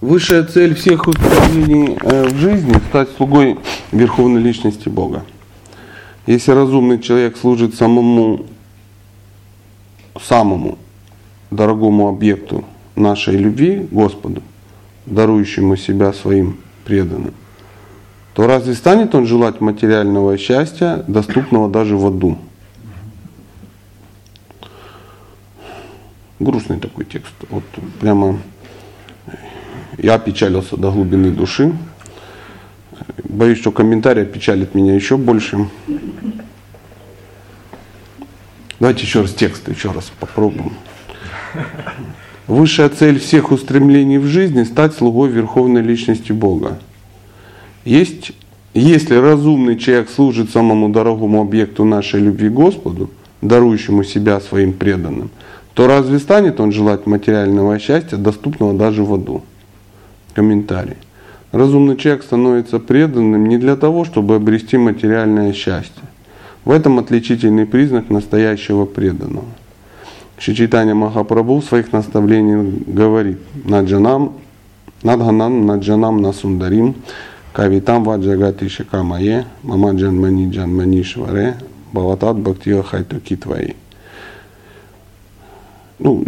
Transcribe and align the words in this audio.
Высшая 0.00 0.44
цель 0.44 0.74
всех 0.74 1.08
устремлений 1.08 1.98
э, 2.00 2.28
в 2.28 2.36
жизни– 2.38 2.74
стать 2.88 3.10
слугой 3.18 3.58
Верховной 3.92 4.40
Личности 4.40 4.88
Бога. 4.88 5.26
Если 6.26 6.52
разумный 6.52 7.00
человек 7.00 7.36
служит 7.36 7.74
самому, 7.74 8.46
самому 10.18 10.78
дорогому 11.50 12.08
объекту 12.08 12.64
нашей 12.96 13.36
любви, 13.36 13.86
Господу, 13.90 14.42
дарующему 15.04 15.76
себя 15.76 16.14
своим 16.14 16.56
преданным, 16.86 17.34
то 18.32 18.46
разве 18.46 18.72
станет 18.72 19.14
он 19.14 19.26
желать 19.26 19.60
материального 19.60 20.38
счастья, 20.38 21.04
доступного 21.08 21.68
даже 21.68 21.98
в 21.98 22.06
аду? 22.06 22.38
Грустный 26.38 26.78
такой 26.78 27.04
текст. 27.04 27.34
Вот 27.50 27.64
прямо 28.00 28.38
я 30.02 30.14
опечалился 30.14 30.76
до 30.76 30.90
глубины 30.90 31.30
души. 31.30 31.72
Боюсь, 33.24 33.58
что 33.58 33.70
комментарий 33.70 34.22
опечалит 34.22 34.74
меня 34.74 34.94
еще 34.94 35.16
больше. 35.16 35.68
Давайте 38.78 39.02
еще 39.02 39.20
раз 39.22 39.34
текст, 39.34 39.68
еще 39.68 39.92
раз 39.92 40.10
попробуем. 40.18 40.72
Высшая 42.46 42.88
цель 42.88 43.20
всех 43.20 43.52
устремлений 43.52 44.18
в 44.18 44.26
жизни– 44.26 44.62
стать 44.64 44.94
слугой 44.94 45.28
Верховной 45.28 45.82
Личности 45.82 46.32
Бога. 46.32 46.78
Есть, 47.84 48.32
если 48.74 49.14
разумный 49.16 49.78
человек 49.78 50.10
служит 50.10 50.50
самому 50.50 50.88
дорогому 50.88 51.42
объекту 51.42 51.84
нашей 51.84 52.20
любви 52.20 52.48
Господу, 52.48 53.10
дарующему 53.42 54.02
себя 54.02 54.40
своим 54.40 54.72
преданным, 54.72 55.30
то 55.74 55.86
разве 55.86 56.18
станет 56.18 56.58
он 56.58 56.72
желать 56.72 57.06
материального 57.06 57.78
счастья, 57.78 58.16
доступного 58.16 58.74
даже 58.74 59.04
в 59.04 59.14
аду? 59.14 59.44
Комментарий. 60.34 60.96
Разумный 61.52 61.96
человек 61.96 62.22
становится 62.22 62.78
преданным 62.78 63.48
не 63.48 63.58
для 63.58 63.76
того, 63.76 64.04
чтобы 64.04 64.36
обрести 64.36 64.76
материальное 64.76 65.52
счастье. 65.52 66.02
В 66.64 66.70
этом 66.70 66.98
отличительный 66.98 67.66
признак 67.66 68.08
настоящего 68.10 68.84
преданного. 68.84 69.46
Шичитания 70.38 70.94
Махапрабху 70.94 71.60
в 71.60 71.64
своих 71.64 71.92
наставлениях 71.92 72.66
говорит 72.86 73.40
«Наджанам, 73.64 74.34
Надганам, 75.02 75.66
Наджанам, 75.66 76.22
Насундарим, 76.22 76.94
Кавитам 77.52 78.04
Ваджагати 78.04 78.68
Шикамае, 78.68 79.46
Мама 79.62 79.92
Джанмани 79.92 80.50
Джанманишваре, 80.50 81.56
Баватат 81.92 82.36
Бхактива 82.38 82.84
Хайтуки 82.84 83.36
Твои». 83.36 83.72
Ну, 85.98 86.24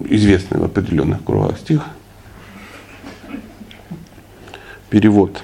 известный 0.00 0.58
в 0.58 0.64
определенных 0.64 1.22
кругах 1.24 1.58
стих– 1.58 1.86
Перевод. 4.90 5.40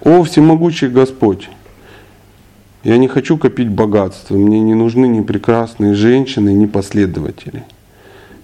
О 0.00 0.24
всемогущий 0.24 0.88
Господь, 0.88 1.48
я 2.82 2.98
не 2.98 3.06
хочу 3.06 3.38
копить 3.38 3.68
богатство, 3.68 4.34
мне 4.34 4.58
не 4.58 4.74
нужны 4.74 5.06
ни 5.06 5.20
прекрасные 5.20 5.94
женщины, 5.94 6.52
ни 6.52 6.66
последователи. 6.66 7.62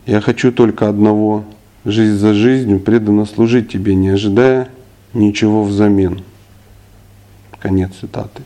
Я 0.06 0.20
хочу 0.20 0.52
только 0.52 0.88
одного– 0.88 1.44
жизнь 1.84 2.18
за 2.18 2.34
жизнью 2.34 2.78
преданно 2.78 3.26
служить 3.26 3.72
Тебе, 3.72 3.96
не 3.96 4.10
ожидая 4.10 4.68
ничего 5.12 5.64
взамен. 5.64 6.22
Конец 7.58 7.90
цитаты. 8.00 8.42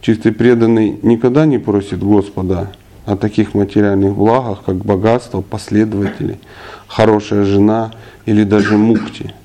Чистый 0.00 0.32
преданный 0.32 0.98
никогда 1.02 1.46
не 1.46 1.58
просит 1.58 2.02
Господа 2.02 2.72
о 3.06 3.16
таких 3.16 3.54
материальных 3.54 4.16
благах, 4.16 4.64
как 4.66 4.78
богатство, 4.78 5.42
последователи, 5.42 6.40
хорошая 6.88 7.44
жена 7.44 7.92
или 8.26 8.42
даже 8.42 8.76
мукти– 8.76 9.32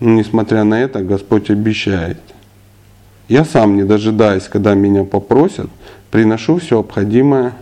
но 0.00 0.10
несмотря 0.10 0.64
на 0.64 0.80
это, 0.80 1.02
Господь 1.02 1.50
обещает. 1.50 2.20
Я 3.28 3.44
сам, 3.44 3.76
не 3.76 3.84
дожидаясь, 3.84 4.44
когда 4.44 4.74
меня 4.74 5.04
попросят, 5.04 5.68
приношу 6.10 6.58
все 6.58 6.76
необходимое. 6.76 7.54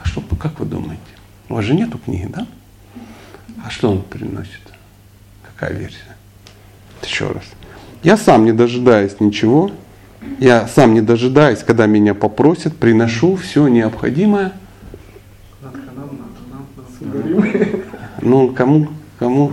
А 0.00 0.06
что, 0.06 0.22
как 0.38 0.58
вы 0.60 0.66
думаете? 0.66 1.00
У 1.48 1.54
вас 1.54 1.64
же 1.64 1.74
нету 1.74 1.98
книги, 1.98 2.26
да? 2.28 2.46
А 3.64 3.70
что 3.70 3.90
он 3.90 4.02
приносит? 4.02 4.60
Какая 5.42 5.76
версия? 5.76 6.16
Еще 7.02 7.30
раз. 7.30 7.44
Я 8.02 8.16
сам, 8.16 8.44
не 8.44 8.52
дожидаясь 8.52 9.20
ничего, 9.20 9.70
я 10.38 10.66
сам, 10.68 10.94
не 10.94 11.00
дожидаясь, 11.00 11.62
когда 11.62 11.86
меня 11.86 12.14
попросят, 12.14 12.76
приношу 12.76 13.36
все 13.36 13.68
необходимое. 13.68 14.52
Ну, 18.22 18.52
кому? 18.54 18.88
Кому? 19.18 19.52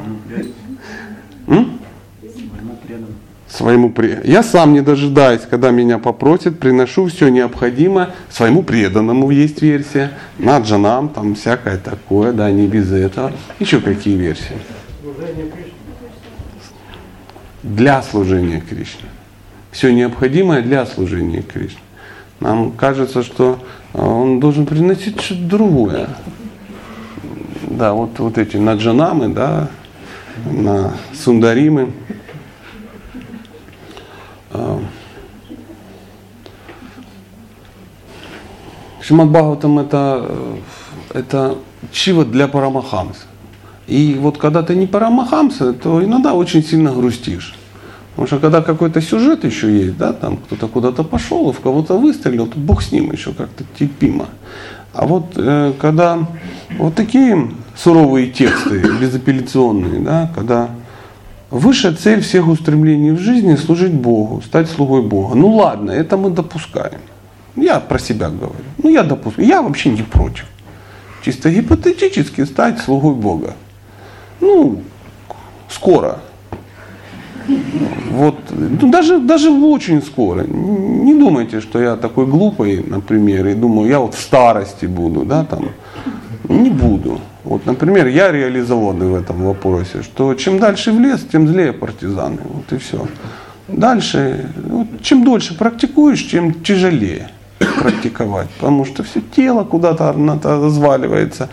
М? 1.47 1.79
Своему 3.47 3.89
преданному. 3.89 4.27
Я 4.31 4.43
сам 4.43 4.73
не 4.73 4.81
дожидаюсь, 4.81 5.41
когда 5.49 5.71
меня 5.71 5.97
попросят, 5.97 6.57
приношу 6.59 7.07
все 7.07 7.27
необходимое 7.27 8.11
своему 8.29 8.63
преданному, 8.63 9.29
есть 9.29 9.61
версия, 9.61 10.11
на 10.37 10.59
джанам, 10.59 11.09
там 11.09 11.35
всякое 11.35 11.77
такое, 11.77 12.31
да, 12.31 12.49
не 12.49 12.67
без 12.67 12.91
этого. 12.91 13.33
Еще 13.59 13.81
какие 13.81 14.15
версии? 14.15 14.55
Для 17.61 18.01
служения 18.01 18.61
Кришне. 18.61 19.09
Все 19.71 19.93
необходимое 19.93 20.61
для 20.61 20.85
служения 20.85 21.41
Кришне. 21.41 21.79
Нам 22.39 22.71
кажется, 22.71 23.21
что 23.21 23.63
а, 23.93 24.07
он 24.07 24.39
должен 24.39 24.65
приносить 24.65 25.21
что-то 25.21 25.43
другое 25.43 26.09
да, 27.77 27.93
вот, 27.93 28.19
вот 28.19 28.37
эти 28.37 28.57
наджанамы, 28.57 29.29
да, 29.29 29.69
на 30.45 30.93
сундаримы. 31.13 31.93
А, 34.51 34.81
Шимад 39.01 39.29
Бхагаватам 39.29 39.79
это, 39.79 40.29
это 41.13 41.57
чего 41.91 42.23
для 42.23 42.47
парамахамса. 42.47 43.25
И 43.87 44.15
вот 44.19 44.37
когда 44.37 44.63
ты 44.63 44.75
не 44.75 44.87
парамахамса, 44.87 45.73
то 45.73 46.03
иногда 46.03 46.33
очень 46.33 46.63
сильно 46.63 46.91
грустишь. 46.91 47.55
Потому 48.11 48.27
что 48.27 48.39
когда 48.39 48.61
какой-то 48.61 49.01
сюжет 49.01 49.43
еще 49.43 49.71
есть, 49.71 49.97
да, 49.97 50.13
там 50.13 50.37
кто-то 50.37 50.67
куда-то 50.67 51.03
пошел, 51.03 51.51
в 51.51 51.59
кого-то 51.59 51.97
выстрелил, 51.97 52.47
то 52.47 52.57
бог 52.57 52.81
с 52.81 52.91
ним 52.91 53.11
еще 53.11 53.33
как-то 53.33 53.63
терпимо. 53.79 54.27
А 54.93 55.05
вот 55.05 55.33
э, 55.37 55.73
когда 55.79 56.27
вот 56.77 56.95
такие 56.95 57.51
суровые 57.83 58.27
тексты, 58.27 58.79
безапелляционные, 58.99 59.99
да, 59.99 60.31
когда 60.35 60.69
высшая 61.49 61.93
цель 61.93 62.21
всех 62.21 62.47
устремлений 62.47 63.11
в 63.11 63.19
жизни 63.19 63.55
служить 63.55 63.93
Богу, 63.93 64.41
стать 64.41 64.69
слугой 64.69 65.01
Бога. 65.01 65.35
Ну 65.35 65.55
ладно, 65.55 65.91
это 65.91 66.17
мы 66.17 66.29
допускаем. 66.29 66.99
Я 67.55 67.79
про 67.79 67.99
себя 67.99 68.29
говорю. 68.29 68.63
Ну 68.83 68.89
я 68.89 69.03
допускаю. 69.03 69.47
Я 69.47 69.61
вообще 69.61 69.89
не 69.89 70.03
против. 70.03 70.45
Чисто 71.23 71.51
гипотетически 71.51 72.45
стать 72.45 72.79
слугой 72.79 73.15
Бога. 73.15 73.53
Ну, 74.39 74.81
скоро. 75.69 76.19
Вот, 78.11 78.35
ну, 78.49 78.91
даже, 78.91 79.19
даже 79.19 79.49
очень 79.49 80.01
скоро. 80.01 80.43
Не 80.43 81.15
думайте, 81.15 81.59
что 81.59 81.81
я 81.81 81.95
такой 81.95 82.25
глупый, 82.25 82.83
например, 82.83 83.47
и 83.47 83.55
думаю, 83.55 83.89
я 83.89 83.99
вот 83.99 84.13
в 84.13 84.19
старости 84.19 84.85
буду, 84.85 85.25
да, 85.25 85.43
там. 85.43 85.69
Не 86.51 86.69
буду. 86.69 87.21
Вот, 87.43 87.65
например, 87.65 88.07
я 88.07 88.31
реализованный 88.31 89.07
в 89.07 89.15
этом 89.15 89.43
вопросе, 89.43 90.03
что 90.03 90.33
чем 90.35 90.59
дальше 90.59 90.91
в 90.91 90.99
лес, 90.99 91.25
тем 91.31 91.47
злее 91.47 91.73
партизаны. 91.73 92.39
Вот 92.43 92.71
и 92.71 92.77
все. 92.77 93.07
Дальше, 93.67 94.49
вот, 94.63 94.87
чем 95.01 95.23
дольше 95.23 95.57
практикуешь, 95.57 96.29
тем 96.29 96.53
тяжелее 96.53 97.29
практиковать, 97.81 98.49
потому 98.59 98.85
что 98.85 99.03
все 99.03 99.21
тело 99.21 99.63
куда-то 99.63 100.13
разваливается, 100.43 101.49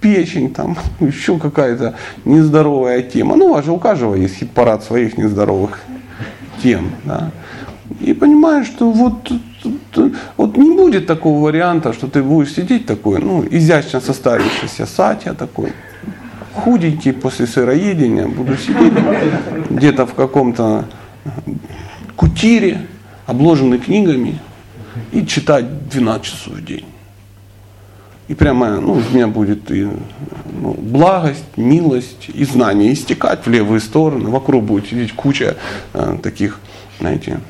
печень, 0.00 0.52
там 0.52 0.76
еще 1.00 1.38
какая-то 1.38 1.94
нездоровая 2.24 3.02
тема. 3.02 3.36
Ну, 3.36 3.54
а 3.54 3.62
же 3.62 3.72
у 3.72 3.78
каждого 3.78 4.14
есть 4.14 4.36
хит-парад 4.36 4.82
своих 4.82 5.18
нездоровых 5.18 5.80
тем. 6.62 6.92
Да? 7.04 7.30
И 8.00 8.14
понимаешь, 8.14 8.66
что 8.66 8.90
вот, 8.90 9.30
вот 10.36 10.56
не 10.56 10.76
будет 10.76 11.06
такого 11.06 11.44
варианта, 11.44 11.92
что 11.92 12.06
ты 12.06 12.22
будешь 12.22 12.52
сидеть 12.54 12.86
такой, 12.86 13.20
ну, 13.20 13.44
изящно 13.50 14.00
составившийся 14.00 14.86
сатья 14.86 15.34
такой, 15.34 15.72
худенький 16.54 17.12
после 17.12 17.46
сыроедения, 17.46 18.26
буду 18.26 18.56
сидеть 18.56 18.94
где-то 19.70 20.06
в 20.06 20.14
каком-то 20.14 20.86
кутире, 22.16 22.86
обложенный 23.26 23.78
книгами, 23.78 24.40
и 25.12 25.26
читать 25.26 25.88
12 25.88 26.24
часов 26.24 26.54
в 26.54 26.64
день. 26.64 26.84
И 28.28 28.34
прямо 28.34 28.80
ну, 28.80 28.92
у 28.92 29.14
меня 29.14 29.26
будет 29.26 29.70
и, 29.72 29.88
ну, 30.60 30.74
благость, 30.74 31.56
милость 31.56 32.30
и 32.32 32.44
знание 32.44 32.92
истекать 32.92 33.44
в 33.44 33.50
левые 33.50 33.80
стороны. 33.80 34.30
Вокруг 34.30 34.64
будет 34.64 34.86
сидеть 34.86 35.12
куча 35.12 35.56
э, 35.94 36.18
таких, 36.22 36.60
знаете, 37.00 37.40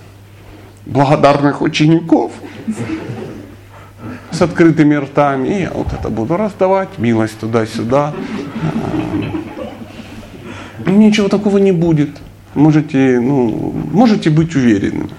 благодарных 0.86 1.62
учеников 1.62 2.32
с 4.30 4.42
открытыми 4.42 4.94
ртами. 4.94 5.48
И 5.48 5.60
я 5.62 5.70
вот 5.70 5.92
это 5.92 6.08
буду 6.08 6.36
раздавать, 6.36 6.98
милость 6.98 7.38
туда-сюда. 7.38 8.12
Э, 10.86 10.90
ничего 10.90 11.28
такого 11.28 11.58
не 11.58 11.72
будет. 11.72 12.10
Можете, 12.54 13.20
ну, 13.20 13.72
можете 13.92 14.30
быть 14.30 14.56
уверенными. 14.56 15.10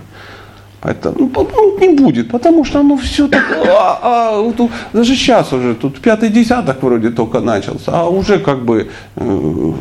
Это 0.84 1.14
ну, 1.16 1.32
ну, 1.36 1.80
не 1.80 1.96
будет, 1.96 2.32
потому 2.32 2.66
что 2.66 2.80
оно 2.80 2.98
все 2.98 3.28
так, 3.28 3.44
а, 3.68 4.00
а, 4.02 4.42
вот, 4.42 4.72
даже 4.94 5.16
сейчас 5.16 5.54
уже, 5.54 5.76
тут 5.76 6.00
пятый 6.00 6.30
десяток 6.30 6.82
вроде 6.82 7.12
только 7.12 7.40
начался, 7.40 7.92
а 7.92 8.10
уже 8.10 8.40
как 8.40 8.66
бы 8.66 8.90
э, 9.16 9.74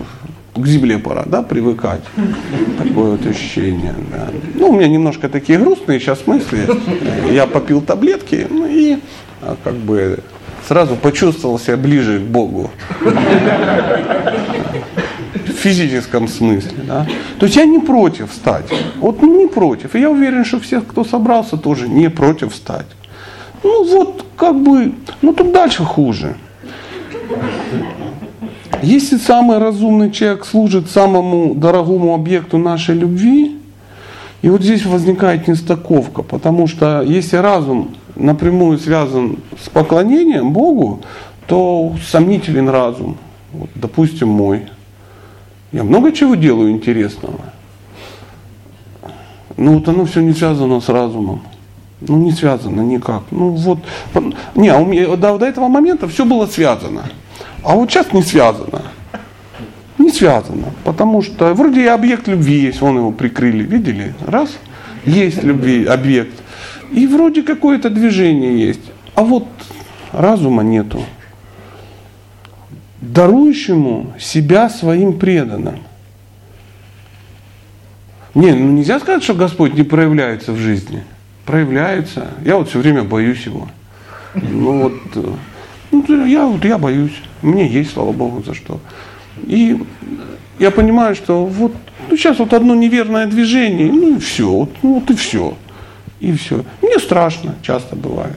к 0.54 0.66
земле 0.66 0.98
пора, 0.98 1.24
да, 1.26 1.42
привыкать. 1.42 2.02
Такое 2.78 3.12
вот 3.12 3.26
ощущение, 3.26 3.94
да. 4.10 4.28
Ну, 4.54 4.70
у 4.70 4.72
меня 4.72 4.88
немножко 4.88 5.28
такие 5.28 5.58
грустные 5.58 6.00
сейчас 6.00 6.26
мысли. 6.26 6.68
Я 7.30 7.46
попил 7.46 7.80
таблетки, 7.80 8.46
ну 8.50 8.66
и 8.66 8.98
а, 9.42 9.56
как 9.62 9.74
бы 9.74 10.20
сразу 10.66 10.96
почувствовал 10.96 11.58
себя 11.58 11.76
ближе 11.76 12.18
к 12.18 12.22
Богу 12.22 12.70
физическом 15.60 16.28
смысле. 16.28 16.82
Да? 16.86 17.06
То 17.38 17.46
есть 17.46 17.56
я 17.56 17.64
не 17.64 17.78
против 17.78 18.32
стать. 18.32 18.66
Вот 18.96 19.22
не 19.22 19.46
против. 19.46 19.94
И 19.94 20.00
я 20.00 20.10
уверен, 20.10 20.44
что 20.44 20.58
все, 20.58 20.80
кто 20.80 21.04
собрался, 21.04 21.56
тоже 21.56 21.88
не 21.88 22.10
против 22.10 22.54
стать. 22.54 22.86
Ну 23.62 23.84
вот, 23.84 24.24
как 24.36 24.60
бы, 24.60 24.94
ну 25.22 25.32
тут 25.32 25.52
дальше 25.52 25.84
хуже. 25.84 26.36
Если 28.82 29.18
самый 29.18 29.58
разумный 29.58 30.10
человек 30.10 30.44
служит 30.44 30.88
самому 30.88 31.54
дорогому 31.54 32.14
объекту 32.14 32.56
нашей 32.56 32.94
любви, 32.94 33.56
и 34.42 34.48
вот 34.48 34.62
здесь 34.62 34.86
возникает 34.86 35.48
нестыковка, 35.48 36.22
потому 36.22 36.66
что 36.66 37.02
если 37.02 37.36
разум 37.36 37.94
напрямую 38.16 38.78
связан 38.78 39.38
с 39.62 39.68
поклонением 39.68 40.52
Богу, 40.52 41.00
то 41.46 41.94
сомнителен 42.08 42.68
разум. 42.68 43.16
Вот, 43.52 43.68
допустим, 43.74 44.28
мой. 44.28 44.62
Я 45.72 45.84
много 45.84 46.12
чего 46.12 46.34
делаю 46.34 46.70
интересного. 46.70 47.40
Но 49.56 49.74
вот 49.74 49.88
оно 49.88 50.06
все 50.06 50.20
не 50.20 50.32
связано 50.32 50.80
с 50.80 50.88
разумом. 50.88 51.42
Ну, 52.00 52.16
не 52.16 52.32
связано 52.32 52.80
никак. 52.80 53.24
Ну, 53.30 53.50
вот. 53.50 53.78
Не, 54.54 54.68
а 54.68 54.78
у 54.78 54.86
меня, 54.86 55.16
до, 55.16 55.36
до 55.36 55.44
этого 55.44 55.68
момента 55.68 56.08
все 56.08 56.24
было 56.24 56.46
связано. 56.46 57.04
А 57.62 57.74
вот 57.74 57.90
сейчас 57.90 58.12
не 58.12 58.22
связано. 58.22 58.82
Не 59.98 60.10
связано. 60.10 60.72
Потому 60.84 61.22
что 61.22 61.54
вроде 61.54 61.82
и 61.82 61.86
объект 61.86 62.26
любви 62.28 62.60
есть, 62.60 62.80
вон 62.80 62.96
его 62.96 63.12
прикрыли, 63.12 63.64
видели? 63.64 64.14
Раз. 64.26 64.50
Есть 65.04 65.42
любви, 65.42 65.84
объект. 65.84 66.34
И 66.92 67.06
вроде 67.06 67.42
какое-то 67.42 67.90
движение 67.90 68.58
есть. 68.58 68.92
А 69.14 69.22
вот 69.22 69.46
разума 70.12 70.62
нету 70.62 71.00
дарующему 73.00 74.14
себя 74.18 74.68
своим 74.68 75.18
преданным. 75.18 75.80
Не, 78.34 78.52
ну 78.52 78.70
нельзя 78.70 79.00
сказать, 79.00 79.24
что 79.24 79.34
Господь 79.34 79.74
не 79.74 79.82
проявляется 79.82 80.52
в 80.52 80.58
жизни. 80.58 81.02
Проявляется. 81.46 82.28
Я 82.44 82.56
вот 82.56 82.68
все 82.68 82.78
время 82.78 83.02
боюсь 83.02 83.44
его. 83.44 83.68
Ну 84.34 84.82
вот, 84.82 84.94
э, 85.16 85.32
ну, 85.90 86.26
я, 86.26 86.46
вот, 86.46 86.64
я 86.64 86.78
боюсь. 86.78 87.20
Мне 87.42 87.66
есть, 87.66 87.92
слава 87.92 88.12
Богу, 88.12 88.42
за 88.42 88.54
что. 88.54 88.80
И 89.46 89.78
я 90.58 90.70
понимаю, 90.70 91.14
что 91.14 91.44
вот 91.44 91.72
ну, 92.08 92.16
сейчас 92.16 92.38
вот 92.38 92.52
одно 92.52 92.74
неверное 92.74 93.26
движение, 93.26 93.90
ну 93.90 94.16
и 94.16 94.18
все, 94.18 94.50
вот, 94.50 94.70
ну 94.82 94.94
вот 94.94 95.10
и 95.10 95.14
все. 95.14 95.54
И 96.18 96.32
все. 96.32 96.64
Мне 96.82 96.98
страшно, 96.98 97.54
часто 97.62 97.96
бывает. 97.96 98.36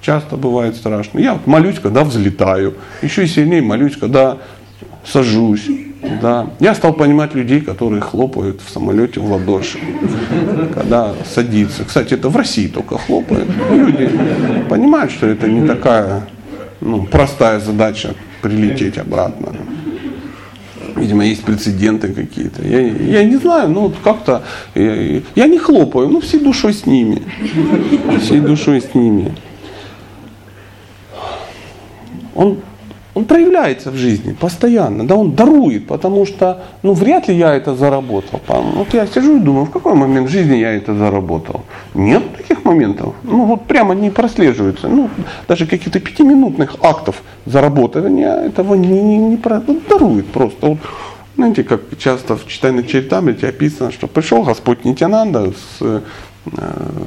Часто 0.00 0.36
бывает 0.36 0.76
страшно. 0.76 1.18
Я 1.18 1.34
вот 1.34 1.46
молюсь, 1.46 1.78
когда 1.78 2.04
взлетаю. 2.04 2.74
Еще 3.02 3.26
сильнее 3.26 3.60
молюсь, 3.60 3.96
когда 3.96 4.38
сажусь. 5.04 5.66
Да. 6.22 6.46
Я 6.60 6.74
стал 6.74 6.94
понимать 6.94 7.34
людей, 7.34 7.60
которые 7.60 8.00
хлопают 8.00 8.62
в 8.64 8.70
самолете 8.70 9.20
в 9.20 9.30
ладоши, 9.30 9.78
когда 10.74 11.12
садится. 11.26 11.84
Кстати, 11.84 12.14
это 12.14 12.30
в 12.30 12.36
России 12.36 12.68
только 12.68 12.96
хлопают. 12.96 13.48
Люди 13.70 14.10
понимают, 14.70 15.12
что 15.12 15.26
это 15.26 15.46
не 15.46 15.66
такая 15.66 16.22
ну, 16.80 17.04
простая 17.04 17.60
задача 17.60 18.14
прилететь 18.42 18.98
обратно. 18.98 19.54
Видимо, 20.96 21.24
есть 21.24 21.44
прецеденты 21.44 22.12
какие-то. 22.12 22.66
Я, 22.66 22.80
я 22.80 23.24
не 23.24 23.36
знаю, 23.36 23.70
но 23.70 23.82
вот 23.82 23.96
как-то 24.02 24.42
я, 24.74 25.22
я 25.34 25.46
не 25.46 25.58
хлопаю, 25.58 26.08
но 26.08 26.20
всей 26.20 26.40
душой 26.40 26.74
с 26.74 26.84
ними. 26.84 27.22
Всей 28.20 28.40
душой 28.40 28.80
с 28.80 28.94
ними 28.94 29.32
он, 32.40 32.58
он 33.14 33.24
проявляется 33.24 33.90
в 33.90 33.96
жизни 33.96 34.32
постоянно, 34.32 35.06
да, 35.06 35.16
он 35.16 35.32
дарует, 35.32 35.86
потому 35.86 36.26
что, 36.26 36.62
ну, 36.82 36.92
вряд 36.92 37.28
ли 37.28 37.34
я 37.34 37.54
это 37.54 37.74
заработал. 37.74 38.40
Вот 38.48 38.94
я 38.94 39.06
сижу 39.06 39.36
и 39.36 39.40
думаю, 39.40 39.66
в 39.66 39.70
какой 39.70 39.94
момент 39.94 40.28
в 40.28 40.30
жизни 40.30 40.56
я 40.56 40.72
это 40.72 40.94
заработал? 40.94 41.62
Нет 41.94 42.22
таких 42.36 42.64
моментов. 42.64 43.14
Ну, 43.24 43.46
вот 43.46 43.66
прямо 43.66 43.94
не 43.94 44.10
прослеживается. 44.10 44.88
Ну, 44.88 45.10
даже 45.48 45.66
каких-то 45.66 45.98
пятиминутных 45.98 46.76
актов 46.82 47.22
заработания 47.46 48.32
этого 48.46 48.74
не, 48.74 49.00
не, 49.02 49.18
не 49.18 49.36
про, 49.36 49.60
ну, 49.66 49.80
дарует 49.88 50.26
просто. 50.26 50.66
Вот, 50.66 50.78
знаете, 51.36 51.64
как 51.64 51.80
часто 51.98 52.36
в 52.36 52.46
читании 52.46 52.82
Чайтамрите 52.82 53.48
описано, 53.48 53.90
что 53.90 54.06
пришел 54.06 54.42
Господь 54.42 54.84
Нитянанда 54.84 55.52
с, 55.52 55.78
э, 55.80 56.00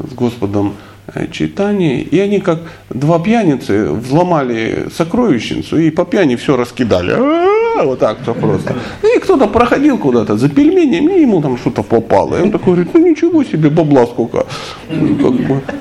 с 0.09 0.13
Господом 0.15 0.73
Э, 1.07 1.27
читание, 1.29 2.01
и 2.01 2.17
они 2.17 2.39
как 2.39 2.59
два 2.89 3.19
пьяницы 3.19 3.89
взломали 3.91 4.87
сокровищницу 4.95 5.77
и 5.77 5.89
по 5.91 6.05
пьяни 6.05 6.37
все 6.37 6.55
раскидали. 6.55 7.11
А-а-а, 7.11 7.83
вот 7.83 7.99
так 7.99 8.19
то 8.23 8.33
просто. 8.33 8.77
И 9.03 9.19
кто-то 9.19 9.47
проходил 9.47 9.97
куда-то 9.97 10.37
за 10.37 10.47
пельменями, 10.47 11.17
и 11.17 11.21
ему 11.23 11.41
там 11.41 11.57
что-то 11.57 11.83
попало. 11.83 12.37
И 12.37 12.41
он 12.41 12.51
такой 12.51 12.75
говорит, 12.75 12.93
ну 12.93 13.05
ничего 13.05 13.43
себе, 13.43 13.69
бабла 13.69 14.05
сколько. 14.05 14.45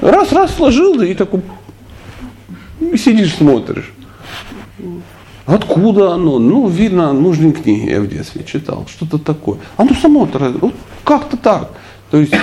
Раз-раз 0.01 0.57
сложил, 0.57 1.01
и 1.01 1.15
такой 1.15 1.43
и 2.81 2.97
сидишь, 2.97 3.37
смотришь. 3.37 3.93
Откуда 5.47 6.15
оно? 6.15 6.41
Ну, 6.41 6.67
видно, 6.67 7.13
нужные 7.13 7.53
книги 7.53 7.91
я 7.91 8.01
в 8.01 8.09
детстве 8.09 8.43
читал, 8.45 8.87
что-то 8.89 9.19
такое. 9.19 9.59
Оно 9.77 9.95
само 9.95 10.25
вот 10.25 10.75
как-то 11.05 11.37
так. 11.37 11.71
То 12.13 12.19
есть, 12.19 12.35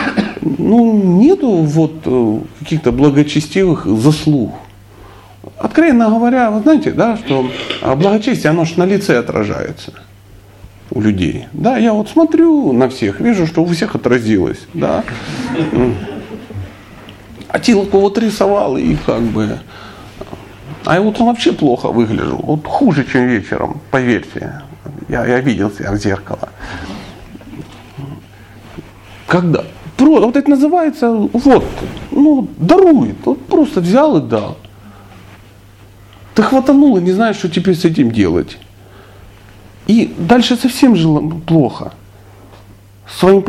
ну, 0.42 1.00
нету 1.20 1.58
вот 1.58 2.02
э, 2.06 2.40
каких-то 2.58 2.92
благочестивых 2.92 3.86
заслуг. 3.86 4.52
Откровенно 5.60 6.10
говоря, 6.10 6.50
вы 6.50 6.62
знаете, 6.62 6.92
да, 6.92 7.18
что 7.18 7.48
а, 7.84 7.96
благочестие, 7.96 8.50
оно 8.50 8.66
же 8.66 8.80
на 8.80 8.86
лице 8.86 9.20
отражается 9.20 9.94
у 10.90 11.00
людей. 11.02 11.46
Да, 11.54 11.78
я 11.78 11.94
вот 11.94 12.10
смотрю 12.10 12.74
на 12.74 12.90
всех, 12.90 13.20
вижу, 13.20 13.46
что 13.46 13.62
у 13.62 13.68
всех 13.68 13.94
отразилось, 13.94 14.62
да. 14.74 15.04
А 17.48 17.60
Тилку 17.60 18.00
вот 18.00 18.18
рисовал 18.18 18.76
и 18.76 18.96
как 18.96 19.22
бы... 19.22 19.60
А 20.84 21.00
вот 21.00 21.22
он 21.22 21.28
вообще 21.28 21.54
плохо 21.54 21.90
выглядел. 21.90 22.40
Вот 22.42 22.66
хуже, 22.66 23.06
чем 23.06 23.28
вечером, 23.28 23.82
поверьте. 23.92 24.64
Я, 25.10 25.28
я 25.28 25.40
видел 25.42 25.70
себя 25.70 25.92
в 25.92 25.98
зеркало. 25.98 26.50
Когда? 29.30 29.64
Просто, 29.96 30.26
вот 30.26 30.36
это 30.36 30.50
называется, 30.50 31.12
вот, 31.12 31.64
ну, 32.10 32.48
дарует. 32.58 33.16
Вот 33.26 33.46
просто 33.46 33.80
взял 33.80 34.18
и 34.18 34.22
дал. 34.22 34.58
Ты 36.34 36.42
хватанул 36.42 36.98
и 36.98 37.02
не 37.02 37.12
знаешь, 37.12 37.36
что 37.36 37.48
теперь 37.48 37.76
с 37.76 37.86
этим 37.86 38.12
делать. 38.12 38.58
И 39.86 40.14
дальше 40.18 40.56
совсем 40.56 40.96
же 40.96 41.08
плохо. 41.46 41.94
Своим... 43.08 43.46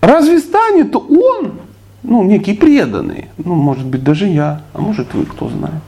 Разве 0.00 0.40
станет 0.40 0.96
он, 0.96 1.60
ну, 2.02 2.24
некий 2.24 2.54
преданный, 2.54 3.26
ну, 3.36 3.54
может 3.54 3.86
быть, 3.86 4.02
даже 4.02 4.26
я, 4.26 4.62
а 4.72 4.80
может 4.80 5.14
вы, 5.14 5.26
кто 5.26 5.48
знает. 5.48 5.82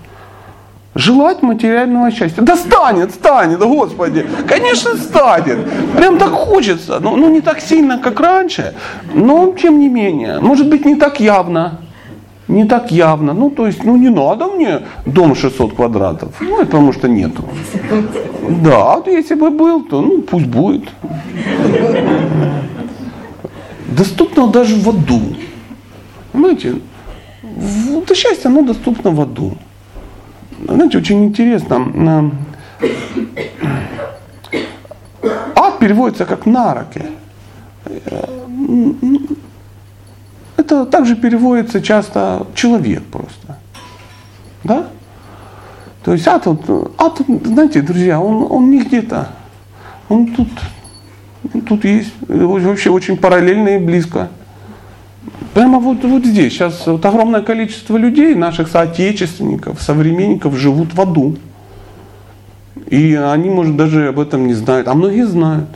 Желать 0.94 1.42
материального 1.42 2.10
счастья. 2.10 2.42
Да 2.42 2.54
станет, 2.54 3.12
станет, 3.12 3.60
Господи. 3.60 4.26
Конечно, 4.46 4.96
станет. 4.96 5.58
Прям 5.96 6.18
так 6.18 6.32
хочется. 6.32 7.00
Ну, 7.00 7.16
ну, 7.16 7.30
не 7.30 7.40
так 7.40 7.60
сильно, 7.60 7.98
как 7.98 8.20
раньше, 8.20 8.74
но 9.14 9.52
тем 9.52 9.78
не 9.78 9.88
менее. 9.88 10.38
Может 10.40 10.68
быть, 10.68 10.84
не 10.84 10.96
так 10.96 11.20
явно. 11.20 11.78
Не 12.48 12.64
так 12.64 12.92
явно. 12.92 13.32
Ну, 13.32 13.50
то 13.50 13.66
есть, 13.66 13.84
ну, 13.84 13.96
не 13.96 14.10
надо 14.10 14.48
мне 14.48 14.80
дом 15.06 15.34
600 15.34 15.74
квадратов. 15.74 16.28
Ну, 16.40 16.56
это 16.56 16.66
потому 16.66 16.92
что 16.92 17.08
нету. 17.08 17.42
Да, 18.62 18.96
вот 18.96 19.06
если 19.06 19.34
бы 19.34 19.50
был, 19.50 19.84
то, 19.84 20.02
ну, 20.02 20.20
пусть 20.20 20.46
будет. 20.46 20.90
Доступно 23.96 24.46
даже 24.46 24.74
в 24.74 24.88
аду. 24.88 25.20
Понимаете? 26.32 26.74
Это 28.02 28.14
счастье, 28.14 28.50
оно 28.50 28.62
доступно 28.62 29.10
в 29.10 29.20
аду. 29.20 29.56
Знаете, 30.66 30.98
очень 30.98 31.24
интересно. 31.24 32.30
Ад 35.54 35.78
переводится 35.78 36.24
как 36.24 36.46
нароки. 36.46 37.02
Это 40.56 40.86
также 40.86 41.16
переводится 41.16 41.82
часто 41.82 42.46
человек 42.54 43.02
просто. 43.04 43.58
Да? 44.64 44.86
То 46.04 46.12
есть 46.12 46.26
ад, 46.26 46.46
вот, 46.46 46.94
ад, 46.98 47.20
знаете, 47.44 47.82
друзья, 47.82 48.20
он, 48.20 48.46
он 48.50 48.70
не 48.70 48.82
где-то. 48.82 49.28
Он 50.08 50.26
тут, 50.34 50.48
тут 51.68 51.84
есть 51.84 52.12
вообще 52.28 52.90
очень 52.90 53.16
параллельно 53.16 53.76
и 53.76 53.78
близко. 53.78 54.28
Прямо 55.54 55.78
вот, 55.78 56.02
вот 56.04 56.24
здесь. 56.24 56.52
Сейчас 56.52 56.86
вот 56.86 57.04
огромное 57.04 57.42
количество 57.42 57.96
людей, 57.96 58.34
наших 58.34 58.68
соотечественников, 58.68 59.82
современников 59.82 60.56
живут 60.56 60.94
в 60.94 61.00
аду. 61.00 61.36
И 62.88 63.14
они, 63.14 63.50
может, 63.50 63.76
даже 63.76 64.08
об 64.08 64.18
этом 64.18 64.46
не 64.46 64.54
знают. 64.54 64.88
А 64.88 64.94
многие 64.94 65.26
знают. 65.26 65.68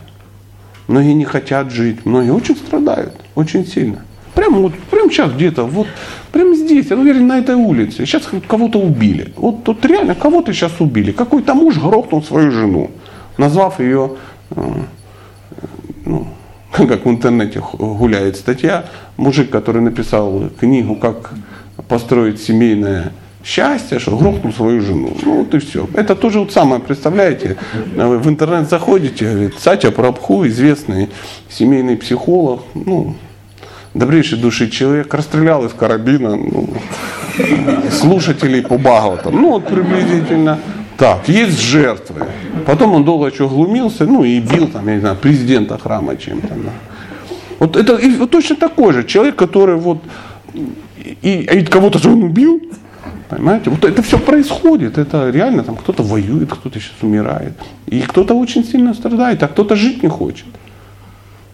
Многие 0.89 1.15
не 1.15 1.25
хотят 1.25 1.71
жить. 1.71 2.05
Многие 2.05 2.33
очень 2.33 2.57
страдают. 2.57 3.15
Очень 3.35 3.67
сильно. 3.67 4.03
Прямо 4.37 4.59
вот, 4.59 4.75
прямо 4.91 5.11
сейчас 5.11 5.33
где-то, 5.33 5.65
вот, 5.65 5.87
прямо 6.31 6.55
здесь, 6.55 6.89
я 6.91 6.97
уверен, 6.97 7.27
на 7.27 7.39
этой 7.39 7.55
улице. 7.55 8.05
Сейчас 8.05 8.29
кого-то 8.47 8.79
убили. 8.79 9.33
Вот 9.37 9.65
тут 9.65 9.83
реально 9.87 10.15
кого-то 10.15 10.53
сейчас 10.53 10.73
убили. 10.79 11.11
Какой-то 11.11 11.55
муж 11.55 11.79
грохнул 11.79 12.23
свою 12.23 12.51
жену, 12.51 12.91
назвав 13.39 13.81
ее, 13.81 14.11
э, 14.51 14.63
ну, 16.05 16.27
как 16.89 17.07
в 17.07 17.11
интернете 17.11 17.63
гуляет 17.79 18.37
статья, 18.37 18.85
мужик, 19.17 19.51
который 19.51 19.81
написал 19.81 20.51
книгу 20.61 20.97
«Как 20.97 21.31
построить 21.89 22.41
семейное 22.41 23.13
счастье, 23.45 23.99
что 23.99 24.17
грохнул 24.17 24.53
свою 24.53 24.81
жену. 24.81 25.17
Ну 25.23 25.39
вот 25.39 25.55
и 25.55 25.59
все. 25.59 25.89
Это 25.95 26.17
тоже 26.17 26.41
вот 26.41 26.53
самое, 26.53 26.81
представляете, 26.81 27.57
вы 27.95 28.19
в 28.19 28.29
интернет 28.29 28.69
заходите, 28.69 29.31
говорит, 29.31 29.55
Сатя 29.59 29.93
Прабху, 29.93 30.47
известный 30.49 31.09
семейный 31.49 31.97
психолог, 31.97 32.63
ну, 32.75 33.15
добрейшей 33.95 34.39
души 34.39 34.69
человек, 34.69 35.15
расстрелял 35.15 35.65
из 35.65 35.73
карабина 35.73 36.35
ну, 36.35 36.69
слушателей 37.93 38.63
по 38.63 38.79
Бхагаватам. 38.79 39.41
Ну 39.41 39.53
вот 39.53 39.69
приблизительно 39.69 40.59
так, 40.99 41.29
есть 41.29 41.61
жертвы. 41.61 42.27
Потом 42.67 42.95
он 42.95 43.05
долго 43.05 43.27
еще 43.27 43.49
глумился, 43.49 44.05
ну 44.05 44.25
и 44.25 44.41
бил 44.41 44.69
там, 44.69 44.89
я 44.89 44.95
не 44.95 45.01
знаю, 45.01 45.17
президента 45.17 45.79
храма 45.79 46.17
чем-то. 46.17 46.49
Да. 46.49 46.71
Вот 47.59 47.77
это 47.77 47.97
и, 47.97 48.17
вот 48.17 48.31
точно 48.31 48.57
такой 48.57 48.93
же 48.93 49.05
человек, 49.05 49.37
который 49.37 49.77
вот 49.77 49.99
и, 51.23 51.41
и 51.41 51.65
кого-то 51.65 51.99
же 51.99 52.11
он 52.11 52.23
убил, 52.23 52.61
Понимаете? 53.29 53.71
Вот 53.71 53.85
это 53.85 54.03
все 54.03 54.19
происходит. 54.19 54.99
Это 54.99 55.31
реально 55.31 55.65
там 55.65 55.77
кто-то 55.77 56.03
воюет, 56.03 56.53
кто-то 56.53 56.79
сейчас 56.79 57.03
умирает. 57.03 57.53
И 57.87 58.01
кто-то 58.03 58.35
очень 58.35 58.65
сильно 58.65 58.95
страдает, 58.95 59.43
а 59.43 59.49
кто-то 59.49 59.75
жить 59.75 60.03
не 60.03 60.09
хочет. 60.09 60.47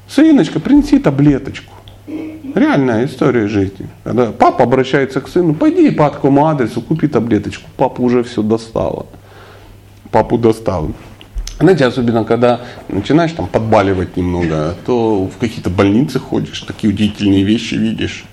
Сыночка, 0.06 0.60
принеси 0.60 0.98
таблеточку. 0.98 1.72
Реальная 2.54 3.06
история 3.06 3.48
жизни. 3.48 3.88
Когда 4.04 4.26
папа 4.26 4.64
обращается 4.64 5.22
к 5.22 5.28
сыну, 5.28 5.54
пойди 5.54 5.90
по 5.90 6.10
такому 6.10 6.46
адресу, 6.46 6.82
купи 6.82 7.08
таблеточку. 7.08 7.70
Папа 7.76 8.02
уже 8.02 8.22
все 8.22 8.42
достало. 8.42 9.06
Папу 10.12 10.38
достал. 10.38 10.92
Знаете, 11.58 11.86
особенно 11.86 12.24
когда 12.24 12.60
начинаешь 12.88 13.32
там 13.32 13.46
подбаливать 13.46 14.16
немного, 14.16 14.76
то 14.84 15.26
в 15.26 15.38
какие-то 15.38 15.70
больницы 15.70 16.18
ходишь, 16.18 16.60
такие 16.60 16.92
удивительные 16.92 17.44
вещи 17.44 17.74
видишь. 17.74 18.24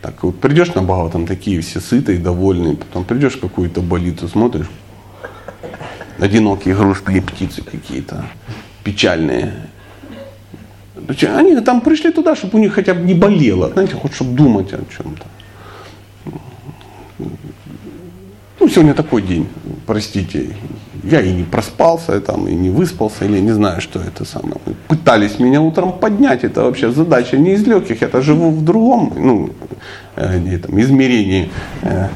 Так 0.00 0.22
вот 0.22 0.40
придешь 0.40 0.74
на 0.74 0.82
Бхава, 0.82 1.10
там 1.10 1.26
такие 1.26 1.60
все 1.60 1.80
сытые, 1.80 2.18
довольные, 2.18 2.76
потом 2.76 3.04
придешь 3.04 3.34
в 3.34 3.40
какую-то 3.40 3.82
больницу, 3.82 4.28
смотришь, 4.28 4.70
одинокие 6.18 6.74
грустные 6.74 7.20
птицы 7.20 7.62
какие-то, 7.62 8.24
печальные. 8.82 9.52
Они 11.36 11.60
там 11.60 11.82
пришли 11.82 12.12
туда, 12.12 12.34
чтобы 12.34 12.58
у 12.58 12.62
них 12.62 12.72
хотя 12.72 12.94
бы 12.94 13.02
не 13.02 13.14
болело, 13.14 13.70
знаете, 13.70 13.94
хоть 13.94 14.14
чтобы 14.14 14.36
думать 14.36 14.72
о 14.72 14.78
чем-то. 14.96 15.26
Ну, 18.58 18.68
сегодня 18.68 18.94
такой 18.94 19.22
день, 19.22 19.48
простите, 19.86 20.56
я 21.02 21.20
и 21.20 21.32
не 21.32 21.44
проспался, 21.44 22.20
там, 22.20 22.48
и 22.48 22.54
не 22.54 22.70
выспался, 22.70 23.24
или 23.24 23.40
не 23.40 23.52
знаю, 23.52 23.80
что 23.80 24.00
это 24.00 24.24
самое. 24.24 24.56
Пытались 24.88 25.38
меня 25.38 25.60
утром 25.60 25.92
поднять, 25.92 26.44
это 26.44 26.62
вообще 26.62 26.90
задача 26.90 27.36
не 27.36 27.54
из 27.54 27.66
легких, 27.66 28.02
я 28.02 28.20
живу 28.20 28.50
в 28.50 28.64
другом 28.64 29.12
ну, 29.16 29.50
э, 30.16 30.58
там, 30.58 30.80
измерении 30.80 31.50
э, 31.82 32.08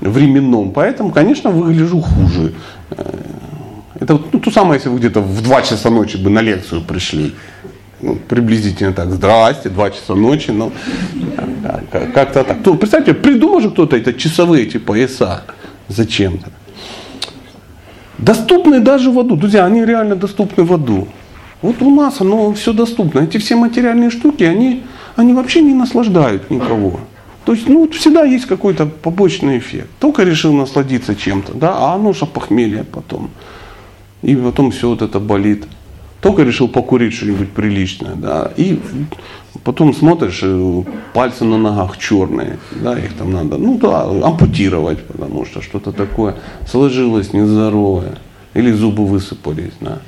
временном, 0.00 0.72
поэтому, 0.72 1.10
конечно, 1.10 1.50
выгляжу 1.50 2.00
хуже. 2.00 2.54
Э, 2.90 3.04
это 4.00 4.18
ну, 4.32 4.40
то 4.40 4.50
самое, 4.50 4.78
если 4.78 4.88
вы 4.88 4.98
где-то 4.98 5.20
в 5.20 5.42
2 5.42 5.62
часа 5.62 5.90
ночи 5.90 6.16
бы 6.16 6.30
на 6.30 6.42
лекцию 6.42 6.82
пришли. 6.82 7.34
Ну, 8.00 8.16
приблизительно 8.16 8.92
так, 8.92 9.10
здрасте, 9.10 9.68
2 9.68 9.90
часа 9.90 10.14
ночи, 10.14 10.50
ну, 10.50 10.72
как-то 12.14 12.42
так. 12.42 12.62
То, 12.62 12.74
представьте, 12.74 13.14
придумал 13.14 13.60
же 13.60 13.70
кто-то 13.70 13.96
это 13.96 14.12
часовые 14.12 14.66
эти 14.66 14.78
пояса 14.78 15.42
зачем-то. 15.88 16.50
Доступны 18.22 18.78
даже 18.78 19.10
в 19.10 19.18
аду. 19.18 19.36
Друзья, 19.36 19.64
они 19.64 19.84
реально 19.84 20.14
доступны 20.14 20.62
в 20.62 20.72
аду. 20.72 21.08
Вот 21.60 21.82
у 21.82 21.90
нас 21.90 22.20
оно 22.20 22.52
все 22.52 22.72
доступно. 22.72 23.20
Эти 23.20 23.38
все 23.38 23.56
материальные 23.56 24.10
штуки, 24.10 24.44
они, 24.44 24.82
они 25.16 25.32
вообще 25.32 25.60
не 25.60 25.74
наслаждают 25.74 26.48
никого. 26.50 27.00
То 27.44 27.52
есть, 27.52 27.68
ну, 27.68 27.88
всегда 27.90 28.22
есть 28.22 28.46
какой-то 28.46 28.86
побочный 28.86 29.58
эффект. 29.58 29.88
Только 29.98 30.22
решил 30.22 30.52
насладиться 30.52 31.16
чем-то, 31.16 31.54
да, 31.54 31.74
а 31.76 31.94
оно 31.94 32.12
же 32.12 32.26
похмелье 32.26 32.84
потом. 32.84 33.30
И 34.22 34.36
потом 34.36 34.70
все 34.70 34.88
вот 34.88 35.02
это 35.02 35.18
болит. 35.18 35.64
Только 36.20 36.42
решил 36.42 36.68
покурить 36.68 37.14
что-нибудь 37.14 37.50
приличное, 37.50 38.14
да, 38.14 38.52
и 38.56 38.78
потом 39.64 39.94
смотришь, 39.94 40.42
пальцы 41.12 41.44
на 41.44 41.58
ногах 41.58 41.98
черные, 41.98 42.58
да, 42.72 42.98
их 42.98 43.14
там 43.14 43.32
надо, 43.32 43.58
ну 43.58 43.78
да, 43.78 44.02
ампутировать, 44.02 45.04
потому 45.06 45.44
что 45.44 45.62
что-то 45.62 45.92
такое 45.92 46.36
сложилось 46.68 47.32
нездоровое, 47.32 48.18
или 48.54 48.72
зубы 48.72 49.06
высыпались, 49.06 49.74
да. 49.80 49.98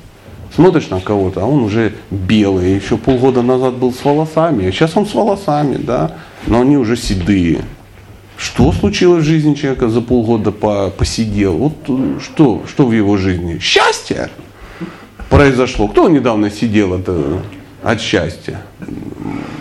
Смотришь 0.53 0.89
на 0.89 1.01
кого-то, 1.01 1.41
а 1.41 1.45
он 1.45 1.63
уже 1.63 1.93
белый, 2.11 2.75
еще 2.75 2.97
полгода 2.97 3.41
назад 3.41 3.75
был 3.75 3.91
с 3.91 4.03
волосами, 4.05 4.67
а 4.67 4.71
сейчас 4.71 4.95
он 4.95 5.05
с 5.05 5.13
волосами, 5.13 5.75
да, 5.75 6.11
но 6.47 6.61
они 6.61 6.77
уже 6.77 6.95
седые. 6.95 7.61
Что 8.37 8.71
случилось 8.71 9.23
в 9.23 9.27
жизни 9.27 9.53
человека 9.53 9.89
за 9.89 10.01
полгода 10.01 10.51
по, 10.51 10.89
посидел? 10.89 11.57
Вот 11.57 11.73
э, 11.87 12.19
что, 12.21 12.63
что 12.67 12.85
в 12.85 12.91
его 12.91 13.15
жизни? 13.15 13.59
Счастье! 13.59 14.29
произошло. 15.29 15.87
Кто 15.87 16.09
недавно 16.09 16.49
сидел 16.49 16.93
от, 16.93 17.09
от 17.85 18.01
счастья? 18.01 18.61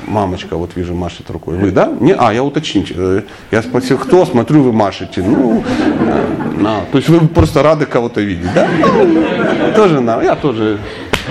Мамочка, 0.07 0.57
вот 0.57 0.77
вижу, 0.77 0.95
машет 0.95 1.31
рукой. 1.31 1.59
Вы, 1.59 1.71
да? 1.71 1.93
Не, 2.01 2.13
а, 2.13 2.33
я 2.33 2.43
уточните. 2.43 3.25
Я 3.51 3.63
спросил, 3.63 3.99
кто? 3.99 4.25
Смотрю, 4.25 4.63
вы 4.63 4.73
машете. 4.73 5.23
Ну, 5.23 5.63
на. 6.59 6.81
То 6.91 6.99
есть 6.99 7.09
вы 7.09 7.29
просто 7.29 7.63
рады 7.63 7.85
кого-то 7.85 8.21
видеть, 8.21 8.53
да? 8.55 8.67
Тоже 9.77 10.01
на. 10.01 10.23
Я 10.23 10.37
тоже 10.37 10.79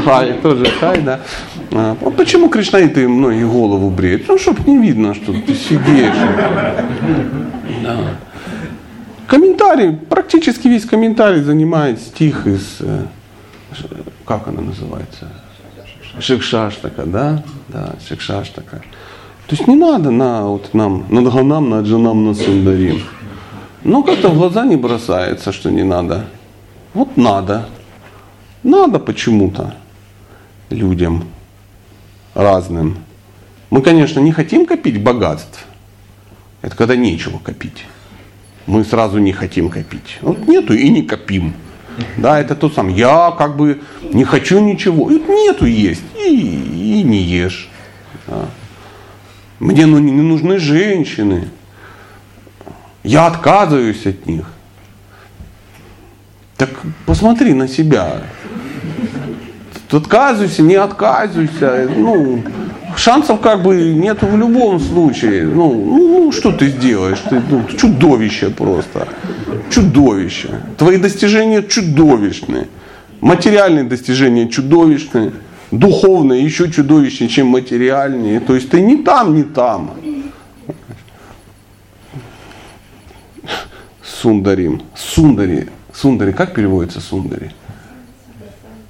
хай, 0.06 0.34
тоже 0.34 0.66
хай, 0.80 1.02
да. 1.02 1.20
А, 1.72 1.96
почему 1.96 2.50
кришнаиты 2.50 3.08
многие 3.08 3.46
голову 3.46 3.90
бреют? 3.90 4.28
Ну, 4.28 4.38
чтобы 4.38 4.70
не 4.70 4.78
видно, 4.78 5.16
что 5.16 5.34
ты 5.34 5.56
сидишь. 5.56 6.16
Да. 7.82 7.98
Комментарий, 9.26 9.94
практически 9.94 10.68
весь 10.68 10.86
комментарий 10.86 11.42
занимает 11.42 12.00
стих 12.00 12.46
из 12.46 12.78
э, 12.82 13.06
как 14.26 14.48
она 14.48 14.62
называется? 14.62 15.28
Шикшаштака, 16.20 17.06
да? 17.06 17.44
Да, 17.70 17.96
шикшаштака. 18.08 18.84
То 19.48 19.56
есть 19.56 19.68
не 19.68 19.76
надо 19.76 20.12
на 20.12 20.48
вот 20.48 20.74
нам, 20.74 21.06
на 21.10 21.24
Дханам, 21.24 21.70
на 21.70 21.82
Джанам, 21.82 22.26
на 22.26 22.34
Сундарим. 22.34 23.02
Но 23.84 24.04
как-то 24.04 24.30
в 24.30 24.38
глаза 24.38 24.66
не 24.66 24.78
бросается, 24.78 25.52
что 25.52 25.70
не 25.70 25.84
надо. 25.84 26.26
Вот 26.94 27.18
надо. 27.18 27.68
Надо 28.64 29.00
почему-то 29.00 29.76
людям 30.70 31.26
разным. 32.34 32.98
Мы, 33.70 33.82
конечно, 33.82 34.20
не 34.20 34.32
хотим 34.32 34.66
копить 34.66 35.02
богатств. 35.02 35.66
Это 36.62 36.76
когда 36.76 36.96
нечего 36.96 37.40
копить. 37.40 37.86
Мы 38.68 38.86
сразу 38.86 39.18
не 39.18 39.34
хотим 39.34 39.70
копить. 39.70 40.20
Вот 40.22 40.48
нету 40.48 40.74
и 40.74 40.90
не 40.90 41.02
копим. 41.02 41.54
Да, 42.18 42.40
это 42.40 42.56
тот 42.56 42.74
сам. 42.74 42.88
Я 42.90 43.34
как 43.38 43.56
бы 43.56 43.82
не 44.12 44.24
хочу 44.24 44.60
ничего. 44.60 45.12
И 45.12 45.20
нету 45.20 45.66
есть. 45.66 46.04
И, 46.16 47.00
и 47.00 47.04
не 47.04 47.22
ешь. 47.22 47.70
Да. 48.28 48.46
Мне 49.60 49.86
ну, 49.86 50.00
не 50.00 50.12
нужны 50.12 50.60
женщины. 50.60 51.50
Я 53.04 53.28
отказываюсь 53.28 54.06
от 54.06 54.26
них. 54.26 54.46
Так 56.58 56.70
посмотри 57.06 57.54
на 57.54 57.68
себя. 57.68 58.22
Отказывайся, 59.92 60.64
не 60.64 60.76
отказывайся. 60.76 61.88
Ну, 61.96 62.44
шансов 62.98 63.42
как 63.42 63.62
бы 63.62 63.76
нету 63.76 64.28
в 64.28 64.38
любом 64.38 64.80
случае. 64.80 65.44
Ну, 65.44 65.74
ну 65.74 66.32
что 66.32 66.52
ты 66.52 66.70
сделаешь? 66.70 67.20
Ты 67.30 67.42
ну, 67.50 67.64
чудовище 67.78 68.50
просто. 68.50 69.08
Чудовище. 69.70 70.50
Твои 70.78 70.98
достижения 70.98 71.64
чудовищные. 71.64 72.68
Материальные 73.22 73.84
достижения 73.86 74.48
чудовищные. 74.48 75.32
Духовные 75.72 76.44
еще 76.44 76.70
чудовищнее, 76.70 77.30
чем 77.30 77.48
материальные. 77.48 78.40
То 78.40 78.56
есть 78.56 78.70
ты 78.70 78.82
не 78.82 78.98
там, 78.98 79.34
не 79.36 79.44
там. 79.44 79.92
Сундарим. 84.04 84.82
Сундари. 84.96 85.70
Сундари. 85.94 86.32
Как 86.32 86.54
переводится 86.54 87.02
сундари? 87.02 87.52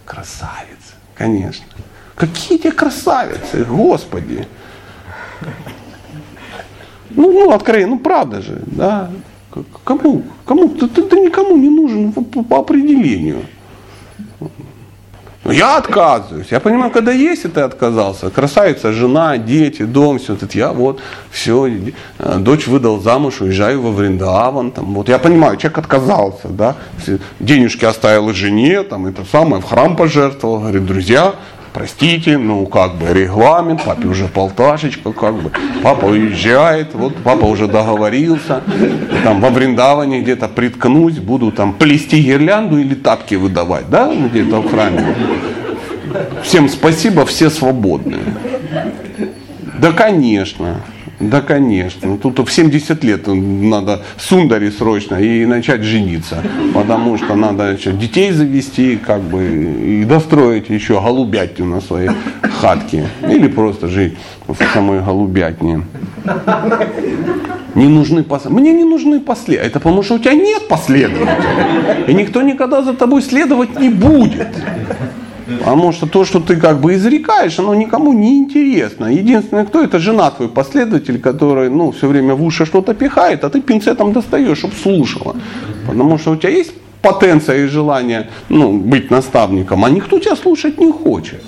Красавец. 0.05 0.93
Конечно. 1.15 1.65
Какие 2.15 2.57
те 2.57 2.71
красавицы, 2.71 3.63
Господи. 3.63 4.47
Ну, 7.09 7.31
ну, 7.31 7.51
откровенно, 7.51 7.95
ну 7.95 7.99
правда 7.99 8.41
же, 8.41 8.61
да. 8.65 9.11
Кому? 9.83 10.23
Кому? 10.45 10.69
Ты, 10.69 10.87
ты, 10.87 11.03
ты 11.03 11.19
никому 11.19 11.57
не 11.57 11.69
нужен 11.69 12.11
по, 12.11 12.43
по 12.43 12.59
определению. 12.59 13.45
Я 15.53 15.77
отказываюсь. 15.77 16.47
Я 16.51 16.59
понимаю, 16.59 16.91
когда 16.91 17.11
есть, 17.11 17.45
и 17.45 17.47
ты 17.47 17.61
отказался. 17.61 18.29
Красавица, 18.29 18.91
жена, 18.91 19.37
дети, 19.37 19.83
дом, 19.83 20.17
все. 20.17 20.33
Это 20.33 20.47
я 20.57 20.71
вот, 20.71 20.99
все, 21.31 21.69
дочь 22.19 22.67
выдал 22.67 22.99
замуж, 22.99 23.41
уезжаю 23.41 23.81
во 23.81 23.91
Вриндаван. 23.91 24.71
Там, 24.71 24.93
вот 24.93 25.09
я 25.09 25.19
понимаю, 25.19 25.57
человек 25.57 25.77
отказался, 25.77 26.47
да. 26.47 26.75
Денежки 27.39 27.85
оставил 27.85 28.33
жене, 28.33 28.83
там, 28.83 29.05
это 29.05 29.23
самое, 29.31 29.61
в 29.61 29.65
храм 29.65 29.95
пожертвовал. 29.95 30.59
Говорит, 30.59 30.85
друзья, 30.85 31.35
простите, 31.73 32.37
ну 32.37 32.65
как 32.65 32.95
бы 32.95 33.07
регламент, 33.11 33.83
папе 33.83 34.07
уже 34.07 34.27
полташечка, 34.27 35.11
как 35.11 35.35
бы, 35.35 35.51
папа 35.81 36.05
уезжает, 36.05 36.93
вот 36.93 37.15
папа 37.23 37.45
уже 37.45 37.67
договорился, 37.67 38.61
там 39.23 39.41
во 39.41 39.49
Вриндаване 39.49 40.21
где-то 40.21 40.47
приткнуть, 40.47 41.19
буду 41.19 41.51
там 41.51 41.73
плести 41.73 42.21
гирлянду 42.21 42.77
или 42.77 42.93
тапки 42.93 43.35
выдавать, 43.35 43.89
да, 43.89 44.13
где-то 44.13 44.61
в 44.61 44.69
храме. 44.69 45.15
Всем 46.43 46.69
спасибо, 46.69 47.25
все 47.25 47.49
свободны. 47.49 48.19
Да, 49.79 49.91
конечно. 49.91 50.81
Да, 51.19 51.41
конечно. 51.41 52.17
Тут 52.17 52.39
в 52.39 52.51
70 52.51 53.03
лет 53.03 53.27
надо 53.27 54.01
сундари 54.17 54.69
срочно 54.69 55.15
и 55.15 55.45
начать 55.45 55.83
жениться. 55.83 56.43
Потому 56.73 57.17
что 57.17 57.35
надо 57.35 57.71
еще 57.71 57.91
детей 57.91 58.31
завести, 58.31 58.97
как 58.97 59.21
бы, 59.21 59.43
и 60.01 60.05
достроить 60.05 60.69
еще 60.69 60.99
голубятню 61.01 61.65
на 61.65 61.81
своей 61.81 62.09
хатке. 62.59 63.07
Или 63.29 63.47
просто 63.47 63.87
жить 63.87 64.17
в 64.47 64.57
самой 64.73 65.01
голубятне. 65.01 65.83
Не 67.75 67.87
нужны 67.87 68.23
пос... 68.23 68.45
Мне 68.45 68.71
не 68.71 68.83
нужны 68.83 69.19
последователи. 69.19 69.67
Это 69.67 69.79
потому 69.79 70.03
что 70.03 70.15
у 70.15 70.19
тебя 70.19 70.33
нет 70.33 70.67
последователей. 70.67 72.05
И 72.07 72.13
никто 72.13 72.41
никогда 72.41 72.81
за 72.81 72.93
тобой 72.93 73.21
следовать 73.21 73.79
не 73.79 73.89
будет. 73.89 74.47
Потому 75.59 75.91
что 75.91 76.07
то, 76.07 76.25
что 76.25 76.39
ты 76.39 76.55
как 76.55 76.79
бы 76.79 76.93
изрекаешь, 76.93 77.59
оно 77.59 77.75
никому 77.75 78.13
не 78.13 78.37
интересно. 78.37 79.05
Единственное, 79.05 79.65
кто 79.65 79.83
это 79.83 79.99
жена 79.99 80.31
твой 80.31 80.47
последователь, 80.47 81.19
который 81.19 81.69
ну, 81.69 81.91
все 81.91 82.07
время 82.07 82.35
в 82.35 82.43
уши 82.43 82.65
что-то 82.65 82.93
пихает, 82.93 83.43
а 83.43 83.49
ты 83.49 83.61
пинцетом 83.61 84.13
достаешь, 84.13 84.57
чтобы 84.57 84.73
слушала. 84.75 85.35
Потому 85.87 86.17
что 86.17 86.31
у 86.31 86.35
тебя 86.35 86.49
есть 86.49 86.73
потенция 87.01 87.65
и 87.65 87.67
желание 87.67 88.29
ну, 88.49 88.77
быть 88.77 89.11
наставником, 89.11 89.83
а 89.85 89.89
никто 89.89 90.19
тебя 90.19 90.35
слушать 90.35 90.79
не 90.79 90.91
хочет. 90.91 91.41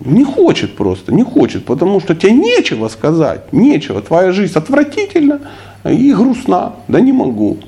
Не 0.00 0.24
хочет 0.24 0.76
просто, 0.76 1.12
не 1.12 1.22
хочет, 1.22 1.64
потому 1.64 2.00
что 2.00 2.14
тебе 2.14 2.32
нечего 2.32 2.88
сказать, 2.88 3.52
нечего. 3.52 4.00
Твоя 4.00 4.32
жизнь 4.32 4.56
отвратительна 4.56 5.40
и 5.84 6.14
грустна. 6.14 6.72
Да 6.88 7.00
не 7.00 7.12
могу. 7.12 7.58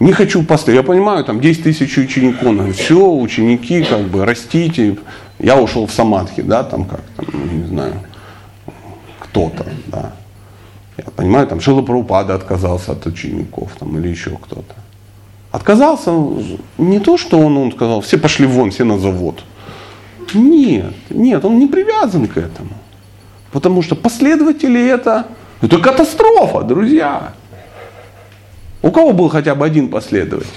Не 0.00 0.12
хочу 0.12 0.42
поставить. 0.44 0.76
Я 0.76 0.82
понимаю, 0.82 1.24
там 1.24 1.40
10 1.40 1.64
тысяч 1.64 1.98
учеников. 1.98 2.54
Говорит, 2.54 2.76
все, 2.76 3.10
ученики, 3.10 3.82
как 3.82 4.02
бы, 4.02 4.24
растите. 4.24 4.96
Я 5.38 5.56
ушел 5.56 5.86
в 5.86 5.92
самадхи, 5.92 6.42
да, 6.42 6.62
там 6.62 6.84
как, 6.84 7.00
там, 7.16 7.60
не 7.60 7.66
знаю, 7.66 7.94
кто-то, 9.20 9.66
да. 9.86 10.12
Я 10.96 11.04
понимаю, 11.14 11.46
там 11.46 11.60
Шила 11.60 11.82
Прабхупада 11.82 12.34
отказался 12.34 12.92
от 12.92 13.06
учеников, 13.06 13.70
там, 13.78 13.96
или 13.98 14.08
еще 14.08 14.30
кто-то. 14.30 14.74
Отказался 15.52 16.12
не 16.76 16.98
то, 16.98 17.16
что 17.16 17.38
он, 17.38 17.56
он 17.56 17.72
сказал, 17.72 18.00
все 18.00 18.18
пошли 18.18 18.46
вон, 18.46 18.70
все 18.70 18.84
на 18.84 18.98
завод. 18.98 19.44
Нет, 20.34 20.94
нет, 21.10 21.44
он 21.44 21.58
не 21.58 21.66
привязан 21.66 22.26
к 22.26 22.36
этому. 22.36 22.70
Потому 23.52 23.82
что 23.82 23.94
последователи 23.94 24.88
это, 24.88 25.26
это 25.62 25.78
катастрофа, 25.78 26.62
друзья. 26.62 27.32
У 28.82 28.90
кого 28.90 29.12
был 29.12 29.28
хотя 29.28 29.54
бы 29.54 29.64
один 29.64 29.88
последователь? 29.88 30.48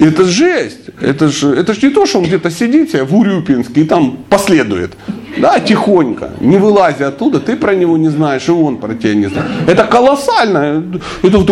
Это 0.00 0.24
жесть. 0.24 0.90
Это 1.00 1.28
же 1.28 1.54
это 1.54 1.74
ж 1.74 1.82
не 1.82 1.90
то, 1.90 2.06
что 2.06 2.18
он 2.18 2.24
где-то 2.24 2.50
сидит 2.50 2.92
в 2.92 3.16
Урюпинске 3.16 3.82
и 3.82 3.84
там 3.84 4.18
последует. 4.28 4.92
Да, 5.38 5.60
тихонько, 5.60 6.30
не 6.40 6.58
вылазя 6.58 7.08
оттуда, 7.08 7.40
ты 7.40 7.56
про 7.56 7.74
него 7.74 7.96
не 7.96 8.10
знаешь, 8.10 8.48
и 8.48 8.50
он 8.50 8.76
про 8.76 8.94
тебя 8.94 9.14
не 9.14 9.26
знает. 9.26 9.48
Это 9.66 9.84
колоссально. 9.84 10.84
Это 11.22 11.44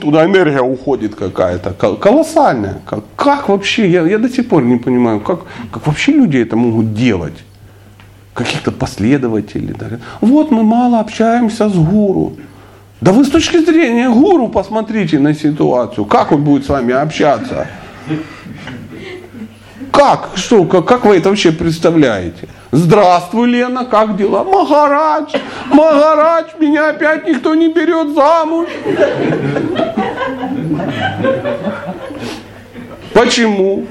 туда 0.00 0.24
энергия 0.24 0.60
уходит 0.60 1.14
какая-то. 1.14 1.72
Колоссальная. 1.72 2.80
Как, 2.86 3.00
как 3.16 3.48
вообще, 3.48 3.88
я, 3.88 4.02
я 4.02 4.18
до 4.18 4.28
сих 4.28 4.48
пор 4.48 4.62
не 4.62 4.76
понимаю, 4.76 5.20
как, 5.20 5.40
как 5.72 5.86
вообще 5.86 6.12
люди 6.12 6.38
это 6.38 6.56
могут 6.56 6.94
делать 6.94 7.44
каких-то 8.44 8.72
последователей. 8.72 9.74
Вот 10.20 10.50
мы 10.50 10.62
мало 10.62 11.00
общаемся 11.00 11.68
с 11.68 11.74
гуру. 11.74 12.36
Да 13.00 13.12
вы 13.12 13.24
с 13.24 13.30
точки 13.30 13.58
зрения 13.58 14.08
гуру 14.08 14.48
посмотрите 14.48 15.18
на 15.18 15.34
ситуацию. 15.34 16.04
Как 16.04 16.32
он 16.32 16.42
будет 16.44 16.64
с 16.64 16.68
вами 16.68 16.94
общаться? 16.94 17.66
Как? 19.92 20.30
Что? 20.34 20.64
Как, 20.64 20.86
как 20.86 21.04
вы 21.04 21.16
это 21.16 21.28
вообще 21.28 21.52
представляете? 21.52 22.48
Здравствуй, 22.72 23.48
Лена, 23.48 23.84
как 23.84 24.16
дела? 24.16 24.44
Махарадж, 24.44 25.34
Махарадж, 25.72 26.50
меня 26.60 26.90
опять 26.90 27.26
никто 27.26 27.54
не 27.54 27.72
берет 27.72 28.14
замуж. 28.14 28.68
Почему? 33.12 33.86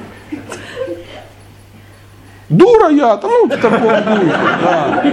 Дура 2.50 2.90
я, 2.90 3.18
там, 3.18 3.30
ну, 3.30 3.46
в 3.46 3.50
таком 3.50 3.88
да. 3.88 5.04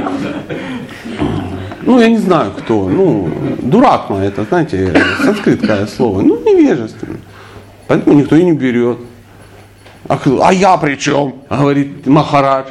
Ну, 1.83 2.01
я 2.01 2.09
не 2.09 2.18
знаю, 2.18 2.53
кто. 2.59 2.88
Ну, 2.88 3.31
дурак 3.62 4.11
мой, 4.11 4.27
это, 4.27 4.44
знаете, 4.44 4.92
санскритское 5.22 5.87
слово. 5.87 6.22
Ну, 6.22 6.40
невежественный. 6.42 7.20
Поэтому 7.87 8.18
никто 8.18 8.37
и 8.37 8.42
не 8.42 8.53
берет. 8.53 8.99
А, 10.09 10.18
а 10.42 10.53
я 10.53 10.77
при 10.79 10.96
чем? 10.96 11.35
Говорит 11.49 12.07
Махарадж. 12.07 12.68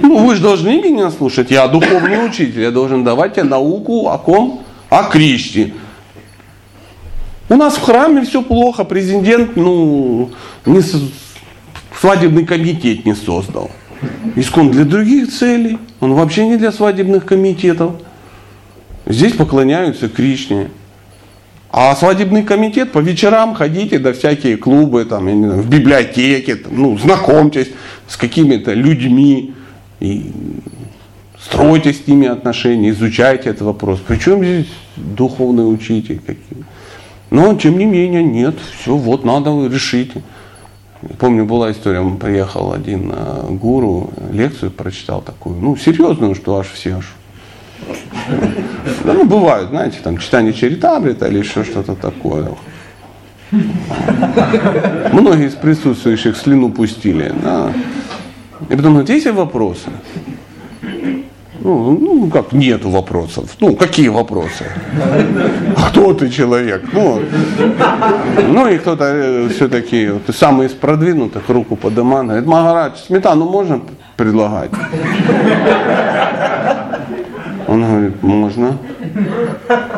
Ну, 0.00 0.26
вы 0.26 0.36
же 0.36 0.42
должны 0.42 0.80
меня 0.80 1.10
слушать. 1.10 1.50
Я 1.50 1.66
духовный 1.68 2.24
учитель. 2.26 2.60
Я 2.60 2.70
должен 2.70 3.02
давать 3.02 3.34
тебе 3.34 3.44
науку 3.44 4.08
о 4.08 4.18
ком? 4.18 4.62
О 4.90 5.04
Кришне. 5.04 5.74
У 7.48 7.56
нас 7.56 7.76
в 7.76 7.82
храме 7.82 8.22
все 8.22 8.42
плохо. 8.42 8.84
Президент, 8.84 9.56
ну, 9.56 10.30
не 10.66 10.82
свадебный 12.00 12.44
комитет 12.44 13.04
не 13.04 13.14
создал. 13.14 13.70
Искон 14.36 14.70
для 14.70 14.84
других 14.84 15.30
целей. 15.32 15.78
Он 16.00 16.14
вообще 16.14 16.46
не 16.46 16.56
для 16.56 16.72
свадебных 16.72 17.24
комитетов. 17.24 17.92
Здесь 19.06 19.32
поклоняются 19.32 20.08
Кришне. 20.08 20.70
А 21.70 21.94
свадебный 21.96 22.44
комитет 22.44 22.92
по 22.92 22.98
вечерам 22.98 23.54
ходите 23.54 23.98
до 23.98 24.12
всякие 24.12 24.56
клубы, 24.56 25.04
там, 25.04 25.28
знаю, 25.28 25.60
в 25.60 25.68
библиотеке, 25.68 26.56
там, 26.56 26.72
ну, 26.74 26.98
знакомьтесь 26.98 27.68
с 28.06 28.16
какими-то 28.16 28.72
людьми 28.72 29.54
и 30.00 30.30
стройте 31.38 31.92
с 31.92 32.06
ними 32.06 32.26
отношения, 32.26 32.88
изучайте 32.90 33.50
этот 33.50 33.62
вопрос. 33.62 34.00
Причем 34.06 34.42
здесь 34.42 34.68
духовный 34.96 35.70
учитель 35.70 36.20
какие? 36.20 36.64
Но 37.30 37.54
тем 37.54 37.76
не 37.76 37.84
менее, 37.84 38.22
нет, 38.22 38.54
все, 38.80 38.96
вот 38.96 39.24
надо 39.24 39.50
решить. 39.66 40.12
Помню, 41.18 41.44
была 41.44 41.70
история, 41.70 42.00
он 42.00 42.16
приехал 42.16 42.72
один 42.72 43.12
э, 43.14 43.46
гуру, 43.50 44.10
лекцию 44.32 44.72
прочитал 44.72 45.22
такую, 45.22 45.60
ну, 45.60 45.76
серьезную, 45.76 46.34
что 46.34 46.58
аж 46.58 46.66
все 46.68 46.96
аж. 46.96 47.14
Ну, 49.04 49.24
бывают, 49.24 49.70
знаете, 49.70 49.98
там, 50.02 50.18
читание 50.18 50.52
Чаритамрита 50.52 51.28
или 51.28 51.38
еще 51.38 51.62
что-то 51.62 51.94
такое. 51.94 52.50
Многие 55.12 55.46
из 55.46 55.54
присутствующих 55.54 56.36
слюну 56.36 56.70
пустили. 56.70 57.32
Да. 57.42 57.72
И 58.68 58.76
потом 58.76 58.94
говорит, 58.94 59.10
есть 59.10 59.26
вопросы? 59.28 59.88
Ну, 61.68 61.98
ну, 62.00 62.30
как 62.30 62.52
нету 62.52 62.88
вопросов. 62.88 63.44
Ну, 63.60 63.76
какие 63.76 64.08
вопросы? 64.08 64.64
Кто 65.88 66.14
ты 66.14 66.30
человек? 66.30 66.82
Ну, 66.94 67.20
ну 68.48 68.68
и 68.68 68.78
кто-то 68.78 69.04
э, 69.04 69.48
все-таки, 69.50 70.08
вот, 70.08 70.34
самый 70.34 70.68
из 70.68 70.72
продвинутых, 70.72 71.46
руку 71.50 71.76
подымал, 71.76 72.24
говорит, 72.24 72.46
Магарадж, 72.46 72.96
сметану 73.06 73.44
можно 73.50 73.82
предлагать? 74.16 74.70
Он 77.66 77.84
говорит, 77.84 78.22
можно. 78.22 78.78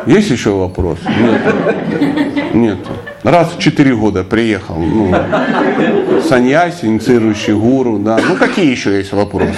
Есть 0.05 0.29
еще 0.29 0.51
вопрос? 0.51 0.99
Нет. 1.05 2.53
Нет. 2.53 2.77
Раз 3.23 3.53
в 3.55 3.59
четыре 3.59 3.95
года 3.95 4.23
приехал, 4.23 4.77
ну, 4.77 5.13
саньяси, 6.27 6.85
инициирующий 6.85 7.53
гуру, 7.53 7.99
да. 7.99 8.19
Ну, 8.27 8.35
какие 8.35 8.71
еще 8.71 8.97
есть 8.97 9.13
вопросы? 9.13 9.53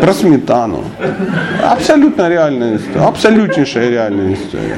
Про 0.00 0.12
сметану. 0.12 0.84
Абсолютно 1.62 2.28
реальная 2.28 2.76
история, 2.76 3.06
абсолютнейшая 3.06 3.90
реальная 3.90 4.34
история. 4.34 4.76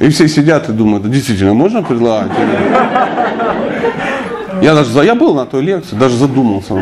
И 0.00 0.08
все 0.10 0.28
сидят 0.28 0.68
и 0.68 0.72
думают, 0.72 1.10
действительно, 1.10 1.54
можно 1.54 1.82
предлагать? 1.82 2.30
Я 4.60 4.74
даже 4.74 5.04
я 5.04 5.14
был 5.14 5.34
на 5.34 5.46
той 5.46 5.62
лекции, 5.62 5.96
даже 5.96 6.16
задумался. 6.16 6.74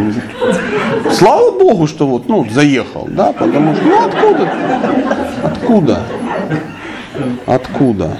Слава 1.13 1.59
Богу, 1.59 1.87
что 1.87 2.07
вот, 2.07 2.29
ну, 2.29 2.47
заехал, 2.51 3.09
да, 3.11 3.33
потому 3.33 3.75
что, 3.75 3.85
ну, 3.85 4.05
откуда? 4.05 4.51
Откуда? 5.43 6.03
Откуда? 7.47 8.19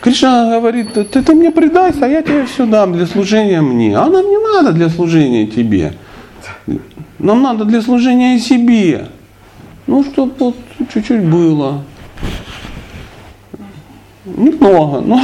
Кришна 0.00 0.50
говорит, 0.50 0.94
ты, 0.94 1.04
ты 1.04 1.34
мне 1.34 1.50
предайся, 1.50 2.06
а 2.06 2.08
я 2.08 2.22
тебе 2.22 2.46
все 2.46 2.66
дам 2.66 2.92
для 2.94 3.06
служения 3.06 3.60
мне. 3.60 3.96
А 3.96 4.06
нам 4.06 4.26
не 4.26 4.38
надо 4.38 4.72
для 4.72 4.88
служения 4.88 5.46
тебе. 5.46 5.94
Нам 7.18 7.42
надо 7.42 7.64
для 7.64 7.82
служения 7.82 8.38
себе. 8.38 9.08
Ну, 9.86 10.02
чтобы 10.04 10.32
вот 10.38 10.56
чуть-чуть 10.92 11.24
было. 11.24 11.82
Немного, 14.24 15.00
но, 15.00 15.20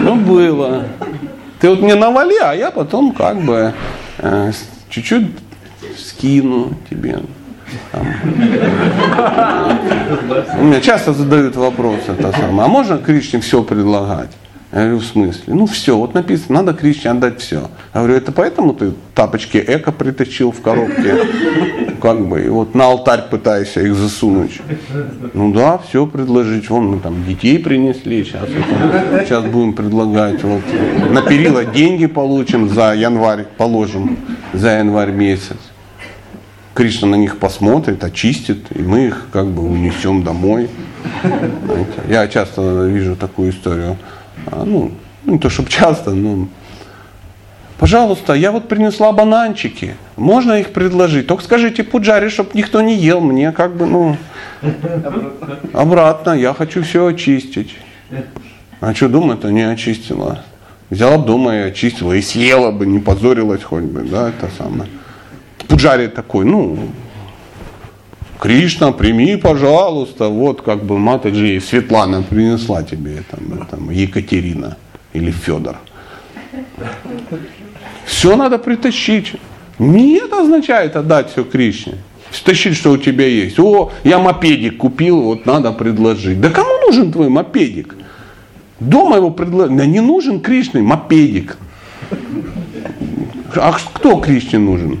но 0.00 0.14
было. 0.14 0.84
Ты 1.60 1.68
вот 1.68 1.80
мне 1.80 1.96
навали, 1.96 2.38
а 2.40 2.54
я 2.54 2.70
потом 2.70 3.12
как 3.12 3.40
бы 3.40 3.72
э, 4.18 4.52
чуть-чуть 4.92 5.26
скину 5.98 6.74
тебе. 6.88 7.20
У 10.58 10.64
меня 10.64 10.80
часто 10.80 11.12
задают 11.14 11.56
вопрос 11.56 12.00
это 12.06 12.32
самое, 12.32 12.66
а 12.66 12.68
можно 12.68 12.98
Кришне 12.98 13.40
все 13.40 13.62
предлагать? 13.62 14.30
Я 14.70 14.80
говорю, 14.80 14.98
в 14.98 15.04
смысле? 15.04 15.54
Ну 15.54 15.66
все, 15.66 15.96
вот 15.96 16.14
написано, 16.14 16.62
надо 16.62 16.74
Кришне 16.78 17.10
отдать 17.10 17.40
все. 17.40 17.70
Я 17.94 18.00
говорю, 18.00 18.14
это 18.16 18.32
поэтому 18.32 18.74
ты 18.74 18.92
тапочки 19.14 19.58
эко 19.58 19.92
притащил 19.92 20.52
в 20.52 20.60
коробке? 20.60 21.26
Как 22.02 22.20
бы, 22.26 22.44
и 22.44 22.48
вот 22.48 22.74
на 22.74 22.86
алтарь 22.86 23.28
пытаешься 23.30 23.80
их 23.80 23.94
засунуть. 23.94 24.60
Ну 25.34 25.52
да, 25.52 25.78
все 25.78 26.04
предложить. 26.04 26.68
Вон 26.68 26.86
мы 26.88 26.98
там 26.98 27.24
детей 27.24 27.60
принесли, 27.60 28.24
сейчас, 28.24 28.48
сейчас 29.20 29.44
будем 29.44 29.72
предлагать. 29.72 30.42
Вот, 30.42 30.62
на 31.10 31.22
перила 31.22 31.64
деньги 31.64 32.06
получим 32.06 32.68
за 32.68 32.94
январь, 32.94 33.46
положим 33.56 34.18
за 34.52 34.78
январь 34.78 35.12
месяц. 35.12 35.58
Кришна 36.74 37.06
на 37.06 37.14
них 37.14 37.38
посмотрит, 37.38 38.02
очистит, 38.02 38.76
и 38.76 38.82
мы 38.82 39.06
их 39.06 39.28
как 39.30 39.46
бы 39.46 39.62
унесем 39.62 40.24
домой. 40.24 40.68
Я 42.08 42.26
часто 42.26 42.86
вижу 42.86 43.14
такую 43.14 43.52
историю. 43.52 43.96
А, 44.46 44.64
ну, 44.64 44.90
не 45.24 45.38
то 45.38 45.48
чтобы 45.48 45.68
часто, 45.68 46.10
но 46.10 46.48
Пожалуйста, 47.82 48.34
я 48.34 48.52
вот 48.52 48.68
принесла 48.68 49.10
бананчики. 49.10 49.96
Можно 50.16 50.60
их 50.60 50.72
предложить? 50.72 51.26
Только 51.26 51.42
скажите 51.42 51.82
Пуджаре, 51.82 52.28
чтобы 52.28 52.50
никто 52.54 52.80
не 52.80 52.94
ел. 52.94 53.20
Мне 53.20 53.50
как 53.50 53.74
бы, 53.74 53.86
ну, 53.86 54.16
обратно. 55.72 56.30
Я 56.30 56.54
хочу 56.54 56.84
все 56.84 57.06
очистить. 57.06 57.74
А 58.80 58.94
что 58.94 59.08
дома-то 59.08 59.50
не 59.50 59.62
очистила? 59.62 60.44
Взяла 60.90 61.18
дома 61.18 61.56
и 61.56 61.58
очистила. 61.58 62.12
И 62.12 62.22
съела 62.22 62.70
бы, 62.70 62.86
не 62.86 63.00
позорилась 63.00 63.64
хоть 63.64 63.82
бы, 63.82 64.02
да, 64.02 64.28
это 64.28 64.48
самое. 64.56 64.88
Пуджари 65.66 66.06
такой, 66.06 66.44
ну, 66.44 66.78
Кришна, 68.38 68.92
прими, 68.92 69.34
пожалуйста, 69.34 70.28
вот 70.28 70.62
как 70.62 70.84
бы 70.84 71.00
Матаджи, 71.00 71.60
Светлана 71.60 72.22
принесла 72.22 72.84
тебе, 72.84 73.24
там, 73.28 73.66
там, 73.66 73.90
Екатерина 73.90 74.76
или 75.12 75.32
Федор. 75.32 75.78
Все 78.04 78.36
надо 78.36 78.58
притащить. 78.58 79.34
Не 79.78 80.18
это 80.18 80.40
означает 80.40 80.96
отдать 80.96 81.32
все 81.32 81.44
Кришне. 81.44 81.94
Стащить, 82.30 82.76
что 82.76 82.92
у 82.92 82.96
тебя 82.96 83.26
есть. 83.26 83.58
О, 83.58 83.90
я 84.04 84.18
мопедик 84.18 84.78
купил, 84.78 85.20
вот 85.20 85.46
надо 85.46 85.72
предложить. 85.72 86.40
Да 86.40 86.50
кому 86.50 86.70
нужен 86.86 87.12
твой 87.12 87.28
мопедик? 87.28 87.94
Дома 88.80 89.16
его 89.16 89.30
предложить. 89.30 89.76
Да 89.76 89.86
не 89.86 90.00
нужен 90.00 90.40
Кришне 90.40 90.82
мопедик. 90.82 91.56
А 93.54 93.72
кто 93.94 94.18
Кришне 94.18 94.58
нужен? 94.58 94.98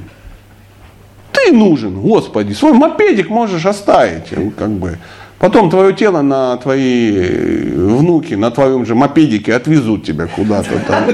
ты 1.42 1.52
нужен, 1.52 2.00
Господи, 2.00 2.52
свой 2.52 2.72
мопедик 2.72 3.28
можешь 3.28 3.66
оставить, 3.66 4.28
как 4.56 4.70
бы. 4.70 4.98
Потом 5.38 5.70
твое 5.70 5.92
тело 5.92 6.22
на 6.22 6.56
твои 6.56 7.72
внуки, 7.72 8.34
на 8.34 8.50
твоем 8.50 8.86
же 8.86 8.94
мопедике 8.94 9.54
отвезут 9.54 10.04
тебя 10.04 10.26
куда-то 10.26 10.78
там. 10.86 11.04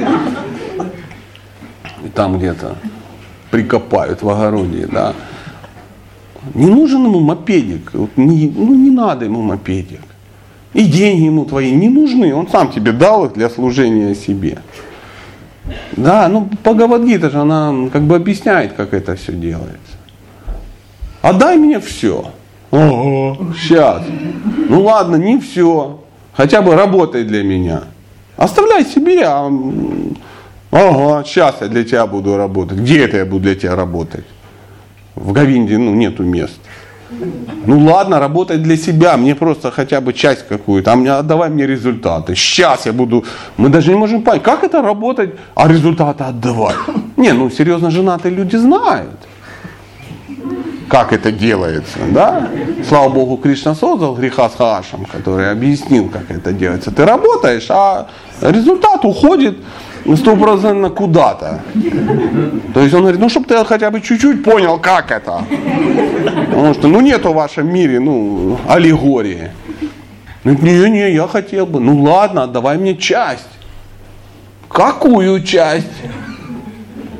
Там 2.15 2.39
где-то 2.39 2.77
прикопают 3.51 4.23
в 4.23 4.29
огороде, 4.29 4.87
да. 4.91 5.15
Не 6.55 6.67
нужен 6.67 7.05
ему 7.05 7.21
мопедик, 7.21 7.93
вот 7.93 8.11
не, 8.17 8.49
ну 8.55 8.75
не 8.75 8.91
надо 8.91 9.25
ему 9.25 9.43
мопедик. 9.43 10.01
И 10.75 10.85
деньги 10.85 11.25
ему 11.25 11.45
твои 11.45 11.73
не 11.73 11.89
нужны, 11.89 12.35
он 12.35 12.49
сам 12.49 12.71
тебе 12.71 12.93
дал 12.93 13.27
их 13.27 13.33
для 13.33 13.51
служения 13.51 14.15
себе. 14.15 14.59
Да, 15.97 16.29
ну 16.29 16.49
по 16.63 16.75
Гавадгита 16.75 17.31
же 17.31 17.39
она 17.39 17.75
как 17.93 18.03
бы 18.03 18.17
объясняет, 18.17 18.75
как 18.75 18.95
это 18.95 19.17
все 19.17 19.33
делается. 19.33 19.97
Отдай 21.21 21.57
мне 21.57 21.81
все. 21.81 22.33
Ого, 22.71 23.37
сейчас. 23.59 24.03
Ну 24.69 24.83
ладно, 24.83 25.17
не 25.17 25.39
все. 25.39 26.01
Хотя 26.33 26.63
бы 26.63 26.77
работай 26.77 27.25
для 27.25 27.43
меня. 27.43 27.83
Оставляй 28.37 28.85
себе, 28.85 29.25
а... 29.25 29.51
Ага, 30.71 31.25
сейчас 31.25 31.57
я 31.61 31.69
для 31.69 31.85
тебя 31.85 32.07
буду 32.07 32.37
работать. 32.37 32.79
Где 32.79 33.05
это 33.05 33.17
я 33.17 33.25
буду 33.25 33.45
для 33.45 33.55
тебя 33.55 33.77
работать? 33.77 34.25
В 35.15 35.33
Гавинде 35.33 35.79
ну, 35.79 35.95
нету 35.95 36.23
мест. 36.23 36.61
Ну 37.67 37.79
ладно, 37.79 38.21
работать 38.21 38.63
для 38.63 38.77
себя, 38.77 39.17
мне 39.17 39.35
просто 39.35 39.71
хотя 39.71 40.01
бы 40.01 40.13
часть 40.13 40.47
какую-то, 40.47 40.93
а 40.93 40.97
мне, 40.97 41.11
отдавай 41.11 41.49
мне 41.49 41.67
результаты. 41.67 42.35
Сейчас 42.35 42.87
я 42.87 42.93
буду, 42.93 43.25
мы 43.57 43.71
даже 43.71 43.91
не 43.91 43.97
можем 43.97 44.23
понять, 44.23 44.43
как 44.43 44.63
это 44.63 44.83
работать, 44.83 45.31
а 45.55 45.69
результаты 45.69 46.25
отдавать. 46.25 46.77
Не, 47.17 47.33
ну 47.33 47.51
серьезно, 47.51 47.91
женатые 47.91 48.35
люди 48.35 48.57
знают 48.57 49.19
как 50.89 51.13
это 51.13 51.31
делается, 51.31 51.99
да? 52.11 52.49
Слава 52.89 53.09
Богу, 53.11 53.37
Кришна 53.37 53.75
создал 53.75 54.15
греха 54.15 54.49
с 54.49 54.55
Хашем, 54.55 55.05
который 55.05 55.51
объяснил, 55.51 56.09
как 56.09 56.31
это 56.31 56.53
делается. 56.53 56.91
Ты 56.91 57.05
работаешь, 57.05 57.67
а 57.69 58.09
результат 58.41 59.05
уходит 59.05 59.59
стопроцентно 60.17 60.91
куда-то. 60.91 61.61
То 62.75 62.81
есть 62.81 62.95
он 62.95 63.03
говорит, 63.03 63.21
ну, 63.21 63.29
чтобы 63.29 63.47
ты 63.47 63.65
хотя 63.65 63.91
бы 63.91 64.01
чуть-чуть 64.01 64.43
понял, 64.45 64.79
как 64.79 65.11
это. 65.11 65.45
Потому 66.47 66.75
что, 66.75 66.89
ну, 66.89 67.01
нет 67.01 67.25
в 67.25 67.33
вашем 67.33 67.73
мире, 67.73 68.01
ну, 68.01 68.59
аллегории. 68.69 69.51
Ну, 70.45 70.53
не, 70.53 70.91
не, 70.91 71.13
я 71.13 71.27
хотел 71.27 71.67
бы. 71.67 71.81
Ну, 71.81 72.03
ладно, 72.03 72.47
давай 72.47 72.79
мне 72.79 72.97
часть. 72.97 73.49
Какую 74.69 75.43
часть? 75.43 75.87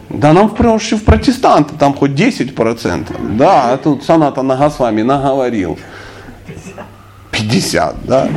Да 0.09 0.33
нам 0.33 0.49
проще 0.49 0.97
в 0.97 1.05
протестанты, 1.05 1.75
там 1.79 1.95
хоть 1.95 2.13
10%. 2.13 3.37
Да, 3.37 3.73
а 3.73 3.77
тут 3.77 4.05
Саната 4.05 4.43
Нагасвами 4.43 5.03
наговорил. 5.03 5.79
50, 7.31 7.97
да. 8.05 8.29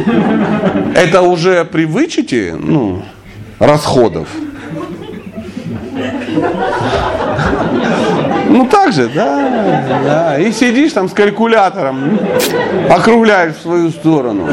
Это 0.96 1.22
уже 1.22 1.66
при 1.66 1.86
вычете 1.86 2.56
ну, 2.60 3.04
расходов. 3.62 4.28
Ну 8.50 8.68
так 8.68 8.92
же, 8.92 9.08
да, 9.08 9.84
да. 10.04 10.40
И 10.40 10.52
сидишь 10.52 10.92
там 10.92 11.08
с 11.08 11.14
калькулятором, 11.14 12.20
округляешь 12.90 13.56
в 13.56 13.62
свою 13.62 13.92
сторону. 13.92 14.50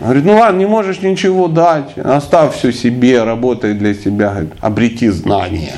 Говорит, 0.00 0.24
ну 0.24 0.36
ладно, 0.36 0.58
не 0.58 0.66
можешь 0.66 1.00
ничего 1.00 1.46
дать, 1.46 1.96
оставь 1.96 2.56
все 2.56 2.72
себе, 2.72 3.22
работай 3.22 3.74
для 3.74 3.94
себя, 3.94 4.30
говорит, 4.30 4.52
обрети 4.60 5.08
знания. 5.08 5.76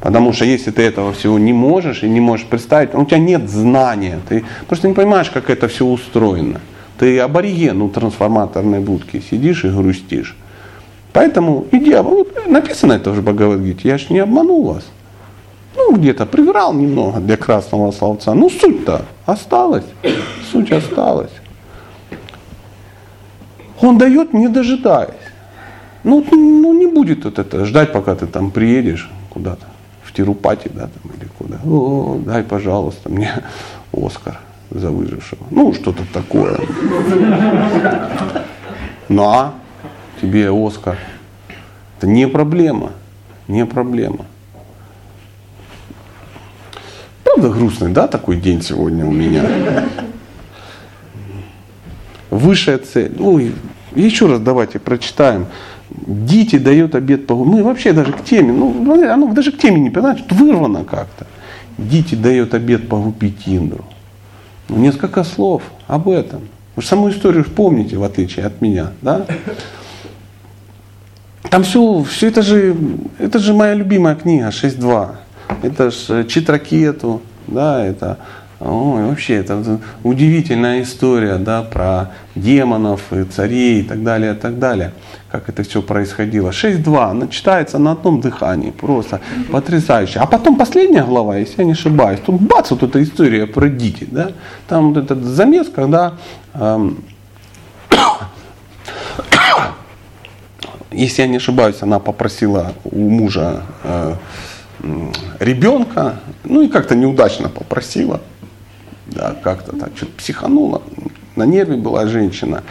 Потому 0.00 0.32
что 0.32 0.44
если 0.44 0.70
ты 0.70 0.82
этого 0.82 1.12
всего 1.12 1.38
не 1.38 1.52
можешь 1.52 2.02
и 2.02 2.08
не 2.08 2.20
можешь 2.20 2.46
представить, 2.46 2.94
у 2.94 3.04
тебя 3.04 3.18
нет 3.18 3.48
знания, 3.48 4.18
ты 4.28 4.44
просто 4.68 4.88
не 4.88 4.94
понимаешь, 4.94 5.30
как 5.30 5.48
это 5.48 5.68
все 5.68 5.86
устроено. 5.86 6.60
Ты 6.98 7.18
абориген 7.20 7.82
у 7.82 7.88
трансформаторной 7.88 8.80
будки, 8.80 9.22
сидишь 9.30 9.64
и 9.64 9.68
грустишь. 9.68 10.36
Поэтому 11.12 11.66
иди, 11.72 11.94
вот 11.96 12.46
написано 12.46 12.94
это 12.94 13.10
в 13.10 13.22
Бхагавадгите, 13.22 13.88
я 13.88 13.98
же 13.98 14.06
не 14.10 14.20
обманул 14.20 14.64
вас. 14.64 14.84
Ну, 15.74 15.94
где-то 15.96 16.26
приврал 16.26 16.72
немного 16.72 17.20
для 17.20 17.36
красного 17.36 17.90
словца. 17.92 18.34
Ну, 18.34 18.48
суть-то 18.48 19.02
осталась, 19.26 19.84
суть 20.50 20.72
осталась. 20.72 21.30
Он 23.80 23.98
дает, 23.98 24.32
не 24.32 24.48
дожидаясь. 24.48 25.10
Ну, 26.02 26.24
ну 26.30 26.72
не 26.72 26.86
будет 26.86 27.24
вот 27.24 27.38
это 27.38 27.64
ждать, 27.66 27.92
пока 27.92 28.14
ты 28.14 28.26
там 28.26 28.50
приедешь 28.50 29.10
куда-то, 29.28 29.66
в 30.02 30.12
Тирупати, 30.12 30.70
да, 30.72 30.88
там, 30.88 31.12
или 31.18 31.28
куда. 31.38 31.58
О, 31.64 32.18
дай, 32.24 32.42
пожалуйста, 32.42 33.10
мне 33.10 33.42
Оскар 33.92 34.38
за 34.70 34.90
выжившего. 34.90 35.46
Ну, 35.50 35.72
что-то 35.72 36.02
такое. 36.12 36.58
На, 39.08 39.54
тебе 40.20 40.50
Оскар. 40.50 40.98
Это 41.98 42.06
не 42.06 42.26
проблема. 42.28 42.92
Не 43.48 43.64
проблема. 43.64 44.26
Правда 47.22 47.50
грустный, 47.50 47.92
да, 47.92 48.08
такой 48.08 48.36
день 48.36 48.62
сегодня 48.62 49.06
у 49.06 49.12
меня? 49.12 49.42
высшая 52.36 52.78
цель. 52.78 53.12
Ну, 53.18 53.40
еще 53.94 54.26
раз 54.26 54.40
давайте 54.40 54.78
прочитаем. 54.78 55.46
Дите 55.90 56.58
дает 56.58 56.94
обед 56.94 57.26
по 57.26 57.44
Мы 57.44 57.62
вообще 57.62 57.92
даже 57.92 58.12
к 58.12 58.24
теме, 58.24 58.52
ну, 58.52 58.92
оно 59.10 59.32
даже 59.32 59.52
к 59.52 59.58
теме 59.58 59.80
не 59.80 59.90
понимаете, 59.90 60.24
вырвано 60.30 60.84
как-то. 60.84 61.26
Дите 61.78 62.16
дает 62.16 62.54
обед 62.54 62.88
погубить 62.88 63.42
Индру. 63.46 63.84
Ну, 64.68 64.76
несколько 64.78 65.24
слов 65.24 65.62
об 65.86 66.08
этом. 66.08 66.48
Вы 66.74 66.82
же 66.82 66.88
саму 66.88 67.10
историю 67.10 67.44
помните, 67.44 67.96
в 67.96 68.04
отличие 68.04 68.46
от 68.46 68.60
меня, 68.60 68.92
да? 69.02 69.26
Там 71.50 71.62
все, 71.62 72.02
все 72.02 72.28
это 72.28 72.42
же, 72.42 72.76
это 73.18 73.38
же 73.38 73.54
моя 73.54 73.74
любимая 73.74 74.16
книга 74.16 74.48
6.2. 74.48 75.14
Это 75.62 75.90
же 75.90 76.24
Читракету, 76.24 77.22
да, 77.46 77.84
это 77.84 78.18
Ой, 78.58 79.04
вообще, 79.04 79.34
это 79.34 79.80
удивительная 80.02 80.82
история 80.82 81.36
да, 81.36 81.62
про 81.62 82.12
демонов, 82.34 83.12
и 83.12 83.24
царей 83.24 83.80
и 83.80 83.82
так 83.82 84.02
далее, 84.02 84.32
и 84.32 84.36
так 84.36 84.58
далее. 84.58 84.92
Как 85.30 85.50
это 85.50 85.62
все 85.62 85.82
происходило. 85.82 86.50
6.2, 86.50 87.10
она 87.10 87.28
читается 87.28 87.78
на 87.78 87.92
одном 87.92 88.22
дыхании, 88.22 88.70
просто 88.70 89.20
потрясающе. 89.52 90.20
А 90.20 90.26
потом 90.26 90.56
последняя 90.56 91.04
глава, 91.04 91.36
если 91.36 91.58
я 91.58 91.64
не 91.64 91.72
ошибаюсь, 91.72 92.20
тут 92.24 92.40
бац, 92.40 92.70
вот 92.70 92.82
эта 92.82 93.02
история 93.02 93.46
про 93.46 93.68
Дити. 93.68 94.08
Да? 94.10 94.30
Там 94.68 94.94
вот 94.94 95.04
этот 95.04 95.22
замес, 95.22 95.68
когда 95.68 96.14
эм, 96.54 97.04
если 100.92 101.22
я 101.22 101.28
не 101.28 101.36
ошибаюсь, 101.36 101.82
она 101.82 101.98
попросила 101.98 102.72
у 102.84 103.10
мужа 103.10 103.64
э, 103.84 104.14
ребенка, 105.40 106.20
ну 106.44 106.62
и 106.62 106.68
как-то 106.68 106.94
неудачно 106.94 107.50
попросила 107.50 108.22
да, 109.06 109.34
как-то 109.42 109.76
так, 109.76 109.90
что-то 109.96 110.12
психанула, 110.12 110.82
на 111.36 111.44
нерве 111.44 111.76
была 111.76 112.06
женщина, 112.06 112.62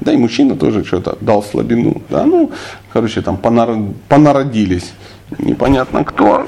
да 0.00 0.12
и 0.12 0.16
мужчина 0.16 0.56
тоже 0.56 0.84
что-то 0.84 1.16
дал 1.20 1.42
слабину, 1.42 2.02
да, 2.08 2.24
ну, 2.24 2.50
короче, 2.92 3.22
там 3.22 3.36
понародились, 3.36 4.92
непонятно 5.38 6.04
кто, 6.04 6.46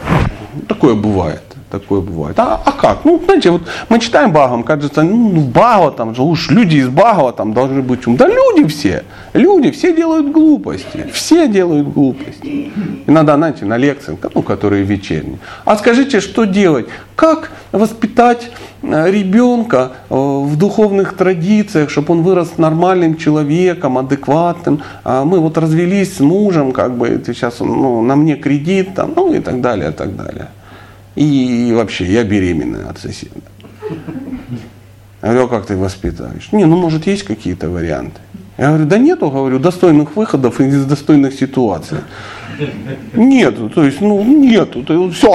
такое 0.69 0.95
бывает 0.95 1.56
такое 1.71 2.01
бывает. 2.01 2.39
А, 2.39 2.61
а 2.65 2.73
как? 2.73 3.05
Ну, 3.05 3.21
знаете, 3.25 3.51
вот 3.51 3.63
мы 3.89 3.99
читаем 3.99 4.33
Багам, 4.33 4.63
кажется, 4.63 5.03
ну, 5.03 5.41
в 5.41 5.49
Багова 5.49 5.91
там 5.93 6.15
же 6.15 6.23
уж 6.23 6.51
люди 6.51 6.77
из 6.77 6.89
Багова 6.89 7.33
там 7.33 7.53
должны 7.53 7.83
быть 7.83 8.07
ум. 8.07 8.17
Да 8.17 8.29
люди 8.29 8.67
все, 8.69 9.05
люди, 9.33 9.71
все 9.71 9.95
делают 9.95 10.31
глупости, 10.33 11.07
все 11.13 11.49
делают 11.49 11.89
глупости. 11.89 12.71
Иногда, 13.07 13.37
знаете, 13.37 13.65
на 13.65 13.77
лекциях, 13.77 14.19
ну, 14.35 14.43
которые 14.43 14.85
вечерние. 14.85 15.39
А 15.65 15.77
скажите, 15.77 16.21
что 16.21 16.45
делать? 16.45 16.87
Как 17.15 17.51
воспитать 17.73 18.51
э, 18.83 19.11
ребенка 19.11 19.93
э, 20.11 20.15
в 20.15 20.57
духовных 20.57 21.17
традициях, 21.17 21.91
чтобы 21.91 22.15
он 22.15 22.23
вырос 22.23 22.59
нормальным 22.59 23.17
человеком, 23.17 23.99
адекватным. 23.99 24.83
А 25.05 25.25
мы 25.25 25.41
вот 25.41 25.59
развелись 25.59 26.17
с 26.17 26.21
мужем, 26.21 26.73
как 26.73 26.97
бы 26.97 27.23
сейчас 27.27 27.61
ну, 27.61 28.03
на 28.03 28.17
мне 28.17 28.37
кредит, 28.37 28.95
там, 28.95 29.13
ну 29.17 29.33
и 29.33 29.41
так 29.41 29.61
далее, 29.61 29.91
и 29.91 29.93
так 29.93 30.17
далее. 30.17 30.49
И 31.17 31.73
вообще, 31.75 32.05
я 32.05 32.25
беременная 32.25 32.89
от 32.89 32.99
соседа. 32.99 33.41
Я 35.23 35.29
говорю, 35.29 35.47
а 35.47 35.49
как 35.49 35.67
ты 35.67 35.77
воспитаешь? 35.77 36.53
Не, 36.53 36.67
ну 36.67 36.77
может 36.77 37.07
есть 37.07 37.25
какие-то 37.25 37.69
варианты. 37.71 38.21
Я 38.59 38.69
говорю, 38.69 38.87
да 38.87 38.99
нету, 38.99 39.31
говорю, 39.31 39.59
достойных 39.59 40.17
выходов 40.17 40.61
из 40.61 40.85
достойных 40.85 41.35
ситуаций. 41.35 41.99
Нету, 43.15 43.69
то 43.69 43.85
есть, 43.85 44.01
ну, 44.01 44.23
нету. 44.25 44.83
Ты 44.83 45.11
все 45.11 45.31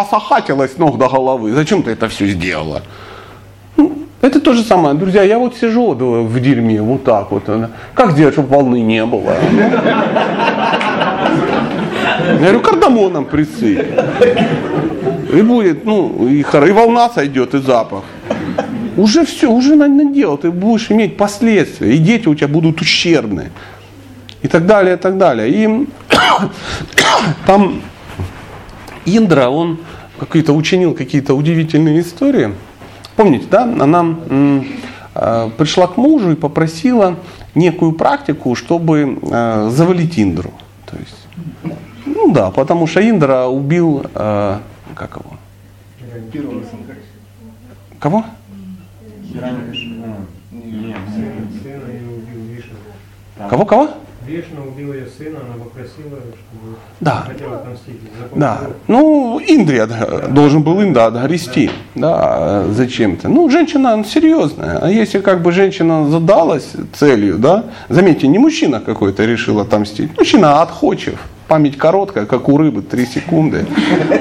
осахатилось 0.00 0.74
с 0.74 0.78
ног 0.78 0.98
до 0.98 1.08
головы. 1.08 1.52
Зачем 1.52 1.82
ты 1.82 1.90
это 1.90 2.08
все 2.08 2.26
сделала? 2.28 2.82
Ну, 3.76 3.92
это 4.22 4.40
то 4.40 4.54
же 4.54 4.62
самое. 4.62 4.94
Друзья, 4.94 5.22
я 5.22 5.38
вот 5.38 5.56
сижу 5.56 5.94
в 5.94 6.40
дерьме 6.40 6.80
вот 6.80 7.04
так 7.04 7.30
вот. 7.32 7.44
Как 7.94 8.12
сделать, 8.12 8.34
чтобы 8.34 8.48
волны 8.48 8.80
не 8.80 9.04
было? 9.04 9.36
Я 12.26 12.38
говорю, 12.38 12.60
кардамоном 12.60 13.24
присыпь. 13.24 13.86
И 15.32 15.42
будет, 15.42 15.84
ну, 15.84 16.28
и, 16.28 16.40
и 16.40 16.72
волна 16.72 17.08
сойдет, 17.08 17.54
и 17.54 17.58
запах. 17.58 18.04
Уже 18.96 19.24
все, 19.24 19.50
уже 19.50 19.74
надо 19.76 20.36
ты 20.38 20.50
будешь 20.50 20.90
иметь 20.90 21.16
последствия, 21.16 21.94
и 21.94 21.98
дети 21.98 22.28
у 22.28 22.34
тебя 22.34 22.48
будут 22.48 22.80
ущербны. 22.80 23.50
И 24.42 24.48
так 24.48 24.66
далее, 24.66 24.94
и 24.94 24.98
так 24.98 25.18
далее. 25.18 25.48
И 25.50 25.86
там 27.46 27.82
Индра, 29.04 29.48
он 29.48 29.78
какие-то 30.18 30.52
учинил 30.52 30.94
какие-то 30.94 31.34
удивительные 31.34 32.00
истории. 32.00 32.54
Помните, 33.16 33.46
да, 33.50 33.62
она 33.64 34.16
э, 35.14 35.50
пришла 35.56 35.86
к 35.86 35.96
мужу 35.96 36.32
и 36.32 36.34
попросила 36.34 37.16
некую 37.54 37.92
практику, 37.92 38.54
чтобы 38.54 39.18
э, 39.22 39.70
завалить 39.70 40.18
Индру. 40.18 40.52
То 40.90 40.96
есть 40.98 41.26
ну 42.16 42.32
да, 42.32 42.50
потому 42.50 42.86
что 42.86 43.00
Индра 43.00 43.44
убил, 43.44 44.04
э, 44.14 44.58
как 44.94 45.16
его? 45.16 45.36
Кого? 48.00 48.24
Кого, 53.50 53.64
кого? 53.64 53.90
Вишна 54.26 54.60
убил 54.66 54.92
ее 54.92 55.06
сына, 55.06 55.38
она 55.44 55.62
попросила, 55.62 56.18
чтобы 56.18 56.76
да. 57.00 57.26
хотела 57.28 57.56
отомстить. 57.56 58.00
Да. 58.34 58.60
Ну, 58.88 59.40
Индри 59.46 59.82
должен 60.32 60.62
был 60.62 60.82
Инда 60.82 61.06
отгрести, 61.06 61.70
да, 61.94 62.64
зачем-то. 62.70 63.28
Ну, 63.28 63.48
женщина 63.48 64.02
серьезная. 64.04 64.78
А 64.78 64.90
если 64.90 65.20
как 65.20 65.42
бы 65.42 65.52
женщина 65.52 66.10
задалась 66.10 66.72
целью, 66.92 67.38
да, 67.38 67.66
заметьте, 67.88 68.26
не 68.26 68.38
мужчина 68.38 68.80
какой-то 68.80 69.24
решил 69.24 69.60
отомстить, 69.60 70.18
мужчина 70.18 70.60
отходчив 70.60 71.20
память 71.48 71.78
короткая, 71.78 72.26
как 72.26 72.48
у 72.48 72.56
рыбы, 72.56 72.82
3 72.82 73.06
секунды. 73.06 73.66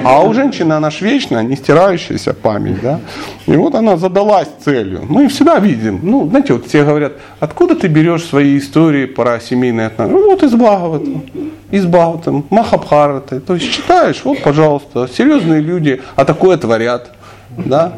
А 0.03 0.21
у 0.21 0.33
женщины 0.33 0.73
она 0.73 0.89
ж 0.89 1.01
вечная, 1.01 1.43
не 1.43 1.55
стирающаяся 1.55 2.33
память. 2.33 2.81
Да? 2.81 2.99
И 3.47 3.55
вот 3.55 3.75
она 3.75 3.97
задалась 3.97 4.47
целью. 4.63 5.01
Мы 5.07 5.27
всегда 5.27 5.59
видим. 5.59 5.99
Ну, 6.03 6.27
знаете, 6.29 6.53
вот 6.53 6.67
все 6.67 6.83
говорят, 6.83 7.13
откуда 7.39 7.75
ты 7.75 7.87
берешь 7.87 8.23
свои 8.23 8.57
истории 8.57 9.05
про 9.05 9.39
семейные 9.39 9.87
отношения? 9.87 10.19
Ну, 10.19 10.31
вот 10.31 10.43
из 10.43 10.53
Бхагавата, 10.53 11.11
из 11.71 11.85
Бхагавата, 11.85 12.43
Махабхараты. 12.49 13.39
То 13.39 13.55
есть 13.55 13.71
читаешь, 13.71 14.21
вот, 14.23 14.41
пожалуйста, 14.41 15.07
серьезные 15.07 15.61
люди, 15.61 16.01
а 16.15 16.25
такое 16.25 16.57
творят. 16.57 17.11
Да? 17.57 17.93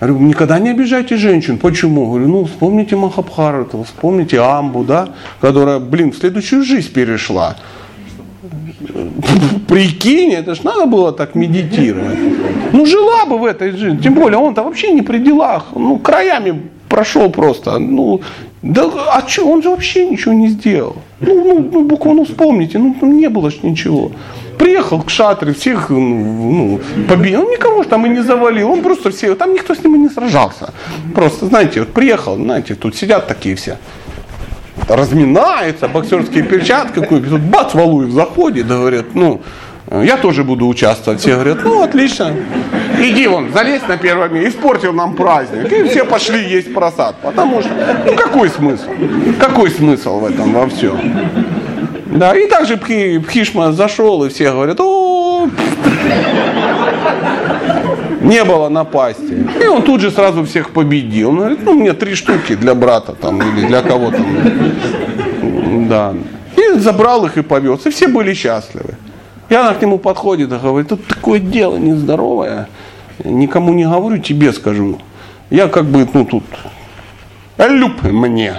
говорю, 0.00 0.18
никогда 0.20 0.58
не 0.58 0.70
обижайте 0.70 1.16
женщин. 1.16 1.58
Почему? 1.58 2.06
Говорю, 2.06 2.28
ну 2.28 2.44
вспомните 2.44 2.96
Махабхарату, 2.96 3.82
вспомните 3.84 4.40
Амбу, 4.40 4.82
да, 4.82 5.10
которая, 5.40 5.78
блин, 5.78 6.12
в 6.12 6.16
следующую 6.16 6.64
жизнь 6.64 6.92
перешла. 6.92 7.56
Прикинь, 9.68 10.32
это 10.32 10.54
ж 10.54 10.64
надо 10.64 10.86
было 10.86 11.12
так 11.12 11.34
медитировать. 11.34 12.18
Ну, 12.72 12.86
жила 12.86 13.26
бы 13.26 13.38
в 13.38 13.44
этой 13.44 13.72
жизни. 13.72 13.98
Тем 13.98 14.14
более, 14.14 14.38
он-то 14.38 14.62
вообще 14.62 14.92
не 14.92 15.02
при 15.02 15.18
делах. 15.18 15.66
Ну, 15.74 15.98
краями 15.98 16.62
прошел 16.88 17.30
просто. 17.30 17.78
Ну, 17.78 18.20
да, 18.62 18.90
а 19.12 19.28
что, 19.28 19.46
он 19.48 19.62
же 19.62 19.70
вообще 19.70 20.08
ничего 20.08 20.34
не 20.34 20.48
сделал. 20.48 20.96
Ну, 21.20 21.44
ну, 21.44 21.70
ну 21.72 21.84
буквально 21.84 22.24
вспомните, 22.24 22.78
ну, 22.78 22.96
ну 23.00 23.12
не 23.12 23.28
было 23.28 23.50
ж 23.50 23.62
ничего. 23.62 24.12
Приехал 24.58 25.02
к 25.02 25.10
шатре, 25.10 25.52
всех 25.52 25.90
ну, 25.90 26.80
побил, 27.08 27.40
он 27.40 27.50
никого 27.50 27.82
же 27.82 27.88
там 27.88 28.04
и 28.06 28.08
не 28.10 28.22
завалил, 28.22 28.70
он 28.70 28.82
просто 28.82 29.10
все, 29.10 29.34
там 29.34 29.54
никто 29.54 29.74
с 29.74 29.82
ним 29.82 29.94
и 29.94 29.98
не 29.98 30.08
сражался. 30.10 30.74
Просто, 31.14 31.46
знаете, 31.46 31.80
вот 31.80 31.88
приехал, 31.88 32.36
знаете, 32.36 32.74
тут 32.74 32.96
сидят 32.96 33.26
такие 33.26 33.54
все 33.54 33.78
разминается, 34.88 35.88
боксерские 35.88 36.42
перчатки 36.44 37.00
купит. 37.00 37.30
Тут 37.30 37.40
бац, 37.40 37.74
Валуев 37.74 38.10
заходит, 38.10 38.66
говорит, 38.66 39.14
ну, 39.14 39.40
я 39.90 40.16
тоже 40.16 40.44
буду 40.44 40.66
участвовать. 40.68 41.20
Все 41.20 41.34
говорят, 41.34 41.58
ну, 41.64 41.82
отлично. 41.82 42.34
Иди 42.98 43.26
вон, 43.26 43.52
залезь 43.52 43.86
на 43.88 43.96
первое 43.96 44.28
место, 44.28 44.50
испортил 44.50 44.92
нам 44.92 45.14
праздник. 45.14 45.72
И 45.72 45.84
все 45.84 46.04
пошли 46.04 46.44
есть 46.44 46.72
просад. 46.72 47.16
Потому 47.22 47.60
что, 47.60 47.70
ну, 48.06 48.14
какой 48.14 48.50
смысл? 48.50 48.90
Какой 49.40 49.70
смысл 49.70 50.20
в 50.20 50.26
этом 50.26 50.52
во 50.52 50.68
всем? 50.68 50.98
Да, 52.06 52.36
и 52.36 52.46
также 52.46 52.76
Пхишма 52.76 53.72
зашел, 53.72 54.24
и 54.24 54.28
все 54.28 54.50
говорят, 54.50 54.80
о, 54.80 55.48
не 58.20 58.44
было 58.44 58.68
напасти. 58.68 59.46
И 59.62 59.66
он 59.66 59.82
тут 59.82 60.00
же 60.00 60.10
сразу 60.10 60.44
всех 60.44 60.70
победил. 60.70 61.30
Он 61.30 61.36
говорит, 61.36 61.60
ну 61.64 61.74
мне 61.74 61.92
три 61.92 62.14
штуки 62.14 62.54
для 62.54 62.74
брата 62.74 63.12
там 63.12 63.40
или 63.40 63.66
для 63.66 63.82
кого-то. 63.82 64.22
Да. 65.88 66.14
И 66.56 66.78
забрал 66.78 67.26
их 67.26 67.38
и 67.38 67.42
повез. 67.42 67.86
И 67.86 67.90
все 67.90 68.08
были 68.08 68.34
счастливы. 68.34 68.94
И 69.48 69.54
она 69.54 69.74
к 69.74 69.82
нему 69.82 69.98
подходит 69.98 70.52
и 70.52 70.56
говорит, 70.56 70.88
тут 70.88 71.06
такое 71.06 71.40
дело 71.40 71.76
нездоровое. 71.76 72.68
Никому 73.24 73.72
не 73.72 73.84
говорю, 73.84 74.18
тебе 74.18 74.52
скажу. 74.52 74.98
Я 75.50 75.68
как 75.68 75.86
бы, 75.86 76.08
ну 76.12 76.24
тут, 76.24 76.44
люб 77.58 78.02
мне 78.02 78.54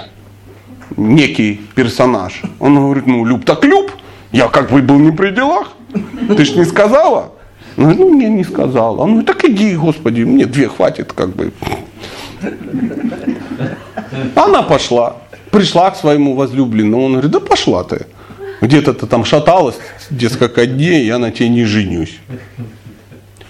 некий 0.97 1.62
персонаж. 1.76 2.41
Он 2.60 2.76
говорит, 2.76 3.08
ну 3.08 3.26
люб 3.26 3.45
так 3.45 3.63
люб. 3.63 3.91
Я 4.32 4.47
как 4.47 4.71
бы 4.71 4.82
был 4.82 5.00
не 5.00 5.12
при 5.12 5.32
делах. 5.32 5.74
Ты 6.36 6.45
ж 6.45 6.56
не 6.56 6.65
сказала. 6.65 7.32
Ну, 7.78 7.94
ну, 7.94 8.10
мне 8.10 8.30
не 8.30 8.44
сказал. 8.44 9.00
Он 9.00 9.10
говорит, 9.12 9.28
так 9.28 9.46
иди, 9.46 9.76
Господи, 9.76 10.24
мне 10.24 10.46
две 10.46 10.68
хватит, 10.68 11.14
как 11.14 11.30
бы. 11.30 11.52
Она 14.36 14.62
пошла, 14.62 15.18
пришла 15.52 15.92
к 15.92 15.96
своему 15.96 16.36
возлюбленному. 16.36 17.06
Он 17.06 17.12
говорит, 17.14 17.32
да 17.32 17.40
пошла 17.40 17.84
ты. 17.84 18.06
Где-то 18.62 18.94
ты 18.94 19.08
там 19.08 19.26
шаталась 19.26 19.78
несколько 20.12 20.66
дней, 20.66 21.06
я 21.06 21.18
на 21.18 21.32
тебе 21.32 21.50
не 21.50 21.66
женюсь. 21.66 22.20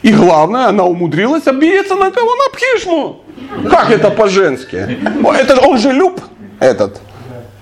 И 0.02 0.12
главное, 0.14 0.68
она 0.68 0.86
умудрилась 0.86 1.48
обидеться 1.48 1.96
на 1.96 2.12
кого? 2.12 2.30
На 2.36 2.58
Пхишму. 2.58 3.22
Как 3.70 3.92
это 3.92 4.10
по-женски? 4.10 4.98
Это, 5.38 5.60
он 5.60 5.78
же 5.78 5.92
люб, 5.92 6.22
этот, 6.60 7.02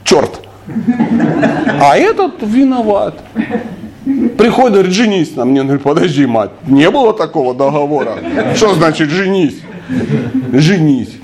черт. 0.03 0.39
А 1.81 1.97
этот 1.97 2.41
виноват. 2.41 3.19
Приходит, 4.37 4.73
говорит, 4.73 4.93
женись 4.93 5.35
на 5.35 5.45
мне. 5.45 5.61
Он 5.61 5.67
говорит, 5.67 5.83
подожди, 5.83 6.25
мать, 6.25 6.51
не 6.65 6.89
было 6.89 7.13
такого 7.13 7.53
договора. 7.53 8.17
Что 8.55 8.73
значит 8.73 9.09
женись? 9.09 9.59
Женись. 10.51 11.15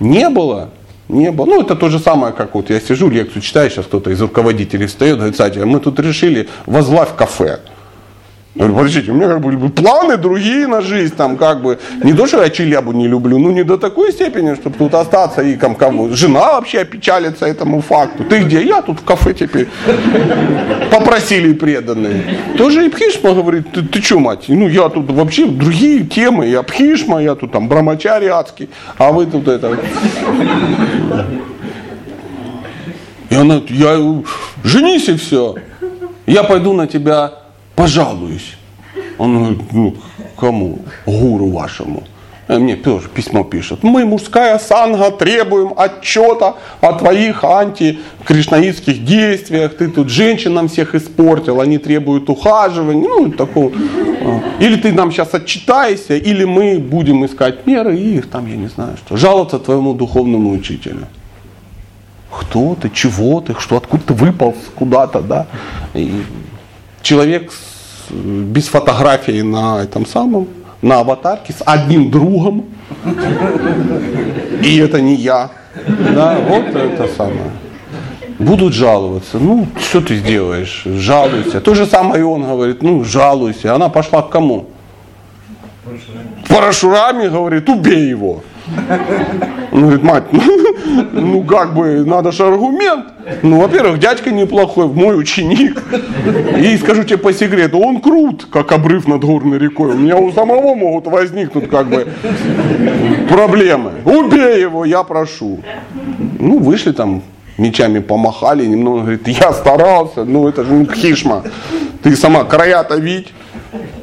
Не 0.00 0.28
было. 0.28 0.70
Не 1.08 1.30
было. 1.30 1.46
Ну, 1.46 1.62
это 1.62 1.76
то 1.76 1.88
же 1.88 1.98
самое, 1.98 2.32
как 2.32 2.54
вот 2.54 2.70
я 2.70 2.80
сижу, 2.80 3.08
лекцию 3.08 3.40
читаю, 3.40 3.70
сейчас 3.70 3.86
кто-то 3.86 4.10
из 4.10 4.20
руководителей 4.20 4.86
встает, 4.86 5.16
говорит, 5.16 5.36
Сатя, 5.36 5.64
мы 5.64 5.78
тут 5.78 6.00
решили 6.00 6.48
возглавь 6.66 7.14
кафе. 7.16 7.60
Я 8.56 8.64
говорю, 8.64 8.74
подождите, 8.74 9.10
у 9.10 9.14
меня 9.14 9.28
как 9.28 9.40
бы 9.42 9.68
планы 9.68 10.16
другие 10.16 10.66
на 10.66 10.80
жизнь, 10.80 11.14
там 11.14 11.36
как 11.36 11.60
бы, 11.60 11.78
не 12.02 12.14
то, 12.14 12.26
что 12.26 12.42
я 12.42 12.48
челябу 12.48 12.92
не 12.92 13.06
люблю, 13.06 13.38
ну 13.38 13.50
не 13.50 13.64
до 13.64 13.76
такой 13.76 14.12
степени, 14.12 14.54
чтобы 14.54 14.78
тут 14.78 14.94
остаться 14.94 15.42
и 15.42 15.56
там 15.56 15.74
кому. 15.74 16.08
Жена 16.08 16.54
вообще 16.54 16.80
опечалится 16.80 17.44
этому 17.44 17.82
факту. 17.82 18.24
Ты 18.24 18.44
где? 18.44 18.62
Я 18.62 18.80
тут 18.80 19.00
в 19.00 19.04
кафе 19.04 19.34
теперь. 19.34 19.68
Попросили 20.90 21.52
преданные. 21.52 22.22
Тоже 22.56 22.86
и 22.86 22.88
Пхишма 22.88 23.34
говорит, 23.34 23.72
ты, 23.72 23.82
ты 23.82 24.00
что, 24.00 24.20
мать? 24.20 24.46
Ну 24.48 24.68
я 24.68 24.88
тут 24.88 25.10
вообще 25.10 25.46
другие 25.46 26.04
темы, 26.04 26.46
я 26.46 26.62
Пхишма, 26.62 27.22
я 27.22 27.34
тут 27.34 27.52
там 27.52 27.68
брамачари 27.68 28.26
адский, 28.28 28.70
а 28.96 29.12
вы 29.12 29.26
тут 29.26 29.48
это... 29.48 29.78
И 33.28 33.34
она, 33.34 33.60
я, 33.68 34.22
женись 34.64 35.10
и 35.10 35.16
все. 35.16 35.56
Я 36.26 36.42
пойду 36.42 36.72
на 36.72 36.86
тебя 36.86 37.45
пожалуюсь. 37.76 38.56
Он 39.18 39.38
говорит, 39.38 39.72
ну, 39.72 39.94
кому? 40.36 40.80
Гуру 41.06 41.50
вашему. 41.50 42.02
Э, 42.48 42.58
мне 42.58 42.76
тоже 42.76 43.08
письмо 43.08 43.44
пишет. 43.44 43.82
Мы, 43.82 44.04
мужская 44.04 44.58
санга, 44.58 45.10
требуем 45.10 45.72
отчета 45.76 46.54
о 46.80 46.92
твоих 46.92 47.44
антикришнаитских 47.44 49.04
действиях. 49.04 49.76
Ты 49.76 49.88
тут 49.88 50.08
женщинам 50.08 50.68
всех 50.68 50.94
испортил, 50.94 51.60
они 51.60 51.78
требуют 51.78 52.30
ухаживания. 52.30 53.08
Ну, 53.08 53.32
такого. 53.32 53.72
А. 54.24 54.42
Или 54.60 54.76
ты 54.76 54.92
нам 54.92 55.10
сейчас 55.12 55.34
отчитайся, 55.34 56.16
или 56.16 56.44
мы 56.44 56.78
будем 56.78 57.24
искать 57.24 57.66
меры 57.66 57.96
и 57.96 58.20
там, 58.20 58.46
я 58.46 58.56
не 58.56 58.68
знаю 58.68 58.96
что, 58.96 59.16
жаловаться 59.16 59.58
твоему 59.58 59.94
духовному 59.94 60.50
учителю. 60.50 61.06
Кто 62.30 62.76
ты, 62.80 62.90
чего 62.90 63.40
ты, 63.40 63.54
что 63.58 63.76
откуда 63.76 64.02
ты 64.08 64.14
выпал 64.14 64.54
куда-то, 64.74 65.20
да? 65.20 65.46
И 65.94 66.22
человек 67.06 67.52
с, 67.52 68.12
без 68.12 68.66
фотографии 68.68 69.42
на 69.42 69.82
этом 69.82 70.06
самом, 70.06 70.48
на 70.82 71.00
аватарке, 71.00 71.52
с 71.52 71.62
одним 71.64 72.10
другом. 72.10 72.66
И 74.62 74.78
это 74.78 75.00
не 75.00 75.14
я. 75.14 75.50
Да, 76.14 76.38
вот 76.48 76.74
это 76.74 77.08
самое. 77.16 77.52
Будут 78.38 78.74
жаловаться. 78.74 79.38
Ну, 79.38 79.66
что 79.80 80.00
ты 80.00 80.16
сделаешь? 80.16 80.82
Жалуйся. 80.84 81.60
То 81.60 81.74
же 81.74 81.86
самое 81.86 82.20
и 82.20 82.24
он 82.24 82.42
говорит, 82.42 82.82
ну, 82.82 83.04
жалуйся. 83.04 83.74
Она 83.74 83.88
пошла 83.88 84.22
к 84.22 84.30
кому? 84.30 84.66
Парашурами, 86.48 87.28
говорит, 87.28 87.68
убей 87.68 88.08
его. 88.08 88.42
Он 89.72 89.80
говорит, 89.80 90.02
мать, 90.02 90.24
ну, 90.32 90.42
ну 91.12 91.44
как 91.44 91.74
бы, 91.74 92.04
надо 92.04 92.32
же 92.32 92.44
аргумент. 92.44 93.06
Ну, 93.42 93.60
во-первых, 93.60 93.98
дядька 93.98 94.30
неплохой, 94.30 94.86
мой 94.86 95.18
ученик. 95.18 95.82
И 96.58 96.76
скажу 96.78 97.04
тебе 97.04 97.18
по 97.18 97.32
секрету, 97.32 97.78
он 97.78 98.00
крут, 98.00 98.46
как 98.50 98.72
обрыв 98.72 99.06
над 99.06 99.22
горной 99.24 99.58
рекой. 99.58 99.90
У 99.92 99.98
меня 99.98 100.16
у 100.16 100.32
самого 100.32 100.74
могут 100.74 101.06
возникнуть 101.06 101.68
как 101.68 101.88
бы 101.88 102.08
проблемы. 103.28 103.92
Убей 104.04 104.60
его, 104.60 104.84
я 104.84 105.02
прошу. 105.02 105.60
Ну, 106.38 106.58
вышли 106.58 106.92
там, 106.92 107.22
мечами 107.58 108.00
помахали, 108.00 108.66
немного, 108.66 109.00
говорит, 109.00 109.28
я 109.28 109.52
старался, 109.52 110.24
ну 110.24 110.48
это 110.48 110.64
же 110.64 110.72
не 110.72 110.86
хишма. 110.86 111.42
Ты 112.02 112.16
сама 112.16 112.44
края-то 112.44 112.96
видь. 112.96 113.32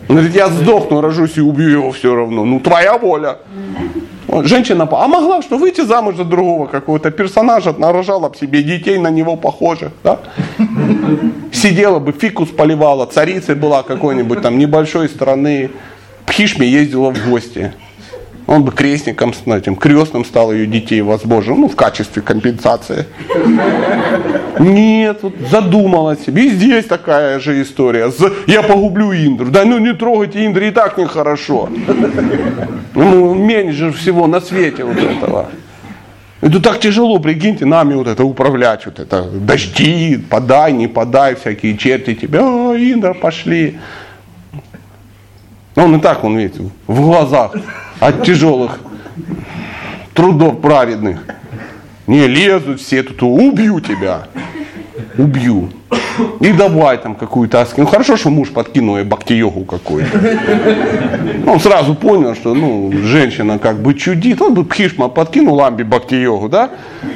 Он 0.10 0.18
говорит, 0.18 0.36
я 0.36 0.50
сдохну, 0.50 1.02
рожусь 1.02 1.38
и 1.38 1.42
убью 1.42 1.70
его 1.70 1.92
все 1.92 2.14
равно. 2.14 2.44
Ну, 2.46 2.60
твоя 2.60 2.98
воля. 2.98 3.38
Женщина, 4.42 4.88
а 4.92 5.08
могла 5.08 5.42
что 5.42 5.58
выйти 5.58 5.82
замуж 5.82 6.16
за 6.16 6.24
другого 6.24 6.66
какого-то 6.68 7.12
персонажа, 7.12 7.74
нарожала 7.78 8.30
бы 8.30 8.36
себе 8.36 8.64
детей 8.64 8.98
на 8.98 9.10
него 9.10 9.36
похожих, 9.36 9.92
да? 10.04 10.20
Сидела 11.52 12.00
бы, 12.00 12.12
фикус 12.12 12.50
поливала, 12.50 13.06
царицей 13.06 13.56
была 13.56 13.84
какой-нибудь 13.84 14.42
там 14.42 14.58
небольшой 14.58 15.08
страны, 15.08 15.70
Пхишме 16.26 16.68
ездила 16.68 17.14
в 17.14 17.30
гости. 17.30 17.74
Он 18.46 18.64
бы 18.64 18.72
крестником, 18.72 19.34
этим 19.46 19.76
крестным 19.76 20.26
стал 20.26 20.52
ее 20.52 20.68
детей 20.68 21.02
возможно, 21.02 21.56
ну, 21.56 21.70
в 21.70 21.76
качестве 21.76 22.22
компенсации. 22.22 23.06
Нет, 24.60 25.20
вот 25.22 25.34
задумалась. 25.50 26.28
И 26.28 26.50
здесь 26.50 26.86
такая 26.86 27.40
же 27.40 27.62
история. 27.62 28.12
Я 28.48 28.62
погублю 28.62 29.14
Индру. 29.14 29.50
Да 29.50 29.64
ну 29.64 29.78
не 29.78 29.94
трогайте 29.94 30.46
Индру, 30.46 30.66
и 30.66 30.72
так 30.72 30.98
нехорошо. 30.98 31.70
Ну, 32.96 33.34
менеджер 33.34 33.94
всего 33.94 34.28
на 34.28 34.42
свете 34.42 34.84
вот 34.84 34.98
этого. 34.98 35.50
Это 36.42 36.62
так 36.62 36.82
тяжело, 36.82 37.20
прикиньте, 37.20 37.66
нами 37.66 37.94
вот 37.94 38.08
это 38.08 38.26
управлять, 38.26 38.86
вот 38.86 39.00
это 39.00 39.24
дожди, 39.24 40.22
подай, 40.30 40.74
не 40.74 40.90
подай, 40.90 41.36
всякие 41.36 41.78
черти 41.78 42.16
тебя, 42.16 42.42
о, 42.44 42.76
Индра, 42.76 43.14
пошли. 43.14 43.80
Он 45.78 45.96
и 45.96 46.02
так, 46.02 46.22
он 46.26 46.38
видите, 46.38 46.70
в 46.86 47.02
глазах 47.02 47.54
от 48.08 48.24
тяжелых 48.24 48.80
трудов 50.14 50.62
праведных. 50.62 51.20
Не 52.08 52.28
лезут 52.28 52.82
все 52.82 53.04
тут, 53.04 53.24
убью 53.24 53.80
тебя. 53.80 54.28
Убью. 55.18 55.70
И 56.42 56.52
давай 56.52 56.98
там 56.98 57.16
какую-то 57.16 57.62
аски. 57.62 57.80
Ну 57.80 57.88
хорошо, 57.88 58.18
что 58.18 58.30
муж 58.30 58.50
подкинул 58.50 58.98
ей 58.98 59.06
бхакти-йогу 59.06 59.66
какую-то. 59.66 60.20
Он 61.48 61.60
сразу 61.60 61.96
понял, 61.96 62.36
что 62.36 62.54
ну, 62.54 62.92
женщина 62.92 63.58
как 63.58 63.82
бы 63.82 63.94
чудит. 63.94 64.42
Он 64.42 64.54
бы 64.54 64.66
Пхишма 64.66 65.08
подкинул 65.08 65.56
Ламби 65.56 65.84
бхакти-йогу, 65.84 66.50
да? 66.50 66.72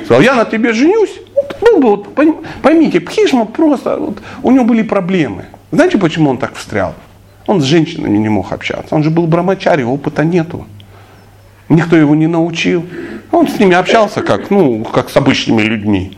Сказал, 0.05 0.21
я 0.21 0.35
на 0.35 0.45
тебе 0.45 0.73
женюсь. 0.73 1.19
Ну, 1.61 1.81
вот, 1.81 2.15
поймите, 2.61 2.99
Пхишма 2.99 3.45
просто, 3.45 3.97
вот, 3.97 4.19
у 4.41 4.51
него 4.51 4.63
были 4.63 4.81
проблемы. 4.81 5.45
Знаете, 5.71 5.97
почему 5.97 6.29
он 6.29 6.37
так 6.37 6.55
встрял? 6.55 6.93
Он 7.45 7.61
с 7.61 7.63
женщинами 7.63 8.17
не 8.17 8.29
мог 8.29 8.51
общаться. 8.51 8.95
Он 8.95 9.03
же 9.03 9.09
был 9.09 9.27
брамачари, 9.27 9.83
опыта 9.83 10.23
нету. 10.23 10.65
Никто 11.69 11.95
его 11.95 12.15
не 12.15 12.27
научил. 12.27 12.85
Он 13.31 13.47
с 13.47 13.59
ними 13.59 13.75
общался 13.75 14.21
как, 14.21 14.49
ну, 14.49 14.83
как 14.85 15.09
с 15.09 15.17
обычными 15.17 15.61
людьми. 15.61 16.17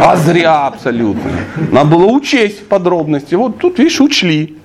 А 0.00 0.16
зря 0.16 0.66
абсолютно. 0.66 1.30
Надо 1.72 1.90
было 1.90 2.06
учесть 2.06 2.68
подробности. 2.68 3.34
Вот 3.34 3.58
тут, 3.58 3.78
видишь, 3.78 4.00
учли. 4.00 4.56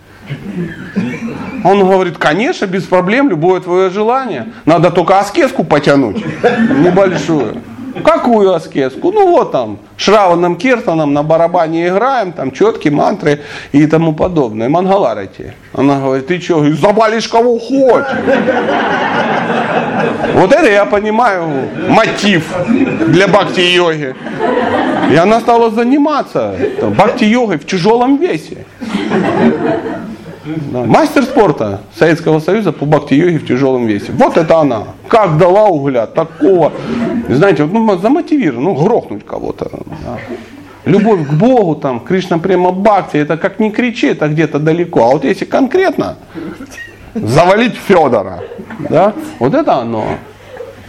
Он 1.64 1.80
говорит, 1.80 2.18
конечно, 2.18 2.66
без 2.66 2.84
проблем, 2.84 3.30
любое 3.30 3.60
твое 3.62 3.90
желание. 3.90 4.48
Надо 4.66 4.92
только 4.92 5.20
аскезку 5.20 5.64
потянуть, 5.64 6.24
небольшую. 6.44 7.58
Какую 8.04 8.54
аскезку? 8.54 9.12
Ну 9.12 9.30
вот 9.30 9.52
там, 9.52 9.80
Шраваном 9.98 10.56
Киртаном 10.56 11.14
на 11.14 11.24
барабане 11.24 11.88
играем, 11.88 12.32
там 12.32 12.52
четкие 12.52 12.94
мантры 12.94 13.42
и 13.72 13.86
тому 13.88 14.14
подобное. 14.14 14.70
Мангаларати. 14.70 15.54
Она 15.74 16.00
говорит, 16.00 16.28
ты 16.28 16.40
что, 16.40 16.64
завалишь 16.74 17.28
кого 17.28 17.60
хочешь. 17.60 18.08
Вот 20.34 20.54
это 20.54 20.70
я 20.70 20.86
понимаю 20.86 21.70
мотив 21.90 22.46
для 23.08 23.28
бхакти-йоги. 23.28 24.16
И 25.12 25.16
она 25.16 25.40
стала 25.40 25.70
заниматься 25.72 26.56
бхакти-йогой 26.82 27.58
в 27.58 27.66
тяжелом 27.66 28.18
весе. 28.18 28.66
Мастер 30.72 31.24
спорта 31.24 31.82
Советского 31.98 32.40
Союза 32.40 32.72
по 32.72 32.86
бхакти-йоге 32.86 33.40
в 33.40 33.48
тяжелом 33.48 33.86
весе. 33.88 34.12
Вот 34.12 34.38
это 34.38 34.58
она. 34.58 34.84
Как 35.08 35.38
дала 35.38 35.66
угля, 35.68 36.06
такого. 36.06 36.72
Знаете, 37.28 37.66
ну, 37.66 37.98
замотивирован, 37.98 38.64
ну, 38.64 38.74
грохнуть 38.74 39.26
кого-то. 39.26 39.70
Да. 40.06 40.18
Любовь 40.86 41.28
к 41.28 41.34
Богу, 41.34 41.76
там, 41.76 42.00
Кришна 42.00 42.40
прямо 42.40 42.72
бхакти, 42.72 43.18
это 43.18 43.38
как 43.38 43.60
не 43.60 43.70
кричи, 43.72 44.08
это 44.08 44.28
где-то 44.28 44.60
далеко. 44.60 45.04
А 45.04 45.08
вот 45.08 45.24
если 45.24 45.46
конкретно, 45.46 46.18
завалить 47.14 47.76
Федора, 47.76 48.44
да, 48.90 49.14
вот 49.40 49.54
это 49.54 49.76
оно. 49.76 50.06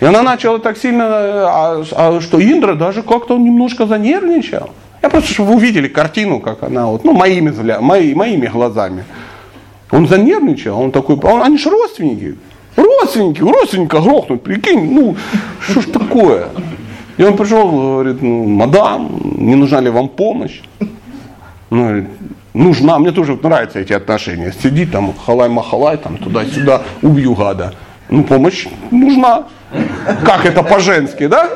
И 0.01 0.05
она 0.05 0.23
начала 0.23 0.59
так 0.59 0.79
сильно, 0.79 1.05
а, 1.07 1.85
а 1.97 2.21
что 2.21 2.41
Индра 2.41 2.75
даже 2.75 3.03
как-то 3.03 3.37
немножко 3.37 3.87
занервничал. 3.87 4.71
Я 5.03 5.09
просто, 5.09 5.33
чтобы 5.33 5.51
вы 5.51 5.57
увидели 5.57 5.89
картину, 5.89 6.41
как 6.41 6.63
она, 6.63 6.87
вот, 6.87 7.05
ну, 7.05 7.13
моими, 7.13 7.53
мои, 7.81 8.15
моими 8.15 8.47
глазами. 8.47 9.05
Он 9.91 10.07
занервничал, 10.07 10.81
он 10.81 10.93
такой, 10.93 11.17
он, 11.17 11.43
они 11.43 11.59
же 11.59 11.71
родственники. 11.71 12.37
Родственники, 12.77 13.41
родственника 13.41 14.01
грохнут, 14.01 14.43
прикинь, 14.43 14.93
ну, 14.93 15.17
что 15.61 15.81
ж 15.81 15.87
такое? 15.87 16.49
И 17.17 17.23
он 17.23 17.37
пришел, 17.37 17.71
говорит, 17.71 18.23
ну, 18.23 18.47
мадам, 18.47 19.21
не 19.37 19.57
нужна 19.57 19.81
ли 19.81 19.91
вам 19.91 20.09
помощь? 20.09 20.63
Ну, 21.71 21.83
говорит, 21.83 22.09
нужна, 22.55 22.99
мне 22.99 23.11
тоже 23.11 23.39
нравятся 23.43 23.81
эти 23.81 23.93
отношения. 23.93 24.53
Сиди 24.63 24.87
там, 24.87 25.13
халай-махалай, 25.27 25.99
там, 25.99 26.17
туда-сюда, 26.17 26.83
убью 27.03 27.35
гада. 27.35 27.75
Ну, 28.09 28.25
помощь 28.25 28.67
нужна. 28.91 29.45
Как 30.25 30.47
это 30.47 30.63
по-женски, 30.63 31.27
да? 31.27 31.49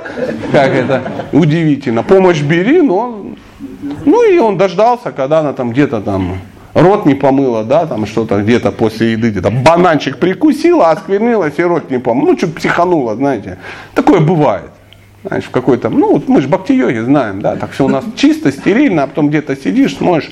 Как 0.53 0.72
это 0.72 1.03
удивительно. 1.32 2.03
Помощь 2.03 2.43
бери, 2.43 2.80
но... 2.80 3.24
Ну 4.05 4.30
и 4.30 4.39
он 4.39 4.57
дождался, 4.57 5.12
когда 5.12 5.41
она 5.41 5.53
там 5.53 5.70
где-то 5.72 6.01
там 6.01 6.39
рот 6.74 7.06
не 7.06 7.14
помыла, 7.14 7.64
да, 7.64 7.86
там 7.86 8.06
что-то 8.06 8.42
где-то 8.42 8.72
после 8.72 9.12
еды, 9.12 9.30
где-то 9.30 9.50
бананчик 9.50 10.18
прикусила, 10.18 10.90
осквернилась 10.90 11.54
и 11.58 11.62
рот 11.62 11.90
не 11.90 11.98
помыла. 11.98 12.32
Ну, 12.32 12.36
что-то 12.36 12.54
психанула, 12.54 13.14
знаете. 13.14 13.58
Такое 13.94 14.20
бывает. 14.20 14.70
Знаешь, 15.24 15.44
в 15.44 15.50
какой-то, 15.50 15.88
ну, 15.88 16.12
вот 16.12 16.28
мы 16.28 16.42
же 16.42 16.48
бхакти-йоги 16.48 16.98
знаем, 16.98 17.40
да, 17.40 17.56
так 17.56 17.70
все 17.70 17.86
у 17.86 17.88
нас 17.88 18.04
чисто, 18.14 18.52
стерильно, 18.52 19.04
а 19.04 19.06
потом 19.06 19.28
где-то 19.28 19.56
сидишь, 19.56 19.96
смотришь, 19.96 20.30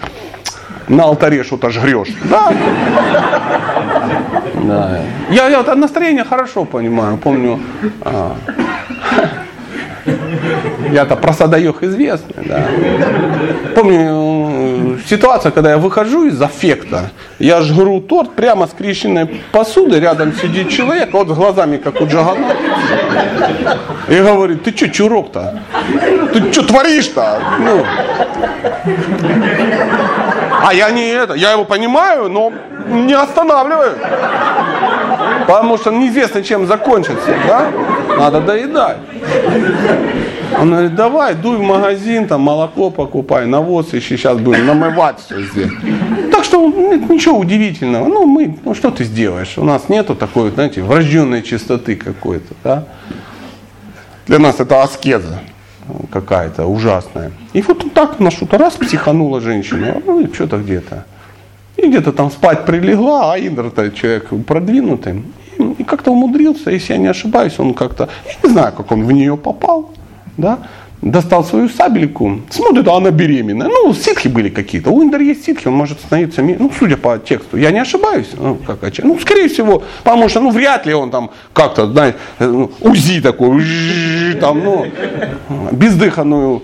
на 0.88 1.04
алтаре 1.04 1.44
что-то 1.44 1.70
жрешь. 1.70 2.14
Да? 2.24 2.52
Да. 4.64 5.00
Я, 5.30 5.48
я 5.48 5.62
вот 5.62 5.74
настроение 5.76 6.24
хорошо 6.24 6.64
понимаю. 6.64 7.16
Помню, 7.16 7.60
а, 8.02 8.36
я-то 10.90 11.16
про 11.16 11.32
садаех 11.32 11.82
известный, 11.82 12.44
да. 12.44 12.66
Помню 13.74 13.96
ситуация, 15.06 15.52
когда 15.52 15.70
я 15.70 15.78
выхожу 15.78 16.26
из 16.26 16.40
аффекта, 16.40 17.10
я 17.38 17.60
жгру 17.62 18.00
торт 18.00 18.32
прямо 18.32 18.66
с 18.66 18.70
крещенной 18.70 19.26
посуды, 19.52 20.00
рядом 20.00 20.32
сидит 20.34 20.68
человек, 20.70 21.12
вот 21.12 21.28
с 21.28 21.32
глазами, 21.32 21.76
как 21.76 22.00
у 22.00 22.06
Джагана. 22.06 22.54
И 24.08 24.16
говорит, 24.16 24.64
ты 24.64 24.76
что, 24.76 24.88
чурок-то? 24.88 25.62
Ты 26.32 26.52
что 26.52 26.66
творишь-то? 26.66 27.40
Ну. 27.60 27.84
А 30.64 30.72
я 30.72 30.90
не 30.90 31.08
это, 31.08 31.34
я 31.34 31.52
его 31.52 31.64
понимаю, 31.64 32.28
но 32.28 32.52
не 32.88 33.14
останавливаю. 33.14 33.96
Потому 35.46 35.76
что 35.76 35.90
неизвестно, 35.90 36.42
чем 36.42 36.66
закончится, 36.66 37.34
да? 37.48 37.70
Надо 38.16 38.40
доедать. 38.40 38.98
Он 40.60 40.70
говорит, 40.70 40.94
давай, 40.94 41.34
дуй 41.34 41.56
в 41.56 41.62
магазин, 41.62 42.28
там 42.28 42.42
молоко 42.42 42.90
покупай, 42.90 43.46
навоз 43.46 43.92
ищи, 43.92 44.16
сейчас 44.16 44.38
будем 44.38 44.66
намывать 44.66 45.18
все 45.18 45.40
здесь. 45.42 45.72
Так 46.30 46.44
что 46.44 46.68
ничего 46.68 47.38
удивительного. 47.38 48.06
Ну, 48.06 48.26
мы, 48.26 48.56
ну 48.64 48.74
что 48.74 48.90
ты 48.90 49.04
сделаешь? 49.04 49.54
У 49.56 49.64
нас 49.64 49.88
нету 49.88 50.14
такой, 50.14 50.50
знаете, 50.50 50.82
врожденной 50.82 51.42
чистоты 51.42 51.96
какой-то, 51.96 52.54
да? 52.62 52.84
Для 54.26 54.38
нас 54.38 54.60
это 54.60 54.82
аскеза 54.82 55.40
какая-то 56.10 56.66
ужасная. 56.66 57.32
И 57.52 57.62
вот 57.62 57.92
так 57.94 58.20
на 58.20 58.30
что-то 58.30 58.58
раз 58.58 58.74
психанула 58.74 59.40
женщина, 59.40 60.02
ну 60.06 60.20
и 60.20 60.32
что-то 60.32 60.58
где-то. 60.58 61.04
И 61.76 61.88
где-то 61.88 62.12
там 62.12 62.30
спать 62.30 62.64
прилегла, 62.64 63.32
а 63.32 63.38
Индра-то 63.38 63.90
человек 63.90 64.30
продвинутый. 64.46 65.22
И 65.78 65.84
как-то 65.84 66.10
умудрился, 66.10 66.70
если 66.70 66.94
я 66.94 66.98
не 66.98 67.08
ошибаюсь, 67.08 67.58
он 67.58 67.74
как-то, 67.74 68.08
я 68.26 68.34
не 68.42 68.52
знаю, 68.52 68.72
как 68.72 68.90
он 68.92 69.04
в 69.04 69.12
нее 69.12 69.36
попал, 69.36 69.90
да, 70.36 70.58
достал 71.02 71.44
свою 71.44 71.68
сабельку, 71.68 72.40
смотрит, 72.48 72.88
а 72.88 72.96
она 72.96 73.10
беременная. 73.10 73.68
Ну, 73.68 73.92
ситхи 73.92 74.28
были 74.28 74.48
какие-то. 74.48 74.90
У 74.90 75.02
Индра 75.02 75.20
есть 75.20 75.44
ситхи, 75.44 75.68
он 75.68 75.74
может 75.74 76.00
становиться, 76.00 76.42
ну, 76.42 76.70
судя 76.78 76.96
по 76.96 77.18
тексту, 77.18 77.56
я 77.56 77.72
не 77.72 77.80
ошибаюсь, 77.80 78.28
ну, 78.38 78.54
как, 78.54 78.78
ну, 79.02 79.18
скорее 79.18 79.48
всего, 79.48 79.82
потому 80.04 80.28
что, 80.28 80.40
ну, 80.40 80.50
вряд 80.50 80.86
ли 80.86 80.94
он 80.94 81.10
там 81.10 81.30
как-то, 81.52 81.90
знаете, 81.90 82.18
ну, 82.38 82.70
УЗИ 82.80 83.20
такой, 83.20 83.64
там, 84.40 84.62
ну, 84.64 84.86
бездыханную 85.72 86.62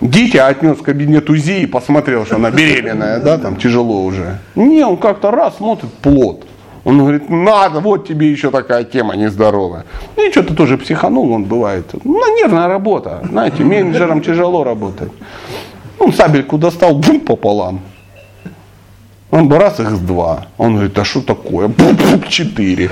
Дитя 0.00 0.46
отнес 0.46 0.76
в 0.76 0.82
кабинет 0.82 1.28
УЗИ 1.30 1.62
и 1.62 1.66
посмотрел, 1.66 2.26
что 2.26 2.36
она 2.36 2.50
беременная, 2.50 3.20
да, 3.20 3.38
там 3.38 3.56
тяжело 3.56 4.04
уже. 4.04 4.38
Не, 4.54 4.84
он 4.84 4.96
как-то 4.98 5.30
раз 5.30 5.56
смотрит 5.56 5.92
плод. 5.94 6.44
Он 6.88 6.98
говорит, 7.00 7.28
надо, 7.28 7.80
вот 7.80 8.08
тебе 8.08 8.32
еще 8.32 8.50
такая 8.50 8.82
тема 8.82 9.14
нездоровая. 9.14 9.84
Ну, 10.16 10.26
и 10.26 10.30
что-то 10.30 10.54
тоже 10.54 10.78
психанул, 10.78 11.30
он 11.32 11.44
бывает. 11.44 11.84
Ну, 12.02 12.36
нервная 12.38 12.66
работа. 12.66 13.20
Знаете, 13.30 13.62
менеджерам 13.62 14.22
тяжело 14.22 14.64
работать. 14.64 15.12
Он 15.98 16.14
сабельку 16.14 16.56
достал, 16.56 16.94
бум, 16.94 17.20
пополам. 17.20 17.80
Он 19.30 19.48
бы 19.48 19.58
раз 19.58 19.78
их 19.78 19.90
с 19.90 19.98
два. 19.98 20.46
Он 20.56 20.74
говорит, 20.74 20.98
а 20.98 21.04
что 21.04 21.20
такое? 21.20 21.68
Бум, 21.68 21.96
четыре. 22.28 22.90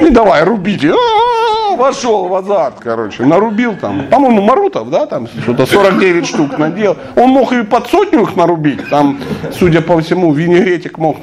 И 0.00 0.08
давай, 0.08 0.42
рубите. 0.42 0.90
А-а-а, 0.90 1.76
вошел 1.76 2.28
в 2.28 2.34
азарт, 2.34 2.76
короче. 2.80 3.24
Нарубил 3.24 3.76
там. 3.76 4.08
По-моему, 4.08 4.40
Марутов, 4.40 4.88
да, 4.88 5.04
там 5.04 5.26
что-то 5.26 5.66
49 5.66 6.26
штук 6.26 6.58
надел. 6.58 6.96
Он 7.14 7.28
мог 7.28 7.52
и 7.52 7.62
под 7.62 7.88
сотню 7.88 8.22
их 8.22 8.36
нарубить. 8.36 8.88
Там, 8.88 9.20
судя 9.52 9.82
по 9.82 10.00
всему, 10.00 10.32
винегретик 10.32 10.96
мог. 10.96 11.18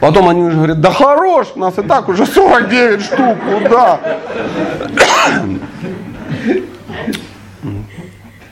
Потом 0.00 0.28
они 0.28 0.42
уже 0.42 0.56
говорят, 0.56 0.80
да 0.80 0.90
хорош, 0.90 1.48
у 1.54 1.58
нас 1.58 1.78
и 1.78 1.82
так 1.82 2.08
уже 2.08 2.26
49 2.26 3.02
штук, 3.02 3.36
куда? 3.62 4.00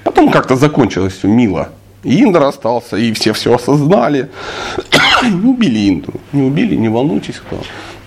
Потом 0.02 0.30
как-то 0.30 0.56
закончилось 0.56 1.14
все 1.14 1.28
мило. 1.28 1.68
И 2.04 2.22
Индра 2.22 2.48
остался, 2.48 2.96
и 2.96 3.12
все 3.12 3.32
все 3.32 3.54
осознали. 3.54 4.30
не 5.22 5.48
убили 5.48 5.88
Инду. 5.88 6.14
Не 6.32 6.42
убили, 6.42 6.76
не 6.76 6.88
волнуйтесь, 6.88 7.36
кто 7.36 7.58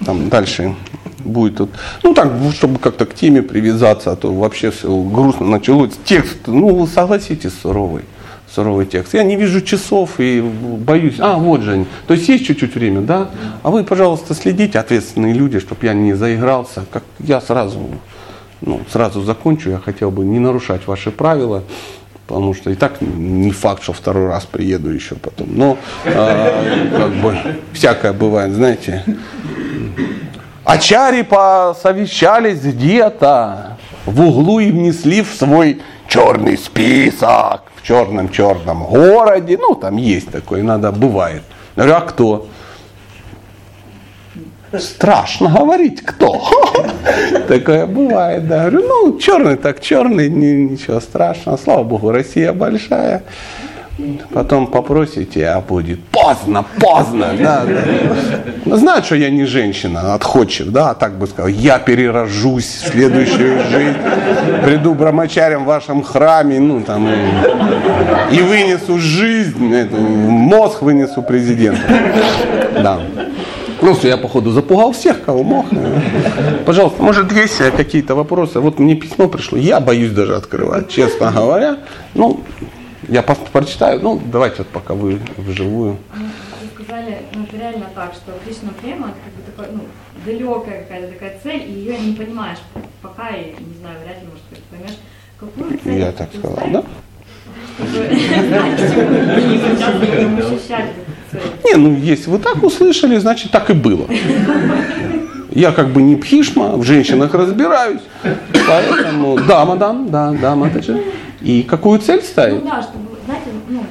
там 0.05 0.29
дальше 0.29 0.75
будет 1.19 1.57
тут. 1.57 1.69
Ну 2.03 2.13
так, 2.13 2.31
чтобы 2.53 2.79
как-то 2.79 3.05
к 3.05 3.13
теме 3.13 3.41
привязаться, 3.41 4.11
а 4.11 4.15
то 4.15 4.33
вообще 4.33 4.71
все 4.71 4.87
грустно 5.01 5.47
началось. 5.47 5.91
Текст, 6.05 6.37
ну 6.47 6.85
согласитесь, 6.87 7.53
суровый. 7.61 8.03
Суровый 8.53 8.85
текст. 8.85 9.13
Я 9.13 9.23
не 9.23 9.35
вижу 9.35 9.61
часов 9.61 10.19
и 10.19 10.41
боюсь. 10.41 11.15
А, 11.19 11.35
вот 11.35 11.61
же 11.61 11.73
они. 11.73 11.85
То 12.07 12.13
есть 12.13 12.29
есть 12.29 12.45
чуть-чуть 12.45 12.75
время, 12.75 13.01
да? 13.01 13.29
А 13.61 13.69
вы, 13.69 13.83
пожалуйста, 13.83 14.33
следите, 14.33 14.79
ответственные 14.79 15.33
люди, 15.33 15.59
чтобы 15.59 15.85
я 15.85 15.93
не 15.93 16.13
заигрался. 16.13 16.85
Как 16.89 17.03
я 17.19 17.41
сразу, 17.41 17.79
ну, 18.61 18.79
сразу 18.89 19.21
закончу. 19.21 19.69
Я 19.69 19.79
хотел 19.79 20.11
бы 20.11 20.23
не 20.23 20.39
нарушать 20.39 20.87
ваши 20.87 21.11
правила 21.11 21.63
потому 22.27 22.53
что 22.53 22.69
и 22.69 22.75
так 22.75 23.01
не 23.01 23.51
факт, 23.51 23.81
что 23.83 23.93
второй 23.93 24.27
раз 24.27 24.45
приеду 24.45 24.89
еще 24.89 25.15
потом. 25.15 25.47
Но 25.55 25.77
э, 26.03 26.89
как 26.95 27.11
бы 27.13 27.37
всякое 27.73 28.13
бывает, 28.13 28.51
знаете. 28.51 29.03
Ачари 30.65 31.21
посовещались 31.21 32.59
где-то 32.59 33.77
в 34.05 34.21
углу 34.21 34.59
и 34.59 34.69
внесли 34.69 35.21
в 35.21 35.33
свой 35.33 35.81
черный 36.07 36.57
список 36.57 37.63
в 37.75 37.83
черном-черном 37.83 38.83
городе. 38.83 39.57
Ну, 39.57 39.75
там 39.75 39.95
есть 39.95 40.29
такой, 40.29 40.61
надо, 40.63 40.91
бывает. 40.91 41.43
Я 41.77 41.83
говорю, 41.83 41.97
а 41.97 42.01
кто? 42.01 42.47
Страшно 44.79 45.49
говорить, 45.49 46.01
кто. 46.01 46.41
Такое 47.47 47.85
бывает, 47.85 48.47
да. 48.47 48.69
Говорю, 48.69 48.87
ну, 48.87 49.19
черный 49.19 49.55
так 49.57 49.81
черный, 49.81 50.29
ничего 50.29 50.99
страшного. 50.99 51.57
Слава 51.57 51.83
Богу, 51.83 52.11
Россия 52.11 52.53
большая. 52.53 53.23
Потом 54.31 54.67
попросите, 54.67 55.47
а 55.47 55.59
будет 55.59 56.03
поздно, 56.05 56.63
поздно. 56.79 57.27
Да, 57.39 57.63
да. 57.65 58.77
Знают, 58.77 59.05
что 59.05 59.15
я 59.15 59.29
не 59.29 59.45
женщина, 59.45 60.13
отходчив, 60.13 60.67
да, 60.67 60.91
а 60.91 60.93
так 60.93 61.17
бы 61.17 61.25
сказал, 61.25 61.47
я 61.47 61.79
перерожусь 61.79 62.65
в 62.65 62.87
следующую 62.89 63.63
жизнь, 63.69 63.97
приду 64.63 64.93
брамачарем 64.93 65.63
в 65.63 65.67
вашем 65.67 66.03
храме, 66.03 66.59
ну 66.59 66.81
там, 66.81 67.07
и, 67.07 68.35
и 68.35 68.41
вынесу 68.41 68.99
жизнь, 68.99 69.73
это, 69.73 69.95
мозг 69.95 70.81
вынесу 70.81 71.23
президента. 71.23 71.81
Да. 72.73 72.99
Просто 73.79 74.07
я, 74.07 74.17
походу, 74.17 74.51
запугал 74.51 74.91
всех, 74.91 75.23
кого 75.23 75.43
мог. 75.43 75.65
Пожалуйста, 76.65 77.01
может, 77.01 77.31
есть 77.31 77.57
какие-то 77.57 78.15
вопросы? 78.15 78.59
Вот 78.59 78.79
мне 78.79 78.95
письмо 78.95 79.27
пришло, 79.27 79.57
я 79.57 79.79
боюсь 79.79 80.11
даже 80.11 80.35
открывать, 80.35 80.89
честно 80.89 81.31
говоря. 81.31 81.77
Ну, 82.13 82.41
я 83.07 83.21
прочитаю, 83.21 84.01
ну, 84.01 84.21
давайте 84.31 84.57
вот 84.59 84.67
пока 84.67 84.93
вы 84.93 85.19
вживую. 85.37 85.97
Вы 86.13 86.83
сказали, 86.83 87.19
ну, 87.33 87.43
это 87.43 87.57
реально 87.57 87.85
так, 87.93 88.13
что 88.13 88.33
Кришна 88.43 88.69
Према, 88.81 89.09
это 89.09 89.17
как 89.23 89.33
бы 89.33 89.41
такой, 89.51 89.67
ну, 89.75 89.81
далекая 90.25 90.83
какая-то 90.83 91.13
такая 91.13 91.39
цель, 91.43 91.63
и 91.67 91.73
ее 91.73 91.97
не 91.99 92.13
понимаешь 92.13 92.59
пока, 93.01 93.29
и, 93.29 93.51
не 93.51 93.79
знаю, 93.79 93.97
вряд 94.03 94.21
ли, 94.21 94.27
может, 94.27 94.43
ты 94.49 94.55
поймешь, 94.69 94.97
какую 95.39 95.79
цель 95.79 95.99
Я 95.99 96.11
так 96.11 96.29
сказал, 96.33 96.67
да? 96.71 96.83
Не, 101.65 101.75
ну 101.75 101.95
если 101.95 102.29
вы 102.29 102.39
так 102.39 102.63
услышали, 102.63 103.17
значит 103.17 103.51
так 103.51 103.69
и 103.69 103.73
было. 103.73 104.07
Я 105.51 105.71
как 105.71 105.89
бы 105.89 106.01
не 106.01 106.15
пхишма, 106.15 106.75
в 106.75 106.83
женщинах 106.83 107.33
разбираюсь. 107.33 108.01
Поэтому, 108.67 109.39
да, 109.47 109.65
мадам, 109.65 110.09
да, 110.09 110.31
да, 110.31 110.55
матаджи. 110.55 111.01
И 111.41 111.63
какую 111.63 111.99
цель 111.99 112.21
ставить? 112.21 112.63
Ну 112.63 112.69
да, 112.69 112.81
чтобы, 112.81 113.05
знаете, 113.25 113.47
ну, 113.69 113.83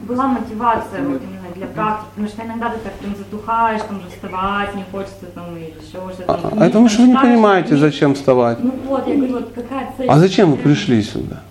была 0.00 0.26
мотивация 0.26 1.02
вот 1.02 1.22
именно 1.22 1.54
для 1.54 1.66
практики, 1.66 2.08
потому 2.10 2.28
что 2.28 2.42
иногда 2.42 2.70
ты 2.70 2.78
так 2.78 2.92
там 3.00 3.14
затухаешь, 3.16 3.82
там 3.88 4.00
же 4.00 4.06
вставать 4.08 4.74
не 4.74 4.84
хочется, 4.90 5.26
там 5.34 5.56
или 5.56 5.72
еще 5.80 5.98
что-то. 6.12 6.24
А, 6.26 6.34
там, 6.34 6.52
а 6.58 6.66
это 6.66 6.78
вы 6.78 6.88
что 6.88 7.02
вы 7.02 7.08
не 7.08 7.16
понимаете, 7.16 7.76
зачем 7.76 8.14
вставать? 8.14 8.58
Ну 8.62 8.72
вот, 8.86 9.06
я 9.06 9.14
говорю, 9.14 9.34
вот 9.34 9.52
какая 9.54 9.92
цель? 9.96 10.06
А 10.08 10.18
зачем 10.18 10.50
вы 10.50 10.56
пришли 10.56 11.02
сюда? 11.02 11.42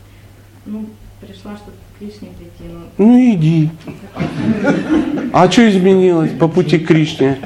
Ну, 0.65 0.85
пришла, 1.21 1.55
чтобы 1.55 1.77
Кришне 2.03 2.29
прийти, 2.37 2.73
ну, 2.97 3.05
Ну 3.05 3.33
иди. 3.33 3.69
А 5.31 5.49
что 5.49 5.69
изменилось 5.69 6.31
по 6.31 6.49
пути 6.49 6.77
к 6.77 6.87
Кришне? 6.87 7.37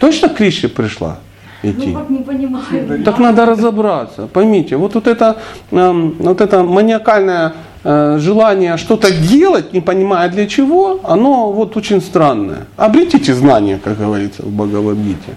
Точно 0.00 0.28
к 0.28 0.34
Кришне 0.34 0.68
пришла 0.68 1.18
ну 1.62 1.70
идти? 1.70 1.92
вот 1.92 2.10
не 2.10 2.18
понимаю. 2.18 3.04
Так 3.04 3.18
надо 3.18 3.46
разобраться. 3.46 4.26
Поймите, 4.26 4.76
вот, 4.76 4.94
вот 4.94 5.06
это, 5.06 5.36
эм, 5.70 6.16
вот 6.18 6.40
это 6.40 6.64
маниакальное 6.64 7.52
э, 7.84 8.18
желание 8.18 8.76
что-то 8.78 9.12
делать, 9.12 9.72
не 9.72 9.80
понимая 9.80 10.28
для 10.28 10.46
чего, 10.48 11.00
оно 11.04 11.52
вот 11.52 11.76
очень 11.76 12.00
странное. 12.00 12.66
Обретите 12.76 13.32
знания, 13.32 13.78
как 13.82 13.98
говорится 13.98 14.42
в 14.42 14.50
Бхагавадгите. 14.50 15.36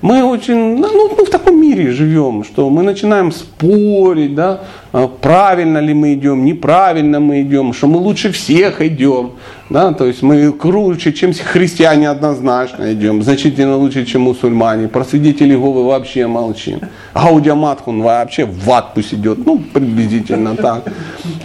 Мы 0.00 0.24
очень, 0.24 0.78
ну, 0.78 0.88
ну, 0.92 1.16
мы 1.16 1.24
в 1.24 1.30
таком 1.30 1.60
мире 1.60 1.90
живем, 1.90 2.44
что 2.44 2.70
мы 2.70 2.82
начинаем 2.82 3.32
спорить, 3.32 4.34
да, 4.34 4.60
правильно 4.92 5.78
ли 5.78 5.94
мы 5.94 6.12
идем, 6.12 6.44
неправильно 6.44 7.18
мы 7.18 7.40
идем, 7.40 7.72
что 7.72 7.86
мы 7.86 7.96
лучше 7.98 8.30
всех 8.30 8.82
идем, 8.82 9.32
да, 9.70 9.92
то 9.92 10.04
есть 10.04 10.22
мы 10.22 10.52
круче, 10.52 11.12
чем 11.14 11.32
христиане 11.32 12.10
однозначно 12.10 12.92
идем, 12.92 13.22
значительно 13.22 13.76
лучше, 13.76 14.04
чем 14.04 14.22
мусульмане, 14.22 14.88
про 14.88 15.04
свидетелей 15.04 15.52
Иеговы 15.52 15.86
вообще 15.86 16.26
молчим, 16.26 16.80
Гаудия 17.14 17.54
Матхун 17.54 18.02
вообще 18.02 18.44
в 18.44 18.70
ад 18.70 18.92
пусть 18.94 19.14
идет, 19.14 19.46
ну, 19.46 19.58
приблизительно 19.58 20.56
так. 20.56 20.84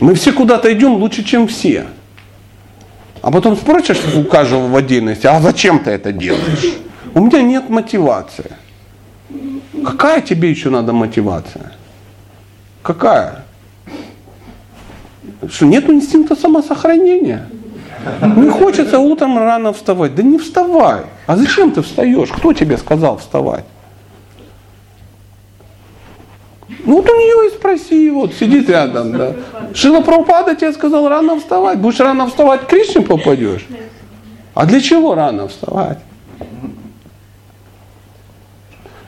Мы 0.02 0.14
все 0.14 0.34
куда-то 0.34 0.72
идем 0.74 0.96
лучше, 0.96 1.24
чем 1.24 1.48
все. 1.48 1.86
А 3.22 3.32
потом 3.32 3.56
спросишь 3.56 4.00
у 4.16 4.24
каждого 4.24 4.68
в 4.68 4.76
отдельности, 4.76 5.26
а 5.26 5.40
зачем 5.40 5.80
ты 5.80 5.92
это 5.92 6.12
делаешь? 6.12 6.76
У 7.14 7.22
меня 7.22 7.42
нет 7.42 7.70
мотивации. 7.70 8.52
Какая 9.86 10.22
тебе 10.22 10.50
еще 10.50 10.70
надо 10.70 10.92
мотивация? 10.92 11.77
Какая? 12.88 13.44
Что 15.50 15.66
нет 15.66 15.90
инстинкта 15.90 16.38
самосохранения? 16.38 17.50
Не 18.22 18.50
хочется 18.50 18.98
утром 19.00 19.38
рано 19.38 19.74
вставать. 19.74 20.16
Да 20.16 20.24
не 20.24 20.38
вставай. 20.38 21.02
А 21.26 21.36
зачем 21.36 21.72
ты 21.72 21.82
встаешь? 21.82 22.30
Кто 22.30 22.54
тебе 22.54 22.78
сказал 22.78 23.18
вставать? 23.18 23.66
Ну 26.86 27.02
вот 27.02 27.10
у 27.10 27.14
нее 27.14 27.50
и 27.50 27.56
спроси, 27.58 28.10
вот 28.10 28.34
сидит 28.34 28.70
рядом, 28.70 29.12
да. 29.12 29.34
Шила 29.74 30.00
Прабхупада 30.00 30.56
тебе 30.56 30.72
сказал 30.72 31.10
рано 31.10 31.42
вставать. 31.42 31.80
Будешь 31.80 32.00
рано 32.00 32.28
вставать, 32.28 32.62
к 32.62 32.68
Кришне 32.68 33.02
попадешь. 33.02 33.68
А 34.54 34.66
для 34.66 34.80
чего 34.80 35.14
рано 35.14 35.50
вставать? 35.50 36.00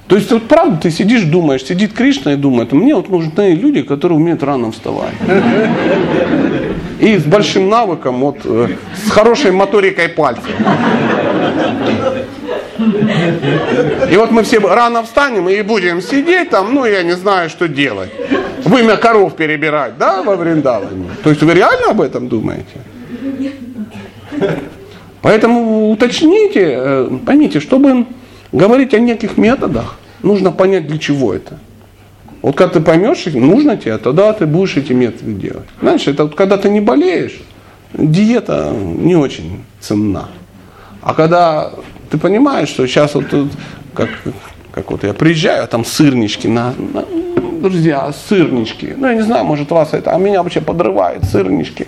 То 0.10 0.16
есть 0.16 0.32
вот 0.32 0.48
правда 0.48 0.78
ты 0.82 0.90
сидишь, 0.90 1.22
думаешь, 1.22 1.64
сидит 1.64 1.94
Кришна 1.94 2.34
и 2.34 2.36
думает, 2.36 2.72
мне 2.72 2.96
вот 2.96 3.10
нужны 3.10 3.54
люди, 3.54 3.84
которые 3.84 4.18
умеют 4.18 4.42
рано 4.42 4.72
вставать. 4.72 5.14
И 7.00 7.16
с 7.16 7.24
большим 7.24 7.70
навыком, 7.70 8.20
вот, 8.20 8.40
э, 8.44 8.70
с 9.06 9.12
хорошей 9.12 9.52
моторикой 9.52 10.10
пальцев. 10.10 10.50
И 14.12 14.18
вот 14.18 14.32
мы 14.32 14.42
все 14.42 14.60
рано 14.60 15.04
встанем 15.04 15.48
и 15.48 15.62
будем 15.62 16.02
сидеть 16.02 16.50
там, 16.50 16.74
ну 16.74 16.86
я 16.86 17.04
не 17.04 17.16
знаю, 17.16 17.52
что 17.52 17.68
делать. 17.68 18.10
Вымя 18.66 18.98
коров 18.98 19.36
перебирать, 19.36 20.00
да, 20.00 20.24
во 20.24 20.36
Вриндаване. 20.36 21.06
То 21.24 21.30
есть 21.30 21.44
вы 21.44 21.54
реально 21.54 21.92
об 21.92 22.02
этом 22.02 22.28
думаете? 22.28 22.82
Поэтому 25.22 25.92
уточните, 25.92 26.74
э, 26.76 27.10
поймите, 27.24 27.60
чтобы 27.60 28.08
говорить 28.52 28.94
о 28.96 29.00
неких 29.00 29.38
методах, 29.38 29.99
нужно 30.24 30.52
понять, 30.52 30.88
для 30.88 30.98
чего 30.98 31.34
это. 31.34 31.60
Вот 32.42 32.56
когда 32.56 32.76
ты 32.76 32.80
поймешь, 32.80 33.26
нужно 33.26 33.78
тебе, 33.78 33.98
тогда 33.98 34.32
ты 34.34 34.46
будешь 34.46 34.78
эти 34.78 34.94
методы 34.94 35.34
делать. 35.34 35.68
Знаешь, 35.82 36.08
это 36.08 36.24
вот 36.24 36.36
когда 36.36 36.58
ты 36.58 36.70
не 36.70 36.80
болеешь, 36.80 37.40
диета 37.94 38.72
не 38.74 39.16
очень 39.16 39.64
ценна. 39.80 40.30
А 41.02 41.14
когда 41.14 41.72
ты 42.10 42.18
понимаешь, 42.18 42.70
что 42.70 42.88
сейчас 42.88 43.16
вот 43.16 43.30
тут, 43.30 43.52
как, 43.94 44.10
как 44.80 44.92
вот 44.92 45.04
я 45.04 45.14
приезжаю, 45.14 45.64
а 45.64 45.68
там 45.68 45.84
сырнички 45.84 46.48
на, 46.48 46.74
на- 46.94 47.06
друзья, 47.62 48.14
сырнички. 48.30 48.94
Ну, 48.98 49.08
я 49.08 49.14
не 49.16 49.22
знаю, 49.22 49.44
может 49.44 49.70
вас 49.72 49.94
это, 49.94 50.12
а 50.16 50.18
меня 50.18 50.42
вообще 50.42 50.62
подрывает 50.62 51.26
сырнички. 51.26 51.88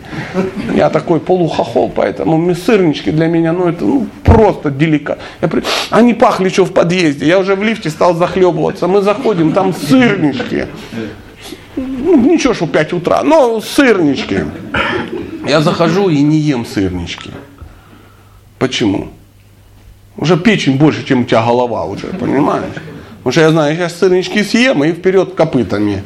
Я 0.75 0.89
такой 0.89 1.19
полухохол, 1.21 1.89
поэтому 1.95 2.37
мне 2.37 2.53
сырнички 2.53 3.09
для 3.11 3.27
меня, 3.27 3.53
ну, 3.53 3.69
это 3.69 3.85
ну, 3.85 4.07
просто 4.23 4.69
деликат. 4.69 5.19
Я 5.41 5.47
при- 5.47 5.63
Они 5.89 6.13
пахли 6.13 6.49
что 6.49 6.65
в 6.65 6.73
подъезде, 6.73 7.25
я 7.25 7.39
уже 7.39 7.55
в 7.55 7.63
лифте 7.63 7.89
стал 7.89 8.13
захлебываться. 8.15 8.87
Мы 8.87 9.01
заходим, 9.01 9.53
там 9.53 9.73
сырнички. 9.73 10.67
Ну, 11.77 12.17
ничего, 12.17 12.53
что 12.53 12.67
5 12.67 12.93
утра, 12.93 13.23
но 13.23 13.61
сырнички. 13.61 14.45
Я 15.47 15.61
захожу 15.61 16.09
и 16.09 16.21
не 16.21 16.37
ем 16.37 16.65
сырнички. 16.65 17.31
Почему? 18.59 19.07
Уже 20.21 20.37
печень 20.37 20.77
больше, 20.77 21.03
чем 21.03 21.21
у 21.21 21.23
тебя 21.25 21.43
голова 21.43 21.83
уже, 21.85 22.07
понимаешь? 22.07 22.75
Потому 23.17 23.31
что 23.31 23.41
я 23.41 23.49
знаю, 23.49 23.75
я 23.75 23.89
сейчас 23.89 23.97
сырнички 23.99 24.43
съем 24.43 24.83
и 24.83 24.91
вперед 24.91 25.33
копытами. 25.33 26.03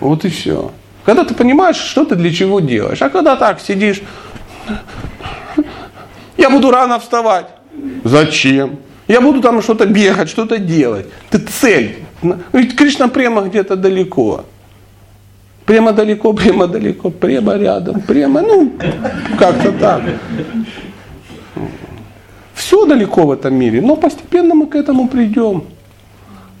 Вот 0.00 0.24
и 0.24 0.30
все. 0.30 0.72
Когда 1.04 1.24
ты 1.24 1.34
понимаешь, 1.34 1.76
что 1.76 2.06
ты 2.06 2.16
для 2.16 2.32
чего 2.32 2.60
делаешь. 2.60 3.02
А 3.02 3.10
когда 3.10 3.36
так 3.36 3.60
сидишь, 3.60 4.00
я 6.38 6.48
буду 6.48 6.70
рано 6.70 6.98
вставать. 6.98 7.48
Зачем? 8.02 8.78
Я 9.08 9.20
буду 9.20 9.42
там 9.42 9.60
что-то 9.60 9.84
бегать, 9.84 10.30
что-то 10.30 10.56
делать. 10.56 11.06
Ты 11.28 11.38
цель. 11.38 11.98
Ведь 12.52 12.76
Кришна 12.76 13.08
прямо 13.08 13.42
где-то 13.42 13.76
далеко. 13.76 14.46
Прямо 15.66 15.92
далеко, 15.92 16.32
прямо 16.32 16.66
далеко, 16.66 17.10
прямо 17.10 17.56
рядом, 17.56 18.00
прямо, 18.00 18.40
ну, 18.40 18.72
как-то 19.38 19.70
так. 19.72 20.02
Все 22.70 22.86
далеко 22.86 23.26
в 23.26 23.32
этом 23.32 23.56
мире, 23.56 23.80
но 23.80 23.96
постепенно 23.96 24.54
мы 24.54 24.68
к 24.68 24.76
этому 24.76 25.08
придем. 25.08 25.64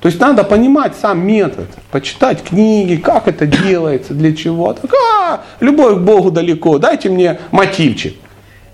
То 0.00 0.08
есть 0.08 0.18
надо 0.18 0.42
понимать 0.42 0.96
сам 1.00 1.24
метод, 1.24 1.68
почитать 1.92 2.42
книги, 2.42 2.96
как 2.96 3.28
это 3.28 3.46
делается, 3.46 4.12
для 4.12 4.34
чего. 4.34 4.72
Так, 4.72 4.90
а, 4.92 5.44
любовь 5.60 5.98
к 5.98 6.00
Богу 6.00 6.32
далеко, 6.32 6.78
дайте 6.78 7.10
мне 7.10 7.38
мотивчик. 7.52 8.16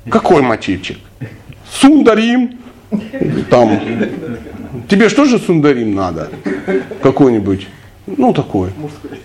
Какой 0.08 0.40
мотивчик? 0.40 0.96
Сундарим. 1.70 2.58
Там. 3.50 3.82
Тебе 4.88 5.10
что 5.10 5.26
же 5.26 5.38
сундарим 5.38 5.94
надо? 5.94 6.30
Какой-нибудь. 7.02 7.68
Ну 8.06 8.32
такой. 8.32 8.70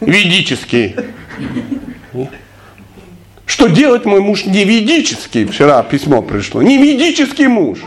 Ведический. 0.02 0.98
Что 3.52 3.68
делать 3.68 4.06
мой 4.06 4.22
муж 4.22 4.46
не 4.46 4.64
ведический? 4.64 5.44
Вчера 5.44 5.84
письмо 5.84 6.22
пришло. 6.22 6.62
Не 6.62 6.78
ведический 6.78 7.48
муж. 7.48 7.80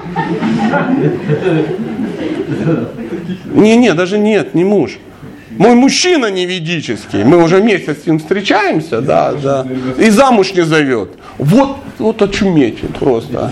Не-не, 3.55 3.95
даже 3.95 4.19
нет, 4.19 4.55
не 4.55 4.63
муж. 4.63 4.99
Мой 5.57 5.75
мужчина 5.75 6.31
не 6.31 6.45
ведический. 6.45 7.25
Мы 7.25 7.43
уже 7.43 7.63
месяц 7.63 8.03
с 8.03 8.07
ним 8.07 8.19
встречаемся, 8.19 9.01
да, 9.01 9.33
да. 9.33 9.67
И 9.97 10.11
замуж 10.11 10.53
не 10.53 10.67
зовет. 10.67 11.13
Вот, 11.39 11.79
вот 11.99 12.21
очуметь 12.21 12.81
просто. 13.01 13.51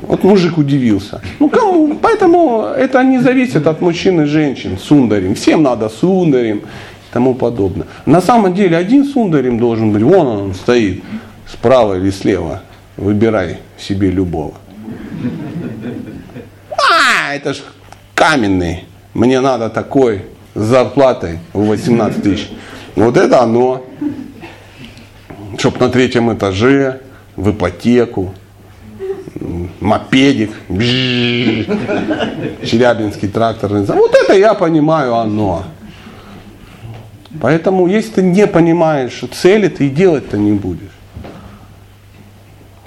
Вот 0.00 0.24
мужик 0.24 0.56
удивился. 0.56 1.20
Ну 1.40 1.50
кому? 1.50 1.98
Поэтому 2.00 2.68
это 2.74 3.04
не 3.04 3.18
зависит 3.18 3.66
от 3.66 3.82
мужчин 3.82 4.22
и 4.22 4.24
женщин. 4.24 4.78
Сундарим. 4.78 5.34
Всем 5.34 5.62
надо 5.62 5.90
сундарим 5.90 6.62
тому 7.14 7.34
подобное. 7.34 7.86
На 8.06 8.20
самом 8.20 8.54
деле 8.54 8.76
один 8.76 9.04
сундарим 9.04 9.56
должен 9.56 9.92
быть. 9.92 10.02
Вон 10.02 10.26
он 10.26 10.54
стоит. 10.54 11.04
Справа 11.46 11.94
или 11.94 12.10
слева. 12.10 12.62
Выбирай 12.96 13.58
себе 13.78 14.10
любого. 14.10 14.54
А, 16.72 17.32
это 17.34 17.54
ж 17.54 17.58
каменный. 18.16 18.84
Мне 19.14 19.40
надо 19.40 19.70
такой 19.70 20.22
с 20.56 20.60
зарплатой 20.60 21.38
в 21.52 21.68
18 21.68 22.20
тысяч. 22.20 22.50
Вот 22.96 23.16
это 23.16 23.42
оно. 23.42 23.84
Чтоб 25.56 25.78
на 25.78 25.88
третьем 25.88 26.32
этаже, 26.34 27.00
в 27.36 27.52
ипотеку, 27.52 28.34
мопедик, 29.78 30.50
бжжж, 30.68 31.66
Челябинский 32.64 33.28
тракторный. 33.28 33.84
Вот 33.84 34.12
это 34.14 34.32
я 34.36 34.54
понимаю 34.54 35.14
оно. 35.14 35.64
Поэтому, 37.40 37.86
если 37.86 38.12
ты 38.12 38.22
не 38.22 38.46
понимаешь 38.46 39.22
цели, 39.32 39.68
ты 39.68 39.86
и 39.86 39.90
делать-то 39.90 40.36
не 40.36 40.52
будешь. 40.52 40.92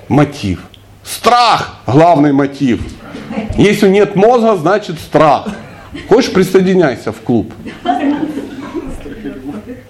Мотив. 0.07 0.63
Страх– 1.03 1.81
главный 1.87 2.33
мотив. 2.33 2.81
Если 3.57 3.89
нет 3.89 4.15
мозга, 4.15 4.55
значит 4.55 4.99
страх. 4.99 5.47
Хочешь, 6.09 6.31
присоединяйся 6.31 7.11
в 7.11 7.21
клуб. 7.21 7.53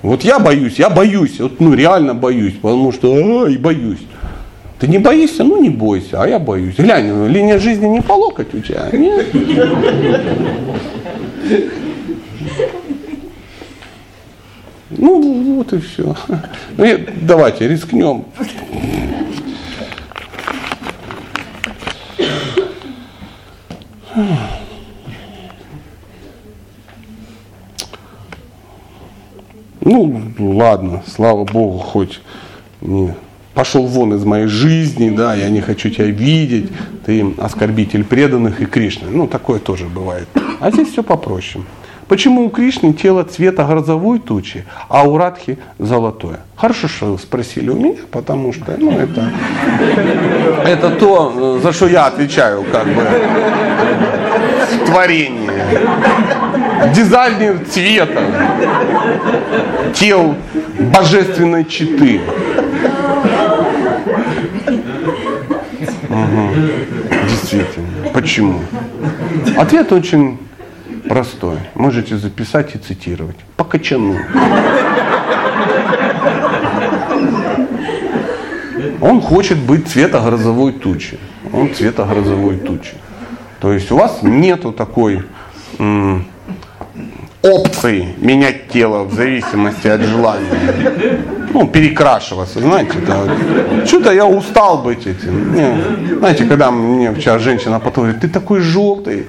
Вот 0.01 0.24
я 0.24 0.39
боюсь, 0.39 0.80
я 0.80 0.89
боюсь, 0.89 1.39
вот, 1.39 1.60
ну 1.60 1.74
реально 1.74 2.14
боюсь, 2.14 2.53
потому 2.53 2.93
что 2.93 3.43
ай, 3.43 3.58
боюсь. 3.58 3.99
Ты 4.80 4.88
не 4.88 4.99
боишься? 4.99 5.43
Ну 5.43 5.62
не 5.62 5.70
бойся, 5.70 6.22
а 6.22 6.28
я 6.28 6.39
боюсь. 6.39 6.76
Глянь, 6.78 7.28
линия 7.28 7.60
жизни 7.60 7.88
не 7.88 8.01
по 8.01 8.14
локоть 8.14 8.53
у 8.53 8.60
тебя. 8.60 8.89
Нет? 8.93 9.28
Ну 14.89 15.55
вот 15.55 15.73
и 15.73 15.79
все. 15.79 16.15
Ну, 16.77 16.99
давайте 17.21 17.67
рискнем. 17.67 18.25
Ну, 29.81 30.21
ладно, 30.38 31.03
слава 31.07 31.45
Богу, 31.45 31.77
хоть 31.77 32.19
не 32.81 33.13
пошел 33.53 33.85
вон 33.85 34.13
из 34.13 34.23
моей 34.23 34.47
жизни, 34.47 35.09
да, 35.09 35.33
я 35.33 35.49
не 35.49 35.61
хочу 35.61 35.89
тебя 35.89 36.05
видеть, 36.05 36.69
ты 37.05 37.33
оскорбитель 37.38 38.03
преданных 38.03 38.61
и 38.61 38.65
Кришны. 38.65 39.09
Ну, 39.09 39.27
такое 39.27 39.59
тоже 39.59 39.85
бывает. 39.85 40.27
А 40.59 40.71
здесь 40.71 40.89
все 40.89 41.03
попроще. 41.03 41.63
Почему 42.08 42.45
у 42.45 42.49
Кришны 42.49 42.93
тело 42.93 43.24
цвета 43.24 43.66
грозовой 43.66 44.20
тучи, 44.20 44.66
а 44.88 45.03
у 45.03 45.18
Радхи 45.18 45.58
золотое? 45.78 46.39
Хорошо, 46.55 46.88
что 46.88 47.08
вы 47.08 47.20
спросили 47.20 47.70
у 47.70 47.76
меня, 47.76 47.95
потому 48.12 48.53
что 48.53 48.76
ну, 48.78 48.91
это, 48.91 49.30
это 50.66 50.89
то, 50.91 51.60
за 51.62 51.74
что 51.74 51.88
я 51.88 52.05
отвечаю 52.05 52.64
как 52.72 52.86
бы 52.88 53.03
в 54.72 54.86
творении. 54.86 55.51
Дизайнер 56.93 57.60
цвета 57.70 58.24
тел 59.93 60.36
божественной 60.80 61.66
читы. 61.66 62.22
Угу. 66.10 66.49
Действительно. 67.28 67.88
Почему? 68.14 68.62
Ответ 69.58 69.91
очень 69.91 70.38
простой. 71.09 71.57
Можете 71.75 72.17
записать 72.17 72.75
и 72.75 72.77
цитировать. 72.77 73.35
По 73.55 73.63
качану. 73.63 74.15
Он 79.01 79.21
хочет 79.21 79.57
быть 79.57 79.87
цвета 79.87 80.19
грозовой 80.19 80.71
тучи. 80.71 81.17
Он 81.53 81.73
цвета 81.73 82.05
грозовой 82.05 82.57
тучи. 82.57 82.93
То 83.59 83.73
есть 83.73 83.91
у 83.91 83.97
вас 83.97 84.19
нету 84.21 84.71
такой 84.71 85.23
м- 85.79 86.25
опции 87.41 88.07
менять 88.17 88.69
тело 88.69 89.03
в 89.03 89.13
зависимости 89.13 89.87
от 89.87 90.01
желания. 90.01 91.19
Ну, 91.53 91.67
перекрашиваться, 91.67 92.59
знаете, 92.59 92.99
да. 93.07 93.23
Что-то 93.85 94.11
я 94.11 94.25
устал 94.25 94.79
быть 94.79 95.07
этим. 95.07 95.53
Не, 95.55 96.15
знаете, 96.19 96.45
когда 96.45 96.71
мне 96.71 97.13
вчера 97.13 97.39
женщина 97.39 97.79
потом 97.79 98.03
говорит, 98.05 98.21
ты 98.21 98.27
такой 98.27 98.59
желтый. 98.59 99.25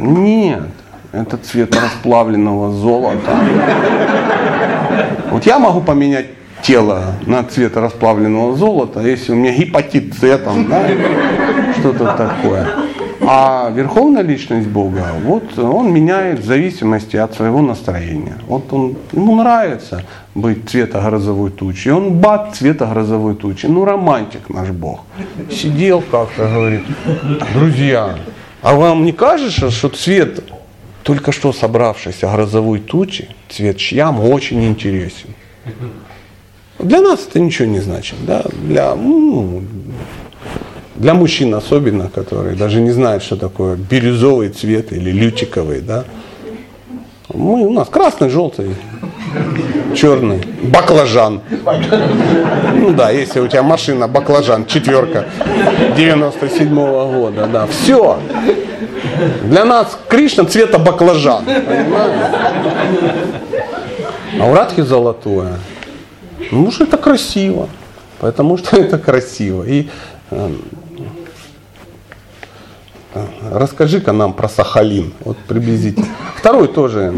Нет, 0.00 0.70
это 1.12 1.36
цвет 1.36 1.76
расплавленного 1.76 2.72
золота. 2.72 3.36
Вот 5.30 5.44
я 5.46 5.58
могу 5.58 5.80
поменять 5.80 6.26
тело 6.62 7.14
на 7.26 7.44
цвет 7.44 7.76
расплавленного 7.76 8.56
золота, 8.56 9.00
если 9.00 9.32
у 9.32 9.36
меня 9.36 9.52
гепатит 9.52 10.14
С, 10.14 10.38
там, 10.38 10.68
да, 10.68 10.88
что-то 11.78 12.14
такое. 12.16 12.66
А 13.22 13.70
верховная 13.70 14.22
личность 14.22 14.68
Бога, 14.68 15.08
вот 15.24 15.58
он 15.58 15.92
меняет 15.92 16.40
в 16.40 16.46
зависимости 16.46 17.16
от 17.16 17.34
своего 17.34 17.60
настроения. 17.60 18.36
Вот 18.48 18.72
он, 18.72 18.96
ему 19.12 19.36
нравится 19.36 20.04
быть 20.34 20.68
цвета 20.70 21.00
грозовой 21.02 21.50
тучи. 21.50 21.88
Он 21.90 22.14
бат 22.18 22.54
цвета 22.54 22.86
грозовой 22.86 23.34
тучи. 23.34 23.66
Ну, 23.66 23.84
романтик 23.84 24.48
наш 24.48 24.70
Бог. 24.70 25.00
Сидел 25.50 26.02
как-то, 26.10 26.48
говорит, 26.48 26.82
друзья, 27.54 28.14
а 28.62 28.74
вам 28.74 29.04
не 29.04 29.12
кажется, 29.12 29.70
что 29.70 29.88
цвет 29.88 30.44
только 31.02 31.32
что 31.32 31.52
собравшейся 31.52 32.30
грозовой 32.30 32.80
тучи, 32.80 33.28
цвет 33.48 33.78
чьям 33.78 34.20
очень 34.20 34.64
интересен? 34.64 35.30
Для 36.78 37.00
нас 37.00 37.26
это 37.28 37.40
ничего 37.40 37.68
не 37.68 37.80
значит. 37.80 38.16
Да? 38.26 38.44
Для, 38.62 38.94
ну, 38.94 39.62
для 40.96 41.14
мужчин 41.14 41.54
особенно, 41.54 42.08
которые 42.08 42.56
даже 42.56 42.80
не 42.80 42.90
знают, 42.90 43.22
что 43.22 43.36
такое 43.36 43.76
бирюзовый 43.76 44.48
цвет 44.48 44.92
или 44.92 45.10
лютиковый. 45.10 45.80
Да? 45.80 46.04
Мы, 47.32 47.66
у 47.66 47.72
нас 47.72 47.88
красный, 47.88 48.28
желтый, 48.28 48.74
черный, 49.94 50.42
баклажан. 50.62 51.40
Ну 52.74 52.90
да, 52.90 53.10
если 53.10 53.40
у 53.40 53.48
тебя 53.48 53.62
машина 53.62 54.08
баклажан, 54.08 54.66
четверка 54.66 55.26
97 55.96 56.68
-го 56.68 57.12
года, 57.12 57.46
да, 57.46 57.66
все. 57.66 58.18
Для 59.44 59.64
нас 59.64 59.98
Кришна 60.08 60.44
цвета 60.44 60.78
баклажан? 60.78 61.44
А 64.40 64.44
у 64.46 64.54
Радхи 64.54 64.82
золотое. 64.82 65.58
Ну 66.50 66.70
что 66.70 66.84
это 66.84 66.96
красиво, 66.96 67.68
потому 68.18 68.56
что 68.56 68.76
это 68.76 68.98
красиво. 68.98 69.64
И 69.64 69.88
э, 70.30 70.50
расскажи-ка 73.52 74.12
нам 74.12 74.32
про 74.32 74.48
Сахалин, 74.48 75.12
вот 75.20 75.36
приблизительно. 75.38 76.06
Второй 76.36 76.68
тоже 76.68 77.12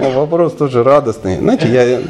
Вопрос 0.00 0.54
тоже 0.54 0.82
радостный. 0.82 1.36
Знаете, 1.38 1.68
я 1.68 2.00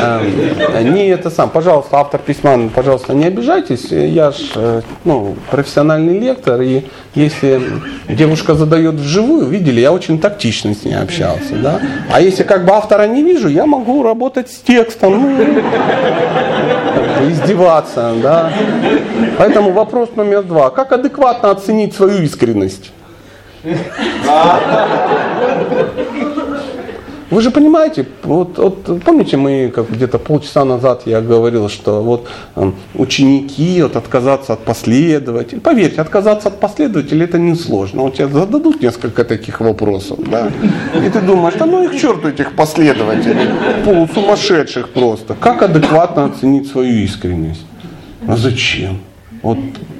э, 0.00 0.82
не 0.82 1.08
это 1.08 1.30
сам. 1.30 1.50
Пожалуйста, 1.50 1.98
автор 1.98 2.20
письма, 2.20 2.68
пожалуйста, 2.74 3.14
не 3.14 3.26
обижайтесь. 3.26 3.90
Я 3.90 4.30
ж 4.32 4.36
э, 4.56 4.80
ну, 5.04 5.34
профессиональный 5.50 6.18
лектор, 6.18 6.60
и 6.60 6.84
если 7.14 7.62
девушка 8.08 8.54
задает 8.54 8.94
вживую, 8.94 9.46
видели, 9.46 9.80
я 9.80 9.92
очень 9.92 10.18
тактично 10.18 10.74
с 10.74 10.84
ней 10.84 10.94
общался. 10.94 11.54
Да? 11.54 11.80
А 12.12 12.20
если 12.20 12.42
как 12.42 12.64
бы 12.64 12.72
автора 12.72 13.06
не 13.06 13.22
вижу, 13.22 13.48
я 13.48 13.66
могу 13.66 14.02
работать 14.02 14.50
с 14.50 14.58
текстом, 14.58 15.22
ну, 15.22 15.38
издеваться. 17.30 18.12
Да? 18.22 18.52
Поэтому 19.38 19.72
вопрос 19.72 20.10
номер 20.16 20.42
два. 20.42 20.70
Как 20.70 20.92
адекватно 20.92 21.50
оценить 21.50 21.94
свою 21.94 22.22
искренность? 22.22 22.92
Вы 27.34 27.40
же 27.40 27.50
понимаете, 27.50 28.06
вот, 28.22 28.58
вот 28.58 29.02
помните, 29.02 29.36
мы 29.36 29.72
как 29.74 29.90
где-то 29.90 30.18
полчаса 30.18 30.64
назад 30.64 31.02
я 31.04 31.20
говорил, 31.20 31.68
что 31.68 32.00
вот 32.00 32.28
э, 32.54 32.70
ученики, 32.94 33.82
вот 33.82 33.96
отказаться 33.96 34.52
от 34.52 34.60
последователей, 34.60 35.60
поверьте, 35.60 36.00
отказаться 36.00 36.46
от 36.46 36.60
последователей 36.60 37.24
это 37.24 37.38
несложно. 37.38 38.02
Вот 38.02 38.14
тебе 38.14 38.28
зададут 38.28 38.80
несколько 38.80 39.24
таких 39.24 39.60
вопросов, 39.60 40.20
да, 40.30 40.52
и 40.94 41.10
ты 41.10 41.20
думаешь, 41.20 41.54
да 41.58 41.66
ну 41.66 41.82
их 41.82 42.00
черту 42.00 42.28
этих 42.28 42.54
последователей, 42.54 43.48
полусумасшедших 43.84 44.90
просто. 44.90 45.34
Как 45.34 45.62
адекватно 45.62 46.26
оценить 46.26 46.68
свою 46.68 47.02
искренность? 47.02 47.66
А 48.28 48.36
зачем? 48.36 49.00
Вот 49.44 49.58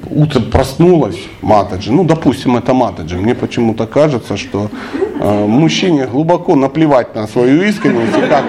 утром 0.09 0.49
проснулась 0.49 1.19
Матаджи, 1.41 1.91
ну, 1.91 2.03
допустим, 2.03 2.57
это 2.57 2.73
Матаджи, 2.73 3.15
мне 3.15 3.35
почему-то 3.35 3.85
кажется, 3.85 4.37
что 4.37 4.71
э, 5.19 5.45
мужчине 5.45 6.07
глубоко 6.07 6.55
наплевать 6.55 7.13
на 7.13 7.27
свою 7.27 7.61
искренность 7.61 8.17
и 8.17 8.21
как 8.21 8.43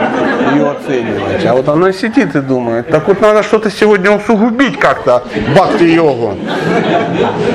ее 0.54 0.70
оценивать. 0.70 1.44
А 1.44 1.52
вот 1.52 1.68
она 1.68 1.92
сидит 1.92 2.34
и 2.34 2.40
думает, 2.40 2.88
так 2.88 3.06
вот 3.08 3.20
надо 3.20 3.42
что-то 3.42 3.70
сегодня 3.70 4.10
усугубить 4.10 4.78
как-то 4.78 5.22
бхакти-йогу. 5.54 6.34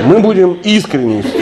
Мы 0.05 0.19
будем 0.19 0.53
искренность, 0.63 1.35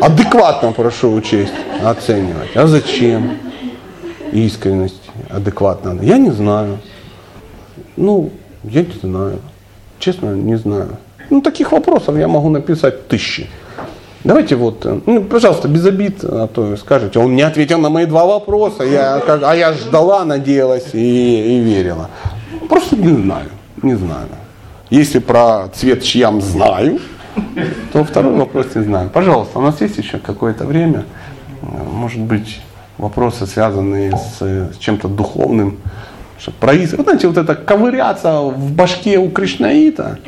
адекватно, 0.00 0.72
прошу 0.72 1.12
учесть, 1.12 1.52
оценивать. 1.84 2.56
А 2.56 2.66
зачем 2.66 3.36
искренность 4.32 5.10
адекватно? 5.28 5.98
Я 6.00 6.16
не 6.16 6.30
знаю. 6.30 6.78
Ну, 7.98 8.30
я 8.62 8.80
не 8.80 8.94
знаю. 9.02 9.38
Честно, 10.04 10.34
не 10.34 10.56
знаю. 10.56 10.98
Ну, 11.30 11.40
таких 11.40 11.72
вопросов 11.72 12.18
я 12.18 12.28
могу 12.28 12.50
написать 12.50 13.08
тысячи. 13.08 13.46
Давайте 14.22 14.54
вот, 14.54 14.84
э, 14.84 15.00
ну, 15.06 15.24
пожалуйста, 15.24 15.66
без 15.66 15.86
обид, 15.86 16.22
а 16.22 16.46
то 16.46 16.76
скажете, 16.76 17.18
он 17.20 17.34
не 17.34 17.40
ответил 17.40 17.78
на 17.78 17.88
мои 17.88 18.04
два 18.04 18.26
вопроса, 18.26 18.84
я, 18.84 19.20
как, 19.20 19.42
а 19.42 19.56
я 19.56 19.72
ждала, 19.72 20.26
надеялась 20.26 20.90
и, 20.92 21.56
и 21.56 21.60
верила. 21.60 22.10
Просто 22.68 22.96
не 22.96 23.16
знаю, 23.16 23.48
не 23.80 23.94
знаю. 23.94 24.28
Если 24.90 25.20
про 25.20 25.68
цвет 25.72 26.02
чьям 26.02 26.42
знаю, 26.42 27.00
то 27.94 28.04
второй 28.04 28.34
вопрос 28.34 28.74
не 28.74 28.84
знаю. 28.84 29.08
Пожалуйста, 29.08 29.58
у 29.58 29.62
нас 29.62 29.80
есть 29.80 29.96
еще 29.96 30.18
какое-то 30.18 30.66
время, 30.66 31.06
может 31.62 32.20
быть, 32.20 32.60
вопросы, 32.98 33.46
связанные 33.46 34.12
с, 34.12 34.42
с 34.42 34.76
чем-то 34.76 35.08
духовным, 35.08 35.78
чтобы 36.38 36.56
происходит. 36.58 36.98
Вот 36.98 37.06
знаете, 37.06 37.28
вот 37.28 37.38
это 37.38 37.54
ковыряться 37.54 38.40
в 38.40 38.72
башке 38.72 39.18
у 39.18 39.30
Кришнаита 39.30 40.18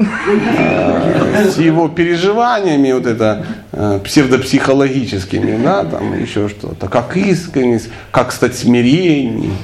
э, 0.59 1.51
с 1.51 1.59
его 1.59 1.89
переживаниями, 1.89 2.93
вот 2.93 3.07
это 3.07 3.45
э, 3.73 4.01
псевдопсихологическими, 4.05 5.63
да, 5.63 5.85
там 5.85 6.19
еще 6.19 6.49
что-то, 6.49 6.89
как 6.89 7.17
искренность, 7.17 7.91
как 8.11 8.33
стать 8.33 8.57
смирением. 8.57 9.57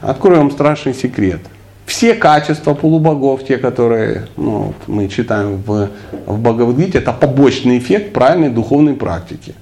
Открою 0.00 0.38
вам 0.38 0.50
страшный 0.50 0.94
секрет. 0.94 1.40
все 1.86 2.14
качества 2.14 2.74
полубогов, 2.74 3.44
те, 3.44 3.58
которые 3.58 4.28
ну, 4.36 4.74
мы 4.86 5.08
читаем 5.08 5.56
в, 5.56 5.90
в 6.26 6.40
Бхагавадгите, 6.40 6.98
это 6.98 7.12
побочный 7.12 7.78
эффект 7.78 8.12
правильной 8.12 8.50
духовной 8.50 8.94
практики. 8.94 9.54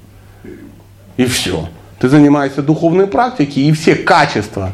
И 1.16 1.24
все. 1.24 1.68
Ты 1.98 2.08
занимаешься 2.08 2.62
духовной 2.62 3.06
практикой, 3.06 3.64
и 3.64 3.72
все 3.72 3.96
качества 3.96 4.72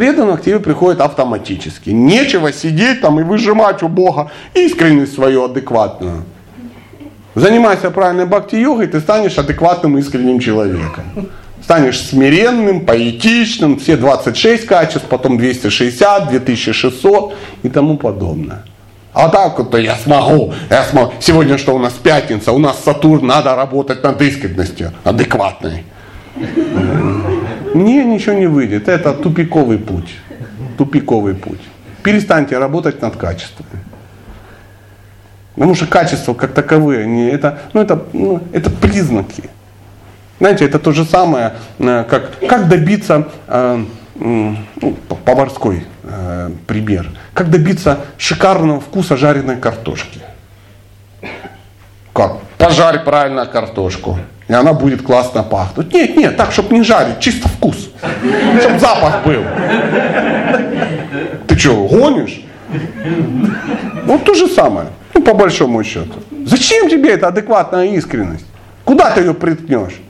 преданных 0.00 0.40
к 0.40 0.44
тебе 0.44 0.60
приходят 0.60 1.02
автоматически. 1.02 1.90
Нечего 1.90 2.54
сидеть 2.54 3.02
там 3.02 3.20
и 3.20 3.22
выжимать 3.22 3.82
у 3.82 3.88
Бога 3.88 4.30
искренность 4.54 5.12
свою 5.12 5.44
адекватную. 5.44 6.24
Занимайся 7.34 7.90
правильной 7.90 8.24
бхакти-йогой, 8.24 8.86
ты 8.86 9.00
станешь 9.00 9.36
адекватным 9.36 9.98
искренним 9.98 10.40
человеком. 10.40 11.04
Станешь 11.62 12.00
смиренным, 12.00 12.86
поэтичным, 12.86 13.78
все 13.78 13.98
26 13.98 14.64
качеств, 14.64 15.06
потом 15.06 15.36
260, 15.36 16.30
2600 16.30 17.34
и 17.62 17.68
тому 17.68 17.98
подобное. 17.98 18.64
А 19.12 19.28
так 19.28 19.58
вот 19.58 19.78
я 19.78 19.96
смогу, 19.96 20.54
я 20.70 20.82
смогу. 20.84 21.12
Сегодня 21.20 21.58
что 21.58 21.74
у 21.74 21.78
нас 21.78 21.92
пятница, 21.92 22.52
у 22.52 22.58
нас 22.58 22.82
Сатурн, 22.82 23.26
надо 23.26 23.54
работать 23.54 24.02
над 24.02 24.22
искренностью, 24.22 24.92
адекватной. 25.04 25.84
Не, 27.74 28.04
ничего 28.04 28.34
не 28.34 28.46
выйдет. 28.46 28.88
Это 28.88 29.12
тупиковый 29.12 29.78
путь. 29.78 30.16
Тупиковый 30.76 31.34
путь. 31.34 31.60
Перестаньте 32.02 32.58
работать 32.58 33.02
над 33.02 33.16
качеством. 33.16 33.66
Потому 35.54 35.74
что 35.74 35.86
качества 35.86 36.34
как 36.34 36.52
таковые, 36.52 37.04
они, 37.04 37.26
это, 37.26 37.58
ну, 37.74 37.82
это, 37.82 38.02
ну, 38.12 38.40
это 38.52 38.70
признаки. 38.70 39.50
Знаете, 40.38 40.64
это 40.64 40.78
то 40.78 40.92
же 40.92 41.04
самое, 41.04 41.54
э, 41.78 42.04
как, 42.08 42.38
как 42.48 42.68
добиться, 42.68 43.28
э, 43.46 43.84
ну, 44.14 44.56
поварской 45.26 45.84
э, 46.04 46.50
пример, 46.66 47.10
как 47.34 47.50
добиться 47.50 48.00
шикарного 48.16 48.80
вкуса 48.80 49.18
жареной 49.18 49.58
картошки. 49.58 50.20
Как? 52.14 52.38
Пожарь 52.56 53.04
правильно 53.04 53.44
картошку 53.44 54.18
и 54.50 54.52
она 54.52 54.72
будет 54.72 55.02
классно 55.02 55.44
пахнуть. 55.44 55.94
Нет, 55.94 56.16
нет, 56.16 56.36
так, 56.36 56.50
чтобы 56.50 56.74
не 56.74 56.82
жарить, 56.82 57.20
чисто 57.20 57.48
вкус. 57.48 57.88
Чтобы 58.60 58.78
запах 58.80 59.24
был. 59.24 59.44
Ты 61.46 61.56
что, 61.56 61.86
гонишь? 61.86 62.42
Вот 64.06 64.24
то 64.24 64.34
же 64.34 64.48
самое, 64.48 64.88
ну, 65.14 65.22
по 65.22 65.34
большому 65.34 65.84
счету. 65.84 66.14
Зачем 66.46 66.88
тебе 66.88 67.10
эта 67.10 67.28
адекватная 67.28 67.94
искренность? 67.94 68.44
Куда 68.84 69.12
ты 69.12 69.20
ее 69.20 69.34
приткнешь? 69.34 70.00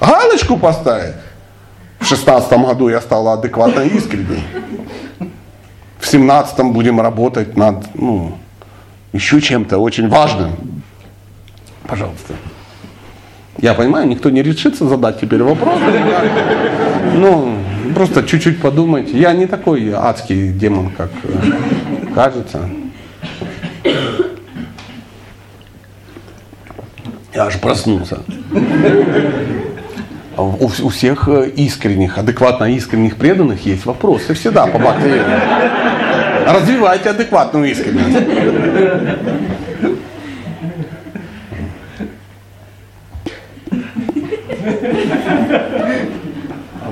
Галочку 0.00 0.56
поставить? 0.56 1.14
В 2.00 2.04
шестнадцатом 2.04 2.66
году 2.66 2.88
я 2.88 3.00
стала 3.00 3.34
адекватно 3.34 3.82
искренней. 3.82 4.42
В 6.00 6.06
семнадцатом 6.06 6.72
будем 6.72 7.00
работать 7.00 7.56
над 7.56 7.94
ну, 7.94 8.38
еще 9.12 9.40
чем-то 9.40 9.78
очень 9.78 10.08
важным. 10.08 10.82
Пожалуйста. 11.86 12.34
Я 13.60 13.74
понимаю, 13.74 14.06
никто 14.06 14.30
не 14.30 14.42
решится 14.42 14.86
задать 14.86 15.20
теперь 15.20 15.42
вопрос. 15.42 15.80
Ну, 17.16 17.54
просто 17.94 18.22
чуть-чуть 18.22 18.60
подумайте. 18.60 19.18
Я 19.18 19.32
не 19.32 19.46
такой 19.46 19.90
адский 19.92 20.52
демон, 20.52 20.90
как 20.90 21.10
э, 21.24 21.50
кажется. 22.14 22.70
Я 27.34 27.46
аж 27.46 27.60
проснулся. 27.60 28.18
У, 30.36 30.66
у 30.66 30.88
всех 30.88 31.28
э, 31.28 31.48
искренних, 31.56 32.16
адекватно 32.16 32.64
искренних 32.72 33.16
преданных 33.16 33.66
есть 33.66 33.86
вопросы 33.86 34.34
всегда 34.34 34.68
по 34.68 34.78
бактериям. 34.78 35.26
Развивайте 36.46 37.10
адекватную 37.10 37.72
искренность. 37.72 38.18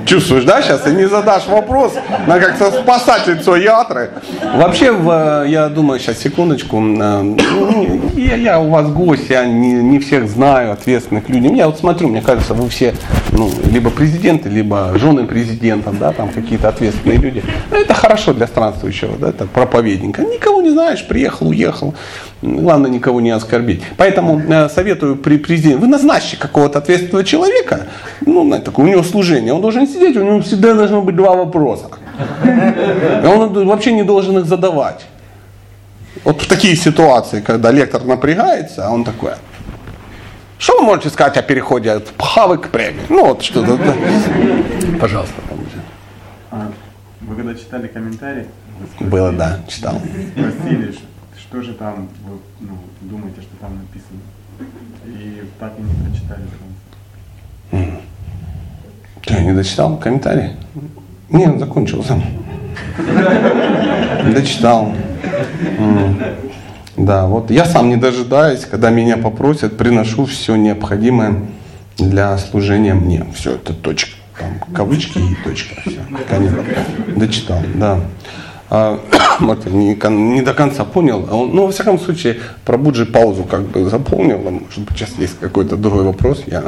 Чувствуешь, 0.07 0.45
да, 0.45 0.61
сейчас? 0.61 0.81
Ты 0.81 0.91
не 0.91 1.05
задашь 1.05 1.47
вопрос, 1.47 1.93
на 2.27 2.39
как-то 2.39 2.71
спасательницу 2.71 3.55
ятры. 3.55 4.11
Вообще, 4.55 4.93
в, 4.93 5.43
я 5.45 5.67
думаю, 5.67 5.99
сейчас, 5.99 6.19
секундочку, 6.19 6.77
э, 6.77 7.21
ну, 7.21 8.01
я, 8.15 8.35
я 8.37 8.59
у 8.59 8.69
вас 8.69 8.87
гость, 8.87 9.29
я 9.29 9.43
не, 9.45 9.73
не 9.73 9.99
всех 9.99 10.29
знаю, 10.29 10.71
ответственных 10.71 11.27
людей. 11.27 11.53
Я 11.53 11.67
вот 11.67 11.77
смотрю, 11.77 12.07
мне 12.07 12.21
кажется, 12.21 12.53
вы 12.53 12.69
все 12.69 12.95
ну, 13.37 13.51
либо 13.71 13.89
президенты, 13.91 14.49
либо 14.49 14.97
жены 14.97 15.25
президентов, 15.25 15.99
да, 15.99 16.11
там 16.11 16.29
какие-то 16.29 16.69
ответственные 16.69 17.19
люди. 17.19 17.43
Это 17.71 17.93
хорошо 17.93 18.33
для 18.33 18.47
странствующего, 18.47 19.15
да, 19.17 19.29
это 19.29 19.45
проповедника. 19.45 20.23
Никого 20.23 20.61
не 20.61 20.71
знаешь, 20.71 21.07
приехал, 21.07 21.49
уехал. 21.49 21.93
Главное, 22.41 22.89
никого 22.89 23.21
не 23.21 23.29
оскорбить. 23.29 23.83
Поэтому 23.95 24.39
э, 24.39 24.69
советую 24.69 25.15
при 25.15 25.37
президенте, 25.37 25.77
вы 25.77 25.87
назначьте 25.87 26.37
какого-то 26.37 26.79
ответственного 26.79 27.23
человека, 27.23 27.87
ну, 28.25 28.43
на 28.43 28.59
такое, 28.59 28.85
у 28.85 28.89
него 28.89 29.03
служение, 29.03 29.53
он 29.53 29.61
должен 29.61 29.87
сидеть, 29.87 30.17
у 30.17 30.23
него 30.23 30.41
всегда 30.41 30.73
должно 30.73 31.01
быть 31.01 31.15
два 31.15 31.35
вопроса. 31.35 31.85
Он 33.23 33.67
вообще 33.67 33.91
не 33.91 34.03
должен 34.03 34.39
их 34.39 34.45
задавать. 34.45 35.05
Вот 36.23 36.41
в 36.41 36.47
такие 36.47 36.75
ситуации, 36.75 37.41
когда 37.41 37.71
лектор 37.71 38.03
напрягается, 38.03 38.87
а 38.87 38.91
он 38.91 39.03
такой, 39.03 39.31
что 40.57 40.79
вы 40.79 40.83
можете 40.85 41.09
сказать 41.09 41.37
о 41.37 41.41
переходе 41.41 41.91
от 41.91 42.07
пхавы 42.07 42.57
к 42.57 42.69
премии? 42.69 43.01
Ну 43.09 43.27
вот 43.27 43.43
что-то. 43.43 43.77
Да. 43.77 43.93
Пожалуйста. 44.99 45.35
А, 46.51 46.71
вы 47.21 47.35
когда 47.35 47.53
читали 47.53 47.87
комментарий? 47.87 48.45
Было, 48.99 49.31
да, 49.31 49.59
читал. 49.67 49.99
Спросили, 50.35 50.95
что 51.37 51.61
же 51.61 51.73
там 51.73 52.09
вы 52.25 52.39
ну, 52.59 52.77
думаете, 53.01 53.41
что 53.41 53.55
там 53.59 53.77
написано. 53.77 54.19
И 55.05 55.43
так 55.59 55.73
и 55.77 55.81
не 55.81 55.93
прочитали 56.03 56.41
до 56.41 57.77
конца. 57.79 58.01
Ты 59.23 59.43
не 59.43 59.53
дочитал 59.53 59.97
комментарий? 59.97 60.53
Нет, 61.29 61.59
закончился. 61.59 62.21
Дочитал. 64.33 64.93
Да, 66.97 67.27
вот 67.27 67.51
я 67.51 67.65
сам 67.65 67.89
не 67.89 67.95
дожидаюсь, 67.95 68.65
когда 68.65 68.89
меня 68.89 69.17
попросят, 69.17 69.77
приношу 69.77 70.25
все 70.25 70.55
необходимое 70.55 71.41
для 71.97 72.37
служения 72.39 72.95
мне. 72.95 73.25
Все, 73.35 73.53
это 73.53 73.73
точка. 73.73 74.11
Там 74.39 74.59
кавычки 74.73 75.19
и 75.19 75.35
точка. 75.43 75.79
Все. 75.81 75.99
Дочитал, 77.15 77.59
да. 77.75 77.99
А, 78.69 78.99
вот, 79.39 79.67
не, 79.67 79.95
не 80.09 80.41
до 80.41 80.53
конца 80.55 80.85
понял. 80.85 81.27
А 81.29 81.33
ну, 81.33 81.65
во 81.67 81.71
всяком 81.71 81.99
случае, 81.99 82.39
про 82.65 82.77
Буджи 82.77 83.05
паузу 83.05 83.43
как 83.43 83.61
бы 83.61 83.87
заполнил. 83.89 84.39
Может 84.39 84.79
быть, 84.79 84.97
сейчас 84.97 85.11
есть 85.19 85.39
какой-то 85.39 85.77
другой 85.77 86.03
вопрос. 86.03 86.43
Я... 86.47 86.63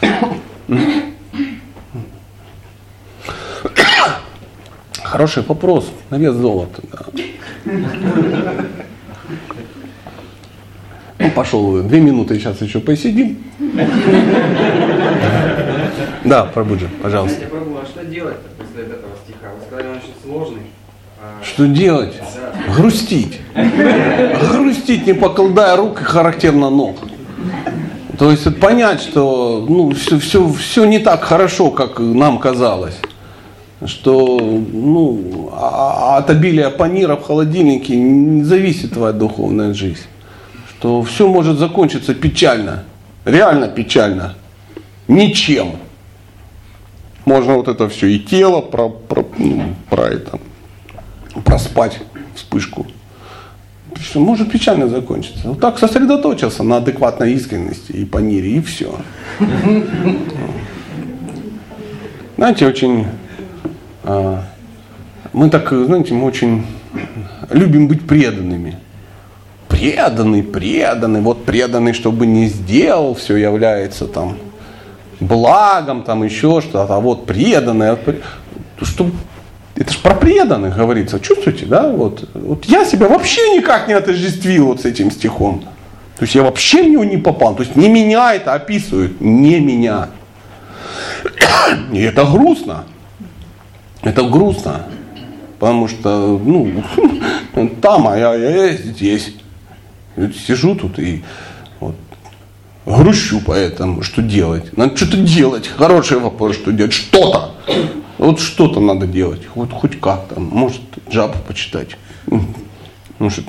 Хороший 5.02 5.42
вопрос. 5.42 5.92
На 6.08 6.16
вес 6.16 6.34
золота. 6.34 6.80
Да. 6.90 7.04
Пошел, 11.34 11.82
две 11.82 12.00
минуты 12.00 12.38
сейчас 12.38 12.60
еще 12.60 12.80
посидим. 12.80 13.38
Да, 16.24 16.44
пробуджи, 16.44 16.88
пожалуйста. 17.02 17.44
А 17.44 17.86
что 17.86 18.04
делать 18.04 18.36
после 18.58 18.84
этого 18.84 19.12
стиха? 19.24 19.48
Вы 19.58 19.66
сказали, 19.66 19.88
он 19.88 19.96
очень 19.96 20.14
сложный. 20.22 20.62
Что 21.42 21.66
делать? 21.66 22.14
Грустить. 22.76 23.40
Грустить, 24.52 25.06
не 25.06 25.14
поколдая 25.14 25.76
рук 25.76 26.00
и 26.00 26.04
характерно 26.04 26.70
ног. 26.70 26.96
То 28.18 28.30
есть 28.30 28.60
понять, 28.60 29.00
что 29.00 29.64
ну, 29.68 29.90
все, 29.92 30.18
все, 30.18 30.48
все 30.52 30.84
не 30.84 30.98
так 30.98 31.22
хорошо, 31.24 31.70
как 31.70 31.98
нам 31.98 32.38
казалось. 32.38 32.98
Что 33.84 34.38
ну, 34.38 35.50
а, 35.52 36.14
а 36.14 36.18
от 36.18 36.30
обилия 36.30 36.70
панира 36.70 37.16
в 37.16 37.22
холодильнике 37.24 37.96
не 37.96 38.44
зависит 38.44 38.92
твоя 38.92 39.12
духовная 39.12 39.74
жизнь. 39.74 40.06
Что 40.82 41.00
все 41.04 41.28
может 41.28 41.58
закончиться 41.58 42.12
печально. 42.12 42.82
Реально 43.24 43.68
печально. 43.68 44.34
Ничем. 45.06 45.76
Можно 47.24 47.54
вот 47.54 47.68
это 47.68 47.88
все 47.88 48.08
и 48.08 48.18
тело 48.18 48.60
про, 48.62 48.88
про, 48.88 49.24
ну, 49.38 49.76
про 49.88 50.08
это 50.08 50.40
проспать 51.44 52.00
вспышку. 52.34 52.88
Что 54.00 54.18
может 54.18 54.50
печально 54.50 54.88
закончиться. 54.88 55.50
Вот 55.50 55.60
так 55.60 55.78
сосредоточился 55.78 56.64
на 56.64 56.78
адекватной 56.78 57.32
искренности 57.34 57.92
и 57.92 58.04
панире, 58.04 58.56
и 58.56 58.60
все. 58.60 58.92
Знаете, 62.36 62.66
очень... 62.66 63.06
А, 64.02 64.42
мы 65.32 65.48
так, 65.48 65.72
знаете, 65.72 66.12
мы 66.14 66.24
очень 66.24 66.66
любим 67.50 67.86
быть 67.86 68.04
преданными. 68.04 68.78
Преданный, 69.72 70.42
преданный, 70.42 71.20
вот 71.20 71.44
преданный, 71.44 71.92
чтобы 71.92 72.26
не 72.26 72.46
сделал, 72.46 73.14
все 73.14 73.36
является 73.36 74.06
там 74.06 74.36
благом, 75.20 76.02
там 76.02 76.22
еще 76.22 76.60
что-то, 76.60 76.94
а 76.94 77.00
вот 77.00 77.26
преданный, 77.26 77.90
а 77.90 77.98
чтобы 78.82 79.12
это 79.76 79.92
же 79.92 79.98
про 80.00 80.14
преданных 80.14 80.76
говорится, 80.76 81.18
чувствуете, 81.18 81.66
да? 81.66 81.88
Вот, 81.88 82.28
вот 82.34 82.64
я 82.66 82.84
себя 82.84 83.08
вообще 83.08 83.56
никак 83.56 83.88
не 83.88 83.94
отождествил 83.94 84.66
вот 84.66 84.82
с 84.82 84.84
этим 84.84 85.10
стихом. 85.10 85.64
То 86.18 86.24
есть 86.24 86.34
я 86.34 86.42
вообще 86.42 86.82
в 86.82 86.88
него 86.88 87.04
не 87.04 87.16
попал. 87.16 87.54
То 87.56 87.62
есть 87.62 87.74
не 87.74 87.88
меня 87.88 88.34
это 88.34 88.52
описывают, 88.52 89.20
не 89.20 89.60
меня. 89.60 90.10
И 91.92 92.00
это 92.00 92.24
грустно. 92.24 92.84
Это 94.02 94.22
грустно. 94.22 94.86
Потому 95.58 95.88
что, 95.88 96.40
ну, 96.44 96.84
там, 97.80 98.08
а 98.08 98.16
я, 98.16 98.34
я 98.34 98.72
здесь. 98.72 99.34
Сижу 100.16 100.74
тут 100.74 100.98
и 100.98 101.22
вот, 101.80 101.94
грущу 102.84 103.40
поэтому, 103.44 104.02
что 104.02 104.22
делать. 104.22 104.76
Надо 104.76 104.96
что-то 104.96 105.16
делать. 105.16 105.68
Хороший 105.68 106.18
вопрос, 106.18 106.56
что 106.56 106.72
делать. 106.72 106.92
Что-то. 106.92 107.54
Вот 108.18 108.40
что-то 108.40 108.80
надо 108.80 109.06
делать. 109.06 109.42
Вот 109.54 109.72
хоть 109.72 109.98
как-то. 110.00 110.38
Может, 110.38 110.82
джаб 111.10 111.36
почитать. 111.44 111.96
Может, 113.18 113.46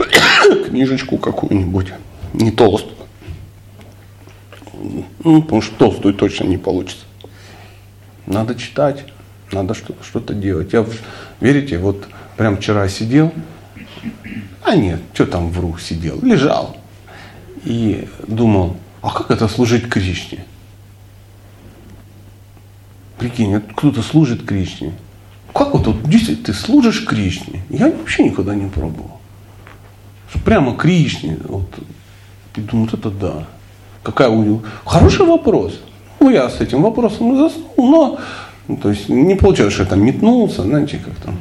книжечку 0.68 1.18
какую-нибудь. 1.18 1.92
Не 2.32 2.50
толстую. 2.50 2.96
Ну, 5.24 5.42
потому 5.42 5.62
что 5.62 5.74
толстую 5.76 6.14
точно 6.14 6.44
не 6.44 6.58
получится. 6.58 7.04
Надо 8.26 8.54
читать, 8.54 9.04
надо 9.52 9.74
что-то 9.74 10.34
делать. 10.34 10.72
Я, 10.72 10.84
верите, 11.40 11.78
вот 11.78 12.08
прям 12.36 12.56
вчера 12.56 12.88
сидел, 12.88 13.32
а 14.64 14.76
нет, 14.76 15.00
что 15.12 15.26
там 15.26 15.50
вру, 15.50 15.76
сидел, 15.78 16.20
лежал. 16.22 16.76
И 17.64 18.08
думал, 18.26 18.76
а 19.00 19.10
как 19.10 19.30
это 19.30 19.48
служить 19.48 19.88
Кришне? 19.88 20.44
Прикинь, 23.18 23.60
кто-то 23.60 24.02
служит 24.02 24.44
Кришне. 24.44 24.92
Как 25.52 25.74
вот, 25.74 25.86
вот 25.86 26.02
действительно 26.08 26.46
ты 26.46 26.54
служишь 26.54 27.04
Кришне? 27.04 27.62
Я 27.68 27.86
вообще 27.86 28.24
никогда 28.24 28.54
не 28.54 28.68
пробовал. 28.68 29.20
Прямо 30.44 30.74
Кришне. 30.74 31.38
Вот, 31.44 31.68
и 32.56 32.60
думаю, 32.60 32.88
вот 32.90 32.98
это 32.98 33.10
да. 33.10 33.46
Какая 34.02 34.28
у 34.28 34.42
него... 34.42 34.62
Хороший 34.84 35.26
вопрос. 35.26 35.78
Ну, 36.18 36.30
я 36.30 36.48
с 36.48 36.60
этим 36.60 36.82
вопросом 36.82 37.36
заснул, 37.36 37.74
но 37.76 38.18
ну, 38.68 38.76
то 38.76 38.90
есть 38.90 39.08
не 39.08 39.34
получилось, 39.34 39.74
что 39.74 39.82
я 39.82 39.88
там 39.88 40.04
метнулся, 40.04 40.62
знаете, 40.62 40.98
как 40.98 41.14
там, 41.16 41.38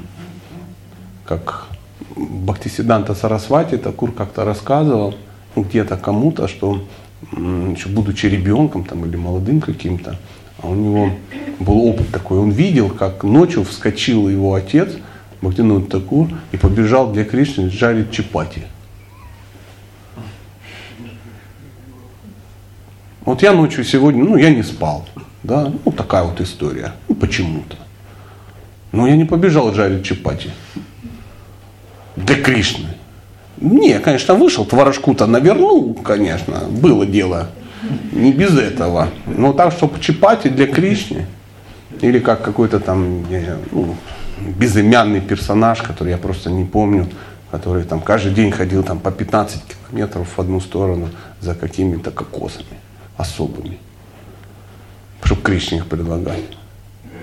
как 1.25 1.67
Бхактисиданта 2.15 3.15
Сарасвати 3.15 3.77
Такур 3.77 4.11
как-то 4.11 4.45
рассказывал 4.45 5.15
где-то 5.55 5.97
кому-то, 5.97 6.47
что 6.47 6.83
еще 7.31 7.89
будучи 7.89 8.25
ребенком 8.25 8.83
там, 8.83 9.05
или 9.05 9.15
молодым 9.15 9.61
каким-то, 9.61 10.17
а 10.61 10.67
у 10.67 10.75
него 10.75 11.11
был 11.59 11.87
опыт 11.87 12.09
такой, 12.11 12.39
он 12.39 12.51
видел, 12.51 12.89
как 12.89 13.23
ночью 13.23 13.63
вскочил 13.63 14.27
его 14.27 14.53
отец, 14.53 14.89
Бхактинуд 15.41 15.89
Такур, 15.89 16.29
и 16.51 16.57
побежал 16.57 17.11
для 17.11 17.25
Кришны 17.25 17.69
жарить 17.69 18.11
чапати. 18.11 18.63
Вот 23.25 23.41
я 23.41 23.53
ночью 23.53 23.83
сегодня, 23.83 24.23
ну 24.23 24.35
я 24.35 24.49
не 24.49 24.63
спал, 24.63 25.07
да, 25.43 25.71
ну 25.85 25.91
такая 25.91 26.23
вот 26.23 26.41
история, 26.41 26.93
ну 27.07 27.15
почему-то. 27.15 27.77
Но 28.91 29.07
я 29.07 29.15
не 29.15 29.25
побежал 29.25 29.73
жарить 29.73 30.03
чапати 30.03 30.51
для 32.15 32.41
Кришны. 32.41 32.89
Не, 33.57 33.99
конечно, 33.99 34.33
вышел, 34.33 34.65
творожку-то 34.65 35.27
навернул, 35.27 35.93
конечно, 35.93 36.61
было 36.69 37.05
дело, 37.05 37.49
не 38.11 38.31
без 38.31 38.57
этого. 38.57 39.09
Но 39.25 39.53
так, 39.53 39.71
чтобы 39.71 39.99
чапати 39.99 40.47
для 40.47 40.67
Кришны, 40.67 41.25
или 41.99 42.19
как 42.19 42.41
какой-то 42.41 42.79
там 42.79 43.25
ну, 43.71 43.95
безымянный 44.39 45.21
персонаж, 45.21 45.81
который 45.81 46.09
я 46.09 46.17
просто 46.17 46.49
не 46.49 46.65
помню, 46.65 47.07
который 47.51 47.83
там 47.83 47.99
каждый 47.99 48.33
день 48.33 48.51
ходил 48.51 48.83
там 48.83 48.99
по 48.99 49.11
15 49.11 49.61
километров 49.63 50.27
в 50.35 50.39
одну 50.39 50.59
сторону 50.61 51.09
за 51.41 51.53
какими-то 51.53 52.11
кокосами 52.11 52.79
особыми, 53.17 53.77
чтобы 55.23 55.41
Кришне 55.41 55.79
их 55.79 55.87
предлагать. 55.87 56.57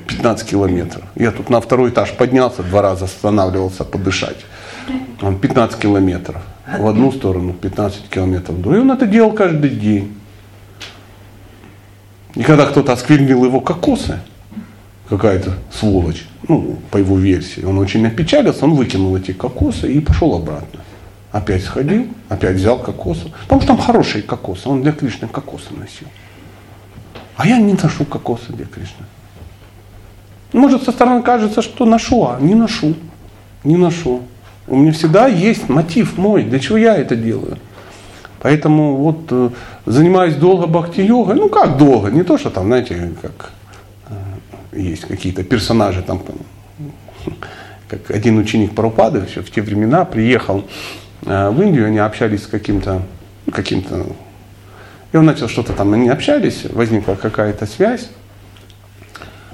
15 0.07 0.49
километров. 0.49 1.05
Я 1.17 1.33
тут 1.33 1.51
на 1.51 1.61
второй 1.61 1.91
этаж 1.91 2.13
поднялся, 2.13 2.63
два 2.63 2.83
раза 2.83 3.05
останавливался 3.05 3.85
подышать. 3.85 4.39
Он 5.23 5.39
15 5.39 5.81
километров. 5.81 6.43
В 6.67 6.87
одну 6.87 7.11
сторону 7.13 7.55
15 7.55 8.09
километров 8.09 8.57
в 8.57 8.61
другую. 8.61 8.81
И 8.81 8.83
он 8.83 8.91
это 8.91 9.07
делал 9.07 9.33
каждый 9.33 9.71
день. 9.71 10.15
И 12.35 12.43
когда 12.43 12.67
кто-то 12.67 12.93
осквернил 12.93 13.45
его 13.45 13.61
кокосы, 13.61 14.21
какая-то 15.09 15.55
сволочь, 15.73 16.27
ну, 16.47 16.79
по 16.91 16.99
его 16.99 17.19
версии, 17.19 17.65
он 17.65 17.79
очень 17.79 18.07
опечалился, 18.07 18.65
он 18.65 18.75
выкинул 18.75 19.17
эти 19.17 19.33
кокосы 19.33 19.93
и 19.93 20.01
пошел 20.01 20.35
обратно. 20.35 20.81
Опять 21.33 21.65
сходил, 21.65 22.07
опять 22.29 22.57
взял 22.57 22.79
кокосы. 22.79 23.33
Потому 23.43 23.61
что 23.61 23.69
там 23.69 23.79
хорошие 23.79 24.23
кокосы, 24.23 24.69
он 24.69 24.83
для 24.83 24.93
Кришны 24.93 25.29
кокосы 25.29 25.73
носил. 25.73 26.09
А 27.37 27.47
я 27.47 27.59
не 27.59 27.73
ношу 27.73 28.05
кокосы 28.05 28.53
для 28.53 28.67
Кришны. 28.67 29.05
Может, 30.53 30.85
со 30.85 30.93
стороны 30.93 31.23
кажется, 31.23 31.63
что 31.63 31.85
ношу, 31.85 32.27
а 32.27 32.39
не 32.41 32.55
ношу. 32.55 32.95
Не 33.65 33.77
ношу. 33.77 34.23
У 34.69 34.77
меня 34.77 34.93
всегда 34.93 35.27
есть 35.27 35.69
мотив 35.69 36.17
мой, 36.19 36.45
для 36.45 36.59
чего 36.59 36.79
я 36.79 36.97
это 36.97 37.17
делаю. 37.17 37.59
Поэтому 38.41 38.97
вот 38.97 39.21
э, 39.31 39.51
занимаюсь 39.87 40.35
долго 40.35 40.67
бхакти-йогой, 40.67 41.35
ну 41.35 41.49
как 41.49 41.77
долго, 41.77 42.11
не 42.11 42.23
то, 42.23 42.39
что 42.39 42.51
там, 42.51 42.67
знаете, 42.67 43.13
как 43.21 43.51
э, 44.09 44.79
есть 44.79 45.07
какие-то 45.07 45.43
персонажи 45.43 46.03
там, 46.03 46.21
там 46.21 46.37
как 47.89 48.11
один 48.11 48.39
ученик 48.39 48.75
Парупады 48.75 49.25
еще 49.29 49.41
в 49.41 49.51
те 49.51 49.63
времена 49.63 50.05
приехал 50.05 50.65
Э, 51.25 51.51
в 51.51 51.61
Индию, 51.61 51.87
они 51.87 51.99
общались 51.99 52.45
с 52.45 52.47
каким-то, 52.47 53.03
каким-то, 53.53 54.07
и 55.13 55.17
он 55.17 55.25
начал 55.25 55.49
что-то 55.49 55.73
там, 55.73 55.93
они 55.95 56.09
общались, 56.09 56.65
возникла 56.71 57.15
какая-то 57.15 57.67
связь, 57.67 58.09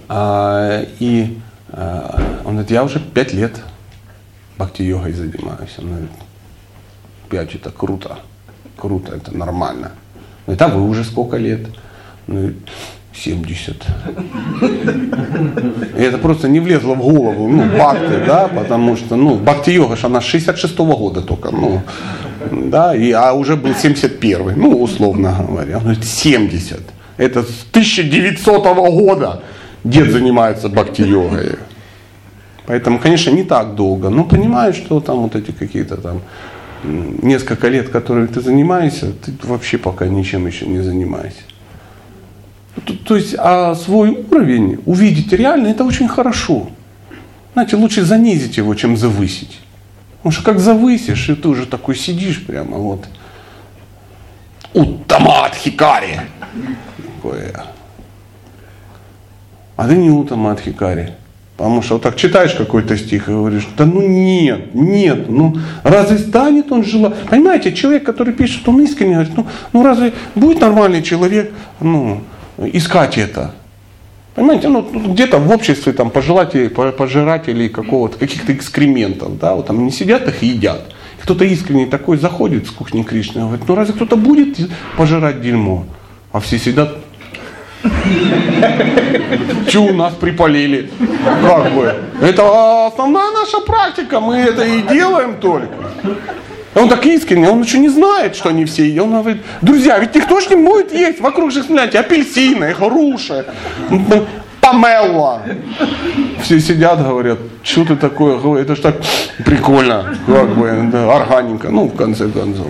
а, 0.08 0.84
и 0.98 1.38
он 1.72 2.52
говорит, 2.52 2.70
я 2.70 2.84
уже 2.84 3.00
пять 3.00 3.32
лет 3.32 3.60
бхакти-йогой 4.59 5.12
занимаюсь. 5.12 5.74
Он 5.78 5.88
говорит, 5.88 6.11
пять 7.28 7.55
это 7.55 7.70
круто, 7.70 8.18
круто, 8.76 9.14
это 9.14 9.36
нормально. 9.36 9.92
Он 10.46 10.55
говорит, 10.55 10.62
а 10.62 10.68
вы 10.68 10.88
уже 10.88 11.05
сколько 11.05 11.36
лет? 11.36 11.66
Он 12.28 12.34
говорит, 12.34 12.57
70. 13.14 13.76
И 15.96 16.02
это 16.02 16.18
просто 16.18 16.48
не 16.48 16.61
влезло 16.61 16.94
в 16.94 16.98
голову, 16.98 17.48
ну, 17.48 17.64
бхакти, 17.64 18.24
да, 18.26 18.48
потому 18.48 18.96
что, 18.96 19.16
ну, 19.16 19.36
бхакти-йога, 19.36 19.96
она 20.02 20.20
с 20.20 20.24
66 20.24 20.76
-го 20.76 20.96
года 20.96 21.22
только, 21.22 21.50
ну, 21.50 21.82
да, 22.50 22.94
и, 22.94 23.12
а 23.12 23.32
уже 23.32 23.57
был 23.57 23.74
71 23.74 24.55
ну, 24.57 24.82
условно 24.82 25.44
говоря. 25.48 25.76
Он 25.76 25.82
говорит, 25.82 26.05
70. 26.05 26.80
Это 27.16 27.42
с 27.42 27.66
1900 27.70 28.64
года 28.74 29.42
дед 29.84 30.11
занимается 30.11 30.68
бхакти-йогой. 30.68 31.59
Поэтому, 32.66 32.98
конечно, 32.98 33.30
не 33.30 33.44
так 33.44 33.74
долго, 33.74 34.08
но 34.08 34.24
понимаешь, 34.24 34.76
что 34.76 35.00
там 35.00 35.18
вот 35.18 35.36
эти 35.36 35.50
какие-то 35.50 35.96
там 35.96 36.22
несколько 36.84 37.68
лет, 37.68 37.88
которые 37.88 38.26
ты 38.26 38.40
занимаешься, 38.40 39.12
ты 39.12 39.32
вообще 39.42 39.78
пока 39.78 40.06
ничем 40.06 40.46
еще 40.46 40.66
не 40.66 40.80
занимаешься. 40.80 41.42
То, 42.84 42.94
то 42.94 43.16
есть 43.16 43.34
а 43.38 43.74
свой 43.74 44.26
уровень 44.30 44.80
увидеть 44.86 45.32
реально, 45.32 45.68
это 45.68 45.84
очень 45.84 46.08
хорошо. 46.08 46.68
Знаете, 47.52 47.76
лучше 47.76 48.02
занизить 48.02 48.56
его, 48.56 48.74
чем 48.74 48.96
завысить. 48.96 49.60
Потому 50.16 50.32
что 50.32 50.42
как 50.42 50.58
завысишь, 50.58 51.28
и 51.28 51.34
ты 51.34 51.48
уже 51.48 51.66
такой 51.66 51.94
сидишь 51.94 52.44
прямо 52.44 52.78
вот. 52.78 53.04
Утамат 54.72 55.54
хикари. 55.54 56.20
Такое. 57.16 57.64
А 59.76 59.88
ты 59.88 59.96
не 59.96 60.10
утамат 60.10 60.60
хикари. 60.60 61.10
Потому 61.57 61.82
что 61.82 61.94
вот 61.94 62.02
так 62.02 62.16
читаешь 62.16 62.55
какой-то 62.55 62.96
стих 62.96 63.28
и 63.28 63.32
говоришь, 63.32 63.68
да 63.78 63.86
ну 63.86 64.02
нет, 64.02 64.74
нет, 64.74 65.28
ну 65.28 65.57
разве 65.84 66.18
станет 66.18 66.72
он 66.72 66.82
жила? 66.84 67.14
Понимаете, 67.30 67.72
человек, 67.72 68.05
который 68.05 68.34
пишет, 68.34 68.68
он 68.68 68.82
искренне 68.82 69.14
говорит, 69.14 69.36
ну, 69.36 69.46
ну 69.72 69.84
разве 69.84 70.12
будет 70.34 70.61
нормальный 70.61 71.02
человек, 71.02 71.52
ну, 71.80 72.22
искать 72.59 73.18
это. 73.18 73.55
Понимаете, 74.34 74.68
ну 74.68 74.82
где-то 74.82 75.38
в 75.38 75.48
обществе 75.52 75.92
там 75.92 76.11
пожелателей, 76.11 76.68
пожирателей 76.68 77.68
какого-то, 77.68 78.18
каких-то 78.18 78.52
экскрементов, 78.52 79.38
да, 79.38 79.55
вот 79.55 79.66
там 79.66 79.78
они 79.78 79.92
сидят 79.92 80.26
их 80.26 80.42
и 80.42 80.46
едят. 80.46 80.92
Кто-то 81.22 81.44
искренне 81.44 81.86
такой 81.86 82.18
заходит 82.18 82.66
с 82.66 82.70
кухни 82.70 83.05
Кришны, 83.05 83.42
говорит, 83.42 83.68
ну 83.68 83.76
разве 83.76 83.94
кто-то 83.94 84.16
будет 84.16 84.59
пожирать 84.96 85.40
дерьмо? 85.40 85.84
А 86.32 86.40
все 86.40 86.59
сидят, 86.59 86.96
Че 89.68 89.78
у 89.78 89.93
нас 89.95 90.14
припалили? 90.14 90.91
Как 91.43 91.72
бы? 91.72 91.95
Это 92.20 92.87
основная 92.87 93.30
наша 93.32 93.61
практика, 93.61 94.20
мы 94.20 94.37
это 94.37 94.64
и 94.64 94.82
делаем 94.82 95.37
только. 95.41 95.74
Он 96.74 96.89
так 96.89 97.07
искренне, 97.07 97.49
он 97.49 97.62
еще 97.62 97.78
не 97.78 97.89
знает, 97.89 98.35
что 98.35 98.49
они 98.49 98.64
все 98.64 98.89
едят. 98.89 99.05
Он 99.05 99.20
говорит, 99.20 99.43
друзья, 99.62 99.99
ведь 99.99 100.14
никто 100.14 100.41
же 100.41 100.49
не 100.51 100.57
будет 100.57 100.93
есть. 100.93 101.20
Вокруг 101.20 101.53
же, 101.53 101.62
знаете, 101.62 102.01
апельсины, 102.01 102.74
груши. 102.74 103.45
помело. 104.61 105.43
Все 106.43 106.61
сидят, 106.61 106.99
говорят, 106.99 107.39
что 107.62 107.85
ты 107.85 107.97
такое 107.97 108.59
это 108.61 108.74
ж 108.76 108.80
так 108.80 108.97
прикольно, 109.45 110.16
как 110.26 110.57
бы, 110.57 110.89
да, 110.93 111.16
органика, 111.16 111.68
ну, 111.70 111.89
в 111.89 111.97
конце 111.97 112.28
концов. 112.28 112.66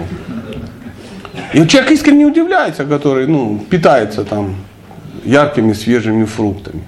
И 1.53 1.67
человек 1.67 1.93
искренне 1.93 2.27
удивляется, 2.27 2.85
который, 2.85 3.27
ну, 3.27 3.65
питается 3.71 4.25
там 4.25 4.57
яркими 5.25 5.73
свежими 5.73 6.25
фруктами. 6.25 6.83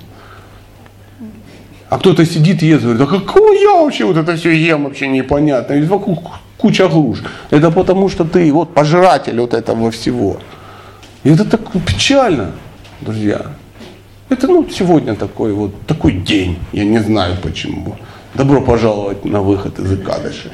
А 1.89 1.99
кто-то 1.99 2.27
сидит 2.27 2.63
и 2.63 2.67
ест, 2.67 2.83
говорит, 2.83 3.03
а 3.03 3.07
какого 3.07 3.53
я 3.53 3.83
вообще 3.83 4.05
вот 4.05 4.17
это 4.17 4.37
все 4.37 4.51
ем, 4.51 4.85
вообще 4.85 5.07
непонятно. 5.07 5.75
Ведь 5.75 5.89
вокруг 5.89 6.19
куча 6.57 6.89
груш. 6.89 7.23
Это 7.51 7.71
потому, 7.71 8.09
что 8.09 8.25
ты 8.25 8.53
вот 8.53 8.75
пожиратель 8.75 9.41
вот 9.41 9.55
этого 9.55 9.91
всего. 9.91 10.39
И 11.23 11.31
это 11.31 11.45
так 11.45 11.61
печально, 11.87 12.53
друзья. 13.01 13.43
Это 14.29 14.49
ну, 14.49 14.69
сегодня 14.69 15.15
такой 15.15 15.53
вот 15.53 15.73
такой 15.87 16.13
день, 16.13 16.59
я 16.73 16.85
не 16.85 16.99
знаю 16.99 17.37
почему. 17.41 17.97
Добро 18.35 18.61
пожаловать 18.61 19.25
на 19.25 19.41
выход 19.41 19.79
из 19.79 19.93
Икадыши. 19.93 20.51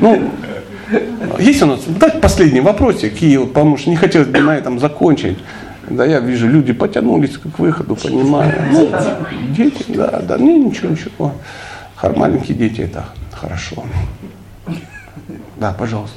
Ну, 0.00 0.30
есть 1.38 1.62
у 1.62 1.66
нас, 1.66 1.80
давайте 1.86 2.18
последний 2.18 2.60
вопросик, 2.60 3.22
и 3.22 3.38
потому 3.38 3.76
что 3.76 3.90
не 3.90 3.96
хотелось 3.96 4.28
бы 4.28 4.40
на 4.40 4.56
этом 4.56 4.78
закончить. 4.78 5.38
Да, 5.88 6.04
я 6.04 6.20
вижу, 6.20 6.46
люди 6.48 6.72
потянулись 6.72 7.36
к 7.36 7.58
выходу, 7.58 7.96
понимаю. 7.96 8.52
Ну, 8.70 8.90
дети, 9.56 9.84
да, 9.88 10.20
да, 10.20 10.38
не, 10.38 10.58
ничего, 10.58 10.90
ничего. 10.90 11.32
Маленькие 12.16 12.56
дети 12.56 12.82
это 12.82 13.06
хорошо. 13.32 13.84
Да, 15.56 15.72
пожалуйста. 15.72 16.16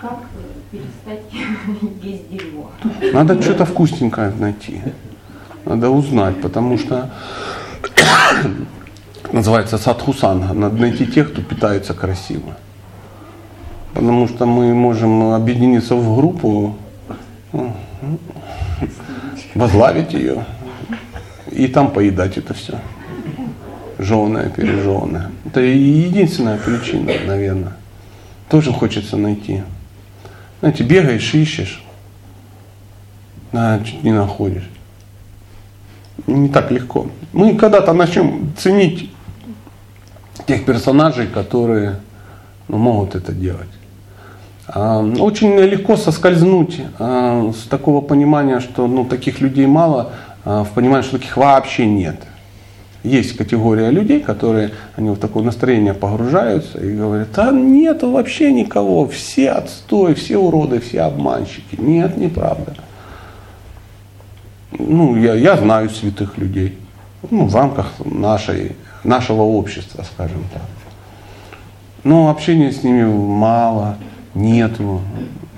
Как 0.00 0.18
перестать 0.70 1.24
есть 2.02 2.30
дерьмо? 2.30 2.70
Надо 3.12 3.40
что-то 3.40 3.64
вкусненькое 3.64 4.32
найти. 4.38 4.80
Надо 5.64 5.88
узнать, 5.88 6.40
потому 6.42 6.78
что 6.78 7.10
называется 9.32 9.78
садхусанга. 9.78 10.52
Надо 10.52 10.76
найти 10.76 11.06
тех, 11.06 11.32
кто 11.32 11.42
питается 11.42 11.94
красиво. 11.94 12.56
Потому 13.94 14.26
что 14.28 14.44
мы 14.44 14.74
можем 14.74 15.32
объединиться 15.32 15.94
в 15.94 16.16
группу, 16.16 16.76
возглавить 19.54 20.12
ее 20.12 20.44
и 21.52 21.68
там 21.68 21.90
поедать 21.90 22.36
это 22.36 22.54
все. 22.54 22.80
Жеванное, 23.98 24.50
пережеванное. 24.50 25.30
Это 25.46 25.60
единственная 25.60 26.58
причина, 26.58 27.12
наверное. 27.26 27.74
Тоже 28.48 28.72
хочется 28.72 29.16
найти. 29.16 29.62
Знаете, 30.60 30.82
бегаешь, 30.82 31.32
ищешь, 31.32 31.84
а 33.52 33.78
чуть 33.84 34.02
не 34.02 34.12
находишь. 34.12 34.68
Не 36.26 36.48
так 36.48 36.70
легко. 36.70 37.06
Мы 37.32 37.54
когда-то 37.56 37.92
начнем 37.92 38.52
ценить 38.56 39.10
тех 40.46 40.64
персонажей, 40.64 41.26
которые 41.26 42.00
ну, 42.68 42.78
могут 42.78 43.14
это 43.14 43.32
делать. 43.32 43.68
А, 44.66 45.00
очень 45.00 45.56
легко 45.58 45.96
соскользнуть 45.96 46.80
а, 46.98 47.52
с 47.52 47.68
такого 47.68 48.00
понимания, 48.00 48.60
что 48.60 48.86
ну, 48.86 49.04
таких 49.04 49.40
людей 49.40 49.66
мало, 49.66 50.12
а, 50.44 50.64
в 50.64 50.70
понимание, 50.70 51.02
что 51.02 51.18
таких 51.18 51.36
вообще 51.36 51.86
нет. 51.86 52.16
Есть 53.02 53.36
категория 53.36 53.90
людей, 53.90 54.20
которые 54.20 54.70
они 54.96 55.10
в 55.10 55.18
такое 55.18 55.42
настроение 55.42 55.92
погружаются 55.92 56.78
и 56.80 56.96
говорят, 56.96 57.38
а 57.38 57.52
нет 57.52 58.02
вообще 58.02 58.50
никого, 58.50 59.06
все 59.06 59.50
отстой, 59.50 60.14
все 60.14 60.38
уроды, 60.38 60.80
все 60.80 61.02
обманщики. 61.02 61.76
Нет, 61.76 62.16
неправда. 62.16 62.74
Ну, 64.78 65.16
я, 65.16 65.34
я 65.34 65.58
знаю 65.58 65.90
святых 65.90 66.38
людей, 66.38 66.78
ну, 67.30 67.46
в 67.46 67.54
рамках 67.54 67.92
нашей, 68.02 68.72
нашего 69.04 69.42
общества, 69.42 70.02
скажем 70.14 70.42
так. 70.52 70.62
Но 72.04 72.30
общения 72.30 72.72
с 72.72 72.82
ними 72.82 73.04
мало 73.04 73.96
нету, 74.34 75.00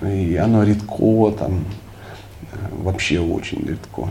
и 0.02 0.36
оно 0.36 0.62
редко, 0.62 1.32
там, 1.38 1.64
вообще 2.72 3.20
очень 3.20 3.66
редко. 3.66 4.08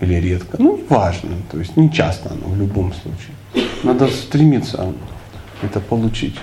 Или 0.00 0.14
редко. 0.14 0.56
Ну, 0.60 0.80
важно, 0.88 1.30
то 1.50 1.58
есть 1.58 1.76
не 1.76 1.90
часто 1.92 2.30
оно 2.30 2.54
в 2.54 2.58
любом 2.58 2.92
случае. 2.92 3.66
Надо 3.82 4.08
стремиться 4.08 4.92
это 5.62 5.80
получить, 5.80 6.36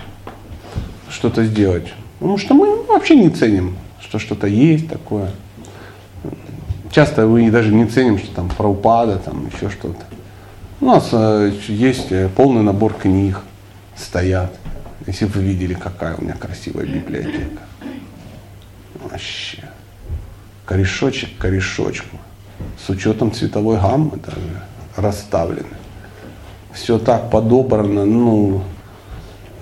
что-то 1.10 1.46
сделать. 1.46 1.94
Потому 2.20 2.38
что 2.38 2.54
мы 2.54 2.84
вообще 2.84 3.16
не 3.16 3.30
ценим, 3.30 3.78
что 4.02 4.20
что-то 4.20 4.48
есть 4.48 4.90
такое. 4.90 5.32
Часто 6.92 7.28
мы 7.28 7.50
даже 7.50 7.74
не 7.74 7.86
ценим, 7.86 8.18
что 8.18 8.34
там 8.36 8.50
про 8.50 8.70
упада, 8.70 9.18
там 9.18 9.48
еще 9.48 9.70
что-то. 9.70 10.04
У 10.82 10.86
нас 10.86 11.10
э, 11.12 11.52
есть 11.68 12.08
полный 12.36 12.62
набор 12.62 12.94
книг, 12.94 13.42
стоят. 13.96 14.54
Если 15.08 15.26
бы 15.26 15.34
вы 15.34 15.44
видели, 15.44 15.74
какая 15.74 16.16
у 16.16 16.24
меня 16.24 16.34
красивая 16.34 16.86
библиотека. 16.86 17.62
Вообще. 18.96 19.64
Корешочек 20.66 21.38
к 21.38 21.42
корешочку. 21.42 22.18
С 22.84 22.90
учетом 22.90 23.32
цветовой 23.32 23.80
гаммы 23.80 24.18
даже 24.18 24.64
расставлены. 24.96 25.76
Все 26.74 26.98
так 26.98 27.30
подобрано, 27.30 28.06
ну, 28.06 28.64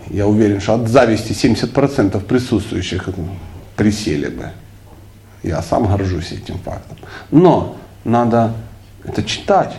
я 0.09 0.27
уверен, 0.27 0.61
что 0.61 0.75
от 0.75 0.87
зависти 0.87 1.31
70% 1.31 2.19
присутствующих 2.21 3.09
присели 3.75 4.29
бы. 4.29 4.51
Я 5.43 5.61
сам 5.61 5.87
горжусь 5.87 6.31
этим 6.31 6.57
фактом. 6.59 6.97
Но 7.31 7.77
надо 8.03 8.53
это 9.03 9.23
читать 9.23 9.75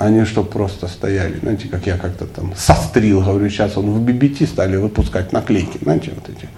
а 0.00 0.08
не 0.08 0.24
что 0.24 0.42
просто 0.42 0.88
стояли, 0.88 1.38
знаете, 1.40 1.68
как 1.68 1.86
я 1.86 1.98
как-то 1.98 2.24
там 2.24 2.54
сострил, 2.56 3.20
говорю, 3.20 3.50
сейчас 3.50 3.76
он 3.76 3.90
в 3.90 4.02
BBT 4.02 4.46
стали 4.46 4.76
выпускать 4.76 5.30
наклейки, 5.30 5.76
знаете, 5.82 6.12
вот 6.14 6.24
эти, 6.26 6.48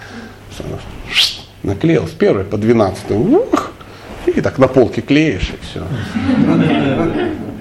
наклеил 1.65 2.07
с 2.07 2.13
первой 2.13 2.45
по 2.45 2.57
двенадцатую, 2.57 3.45
и 4.27 4.41
так 4.41 4.59
на 4.59 4.69
полке 4.69 5.01
клеишь 5.01 5.51
и 5.51 5.67
все. 5.67 5.85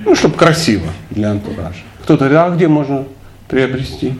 Ну, 0.05 0.13
чтобы 0.13 0.35
красиво 0.35 0.85
для 1.09 1.31
антуража. 1.31 1.81
Кто-то 2.03 2.29
говорит, 2.29 2.53
а 2.53 2.55
где 2.55 2.67
можно 2.67 3.05
приобрести 3.47 4.13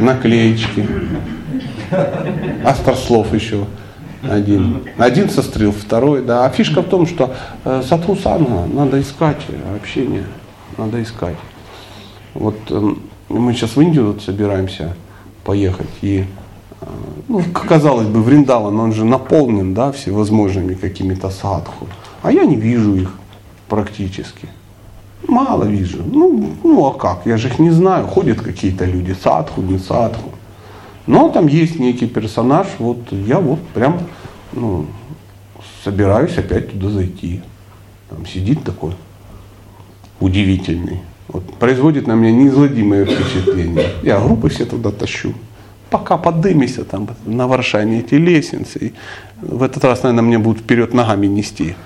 наклеечки? 0.00 0.88
Острослов 2.64 3.32
еще 3.32 3.64
один. 4.28 4.82
Один 4.98 5.30
сострил, 5.30 5.70
второй, 5.70 6.24
да. 6.24 6.46
А 6.46 6.50
фишка 6.50 6.82
в 6.82 6.88
том, 6.88 7.06
что 7.06 7.32
э, 7.64 7.82
садхусанга 7.88 8.66
надо 8.66 9.00
искать 9.00 9.42
общение 9.76 10.24
надо 10.78 11.02
искать. 11.02 11.36
Вот 12.34 12.56
э, 12.70 12.94
мы 13.28 13.52
сейчас 13.52 13.76
в 13.76 13.80
Индию 13.80 14.12
вот 14.12 14.22
собираемся 14.22 14.96
поехать, 15.44 15.90
и, 16.02 16.24
э, 16.80 16.86
ну, 17.28 17.42
казалось 17.52 18.06
бы, 18.06 18.22
Вриндаван, 18.22 18.78
он 18.78 18.92
же 18.92 19.04
наполнен, 19.04 19.74
да, 19.74 19.92
всевозможными 19.92 20.74
какими-то 20.74 21.30
садху, 21.30 21.88
а 22.22 22.32
я 22.32 22.44
не 22.44 22.56
вижу 22.56 22.94
их 22.94 23.12
практически. 23.68 24.48
Мало 25.26 25.64
вижу. 25.64 25.98
Ну, 26.04 26.54
ну 26.62 26.86
а 26.86 26.94
как? 26.94 27.26
Я 27.26 27.36
же 27.36 27.48
их 27.48 27.58
не 27.58 27.70
знаю. 27.70 28.06
Ходят 28.06 28.40
какие-то 28.40 28.84
люди, 28.84 29.16
садху, 29.20 29.60
не 29.60 29.78
садху. 29.78 30.30
Но 31.06 31.28
там 31.28 31.48
есть 31.48 31.78
некий 31.80 32.06
персонаж, 32.06 32.68
вот 32.78 32.98
я 33.10 33.40
вот 33.40 33.60
прям 33.74 33.98
ну, 34.52 34.86
собираюсь 35.82 36.38
опять 36.38 36.70
туда 36.70 36.90
зайти. 36.90 37.42
Там 38.08 38.26
сидит 38.26 38.62
такой 38.62 38.94
удивительный. 40.20 41.00
Вот, 41.28 41.44
производит 41.58 42.06
на 42.06 42.12
меня 42.12 42.32
неизгладимое 42.32 43.04
впечатление. 43.04 43.90
Я 44.02 44.18
группы 44.20 44.48
все 44.48 44.64
туда 44.64 44.90
тащу. 44.90 45.34
Пока 45.90 46.18
подымемся 46.18 46.84
там 46.84 47.08
на 47.24 47.46
Варшане 47.46 48.00
эти 48.00 48.14
лестницы. 48.14 48.78
И 48.78 48.92
в 49.40 49.62
этот 49.62 49.84
раз, 49.84 50.02
наверное, 50.02 50.22
мне 50.22 50.38
будут 50.38 50.62
вперед 50.62 50.92
ногами 50.92 51.26
нести 51.26 51.76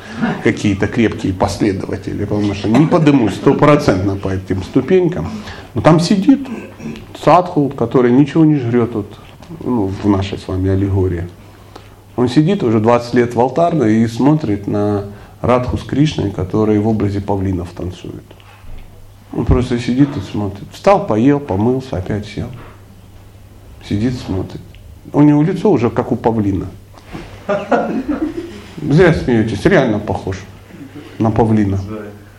какие-то 0.42 0.88
крепкие 0.88 1.32
последователи, 1.32 2.24
потому 2.24 2.54
что 2.54 2.68
не 2.68 2.86
подымусь 2.86 3.34
стопроцентно 3.34 4.16
по 4.16 4.28
этим 4.28 4.62
ступенькам. 4.62 5.28
Но 5.74 5.82
там 5.82 6.00
сидит 6.00 6.48
садху, 7.22 7.68
который 7.68 8.10
ничего 8.10 8.44
не 8.44 8.56
жрет 8.56 8.90
вот, 8.94 9.12
ну, 9.64 9.86
в 9.86 10.08
нашей 10.08 10.38
с 10.38 10.48
вами 10.48 10.70
аллегории. 10.70 11.28
Он 12.16 12.28
сидит 12.28 12.62
уже 12.62 12.80
20 12.80 13.14
лет 13.14 13.34
в 13.34 13.40
алтарной 13.40 14.02
и 14.02 14.06
смотрит 14.06 14.66
на 14.66 15.04
Радху 15.42 15.76
с 15.76 15.82
Кришной, 15.82 16.30
которые 16.30 16.80
в 16.80 16.86
образе 16.86 17.20
павлинов 17.20 17.70
танцуют. 17.72 18.24
Он 19.32 19.44
просто 19.44 19.78
сидит 19.78 20.16
и 20.16 20.20
смотрит. 20.20 20.64
Встал, 20.72 21.04
поел, 21.06 21.40
помылся, 21.40 21.96
опять 21.96 22.26
сел. 22.26 22.46
Сидит, 23.86 24.14
смотрит. 24.14 24.60
У 25.12 25.20
него 25.20 25.42
лицо 25.42 25.70
уже 25.70 25.90
как 25.90 26.12
у 26.12 26.16
павлина. 26.16 26.66
Зря 28.80 29.14
смеетесь, 29.14 29.64
реально 29.64 29.98
похож 29.98 30.38
на 31.18 31.32
павлина. 31.32 31.80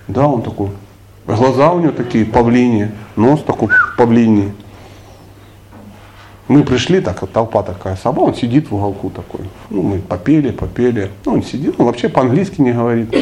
Да, 0.07 0.27
он 0.27 0.41
такой. 0.41 0.69
Глаза 1.27 1.73
у 1.73 1.79
него 1.79 1.91
такие 1.91 2.25
павлини, 2.25 2.91
нос 3.17 3.43
такой 3.43 3.69
павлиний. 3.97 4.53
Мы 6.47 6.63
пришли, 6.63 6.99
так 6.99 7.21
вот 7.21 7.31
толпа 7.31 7.63
такая 7.63 7.95
собака, 7.95 8.25
он 8.25 8.35
сидит 8.35 8.69
в 8.69 8.75
уголку 8.75 9.09
такой. 9.09 9.41
Ну, 9.69 9.81
мы 9.81 9.99
попели, 9.99 10.51
попели. 10.51 11.09
Ну, 11.25 11.33
он 11.33 11.43
сидит, 11.43 11.75
он 11.77 11.85
вообще 11.85 12.09
по-английски 12.09 12.59
не 12.59 12.73
говорит. 12.73 13.15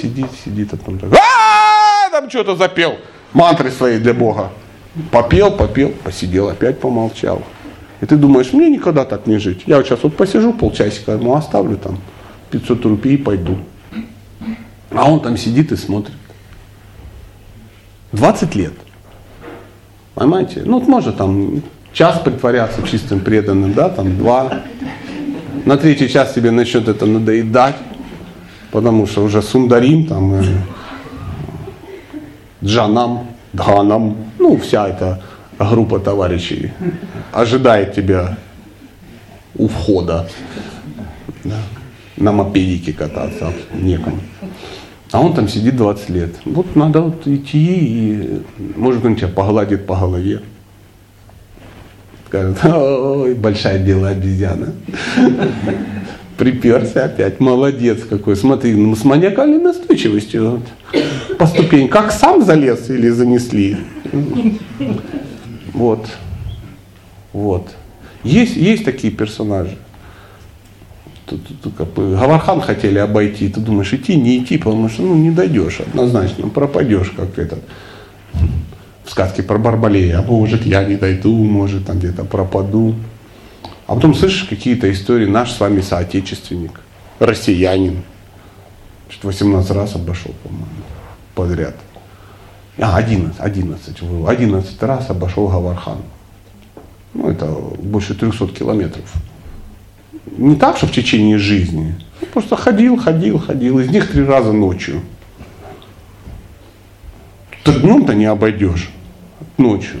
Сидит, 0.00 0.26
сидит, 0.44 0.72
а 0.72 0.76
потом 0.76 0.98
так, 0.98 1.12
«А, 1.12 2.10
там 2.10 2.28
что-то 2.28 2.56
запел. 2.56 2.98
Мантры 3.32 3.70
свои 3.70 3.98
для 3.98 4.12
Бога. 4.12 4.50
Попел, 5.10 5.52
попел, 5.52 5.90
посидел, 6.04 6.48
опять 6.48 6.80
помолчал. 6.80 7.42
И 8.00 8.06
ты 8.06 8.16
думаешь, 8.16 8.52
мне 8.52 8.68
никогда 8.68 9.04
так 9.04 9.26
не 9.26 9.38
жить. 9.38 9.62
Я 9.66 9.76
вот 9.76 9.86
сейчас 9.86 10.02
вот 10.02 10.16
посижу 10.16 10.52
полчасика, 10.52 11.12
ему 11.12 11.34
оставлю 11.34 11.76
там 11.76 11.98
500 12.50 12.84
рублей 12.84 13.14
и 13.14 13.16
пойду. 13.16 13.58
А 14.90 15.10
он 15.10 15.20
там 15.20 15.36
сидит 15.36 15.70
и 15.70 15.76
смотрит. 15.76 16.16
20 18.10 18.54
лет. 18.56 18.72
Понимаете? 20.14 20.62
Ну, 20.64 20.80
вот 20.80 20.88
может 20.88 21.16
там 21.16 21.62
час 21.92 22.20
притворяться 22.24 22.82
чистым 22.82 23.20
преданным, 23.20 23.72
да, 23.74 23.88
там 23.88 24.16
два. 24.16 24.62
На 25.64 25.76
третий 25.76 26.08
час 26.08 26.32
тебе 26.32 26.50
начнет 26.50 26.88
это 26.88 27.06
надоедать, 27.06 27.76
потому 28.70 29.06
что 29.06 29.22
уже 29.22 29.42
сундарим, 29.42 30.06
там, 30.06 30.34
э, 30.34 30.44
джанам, 32.64 33.26
дханам, 33.52 34.16
ну, 34.38 34.56
вся 34.56 34.88
эта 34.88 35.22
группа 35.58 35.98
товарищей 36.00 36.72
ожидает 37.32 37.94
тебя 37.94 38.36
у 39.56 39.68
входа. 39.68 40.28
Да, 41.44 41.58
на 42.16 42.32
мопедике 42.32 42.92
кататься 42.92 43.52
некому. 43.74 44.20
А 45.10 45.20
он 45.20 45.34
там 45.34 45.48
сидит 45.48 45.76
20 45.76 46.10
лет. 46.10 46.34
Вот 46.44 46.74
надо 46.76 47.02
вот 47.02 47.26
идти, 47.26 47.78
и 47.80 48.42
может 48.76 49.04
он 49.04 49.16
тебя 49.16 49.28
погладит 49.28 49.86
по 49.86 49.94
голове. 49.96 50.40
Скажет, 52.32 52.64
ой, 52.64 53.34
большая 53.34 53.78
дело 53.78 54.08
обезьяна. 54.08 54.72
Приперся 56.38 57.04
опять, 57.04 57.40
молодец 57.40 58.04
какой. 58.08 58.36
Смотри, 58.36 58.72
ну, 58.72 58.96
с 58.96 59.04
маниакальной 59.04 59.58
настойчивостью. 59.58 60.62
По 61.38 61.46
ступень, 61.46 61.88
как 61.88 62.10
сам 62.10 62.42
залез 62.42 62.88
или 62.88 63.10
занесли. 63.10 63.76
Вот. 65.74 66.06
Вот. 67.32 67.70
Есть, 68.24 68.56
есть 68.56 68.84
такие 68.84 69.10
персонажи. 69.10 69.78
Тут, 71.24 71.46
тут, 71.46 71.60
тут, 71.62 71.74
как 71.76 71.94
Гавархан 71.94 72.60
хотели 72.60 72.98
обойти, 72.98 73.48
ты 73.48 73.58
думаешь, 73.58 73.92
идти, 73.94 74.16
не 74.16 74.38
идти, 74.38 74.58
потому 74.58 74.90
что 74.90 75.00
ну, 75.00 75.14
не 75.14 75.30
дойдешь 75.30 75.80
однозначно, 75.80 76.48
пропадешь, 76.50 77.10
как 77.16 77.38
этот 77.38 77.60
в 79.04 79.10
сказке 79.10 79.42
про 79.42 79.58
Барбалея, 79.58 80.18
а 80.18 80.22
может 80.22 80.64
я 80.64 80.84
не 80.84 80.96
дойду, 80.96 81.32
может 81.32 81.86
там 81.86 81.98
где-то 81.98 82.24
пропаду. 82.24 82.94
А 83.86 83.94
потом 83.94 84.14
слышишь 84.14 84.44
какие-то 84.44 84.90
истории, 84.92 85.26
наш 85.26 85.52
с 85.52 85.60
вами 85.60 85.80
соотечественник, 85.80 86.80
россиянин, 87.18 88.02
что 89.08 89.28
18 89.28 89.70
раз 89.72 89.94
обошел, 89.96 90.32
по-моему, 90.42 90.66
подряд. 91.34 91.74
А, 92.78 92.96
11, 92.96 93.38
11, 93.38 94.02
11 94.28 94.82
раз 94.82 95.10
обошел 95.10 95.48
Гавархан. 95.48 95.98
Ну, 97.14 97.28
это 97.28 97.46
больше 97.46 98.14
300 98.14 98.48
километров. 98.48 99.12
Не 100.38 100.56
так, 100.56 100.78
что 100.78 100.86
в 100.86 100.92
течение 100.92 101.36
жизни. 101.36 101.94
Просто 102.32 102.56
ходил, 102.56 102.96
ходил, 102.96 103.38
ходил. 103.38 103.78
Из 103.80 103.90
них 103.90 104.10
три 104.10 104.24
раза 104.24 104.52
ночью. 104.52 105.02
Так 107.72 107.80
днем-то 107.80 108.14
не 108.14 108.26
обойдешь. 108.26 108.90
Ночью. 109.56 110.00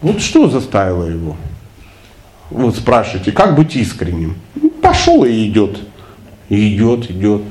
Вот 0.00 0.20
что 0.20 0.48
заставило 0.48 1.04
его? 1.04 1.36
Вот 2.50 2.76
спрашиваете, 2.76 3.32
как 3.32 3.56
быть 3.56 3.74
искренним? 3.74 4.36
Пошел 4.80 5.24
и 5.24 5.48
идет. 5.48 5.78
И 6.48 6.76
идет, 6.76 7.10
идет. 7.10 7.42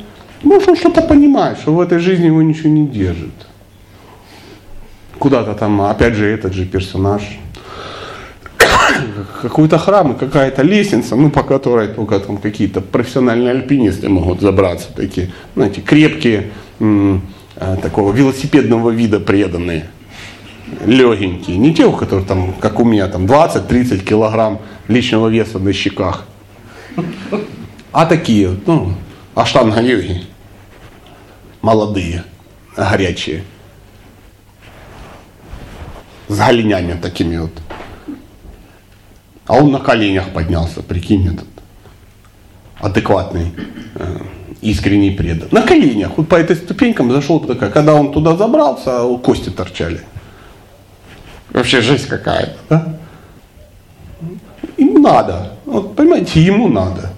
Может, 0.43 0.69
он 0.69 0.75
что-то 0.77 1.01
понимает, 1.01 1.57
что 1.57 1.73
в 1.73 1.81
этой 1.81 1.99
жизни 1.99 2.27
его 2.27 2.41
ничего 2.41 2.69
не 2.69 2.87
держит. 2.87 3.33
Куда-то 5.19 5.53
там, 5.53 5.81
опять 5.81 6.13
же, 6.13 6.25
этот 6.25 6.53
же 6.53 6.65
персонаж 6.65 7.23
какой-то 9.41 9.77
храм 9.77 10.13
и 10.13 10.17
какая-то 10.17 10.61
лестница, 10.61 11.15
ну, 11.15 11.29
по 11.29 11.43
которой 11.43 11.89
только 11.89 12.19
там 12.19 12.37
какие-то 12.37 12.79
профессиональные 12.79 13.51
альпинисты 13.51 14.07
могут 14.07 14.39
забраться, 14.39 14.87
такие, 14.95 15.31
знаете, 15.55 15.81
крепкие, 15.81 16.51
м- 16.79 17.21
такого 17.55 18.11
велосипедного 18.11 18.89
вида 18.89 19.19
преданные, 19.19 19.89
легенькие. 20.85 21.57
Не 21.57 21.73
те, 21.73 21.85
у 21.85 21.93
которых 21.93 22.27
там, 22.27 22.53
как 22.53 22.79
у 22.79 22.85
меня, 22.85 23.07
там 23.07 23.25
20-30 23.25 24.03
килограмм 24.03 24.59
личного 24.87 25.27
веса 25.27 25.59
на 25.59 25.73
щеках, 25.73 26.25
а 27.91 28.05
такие, 28.05 28.57
ну, 28.65 28.93
аштанга-йоги, 29.35 30.23
молодые, 31.61 32.23
горячие, 32.75 33.43
с 36.27 36.37
голенями 36.37 36.93
такими 36.99 37.37
вот. 37.37 37.51
А 39.45 39.55
он 39.55 39.71
на 39.71 39.79
коленях 39.79 40.29
поднялся, 40.31 40.81
прикинь, 40.81 41.27
этот. 41.27 41.47
Адекватный, 42.79 43.53
искренний 44.63 45.11
предан. 45.11 45.49
На 45.51 45.61
коленях, 45.61 46.17
вот 46.17 46.27
по 46.27 46.35
этой 46.35 46.55
ступенькам 46.55 47.11
зашел 47.11 47.39
такая. 47.39 47.69
Когда 47.69 47.93
он 47.93 48.11
туда 48.11 48.35
забрался, 48.35 49.01
а 49.01 49.17
кости 49.17 49.49
торчали. 49.49 50.01
Вообще 51.51 51.81
жесть 51.81 52.07
какая-то, 52.07 52.57
да? 52.69 52.97
Ему 54.77 54.99
надо. 54.99 55.53
Вот 55.65 55.95
понимаете, 55.95 56.41
ему 56.41 56.67
надо. 56.67 57.11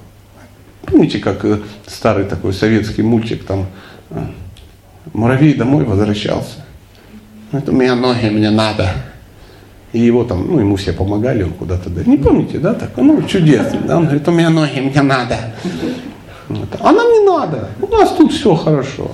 Помните, 0.85 1.19
как 1.19 1.45
э, 1.45 1.59
старый 1.87 2.25
такой 2.25 2.53
советский 2.53 3.01
мультик, 3.01 3.45
там 3.45 3.67
э, 4.11 4.25
муравей 5.13 5.53
домой 5.53 5.85
возвращался. 5.85 6.65
Это 7.51 7.71
у 7.71 7.75
меня 7.75 7.95
ноги, 7.95 8.29
мне 8.29 8.49
надо. 8.49 8.89
И 9.93 9.99
его 9.99 10.25
там, 10.25 10.45
ну, 10.47 10.59
ему 10.59 10.75
все 10.75 10.91
помогали, 10.91 11.43
он 11.43 11.53
куда-то... 11.53 11.89
Не 11.89 12.17
помните, 12.17 12.59
да, 12.59 12.73
так? 12.73 12.97
Ну, 12.97 13.23
чудесно. 13.23 13.79
Да? 13.87 13.97
Он 13.97 14.03
говорит, 14.03 14.27
у 14.27 14.31
меня 14.31 14.49
ноги, 14.49 14.79
мне 14.79 15.01
надо. 15.01 15.37
А 16.79 16.91
нам 16.91 17.11
не 17.11 17.25
надо. 17.25 17.69
У 17.81 17.87
нас 17.87 18.11
тут 18.11 18.31
все 18.31 18.55
хорошо. 18.55 19.11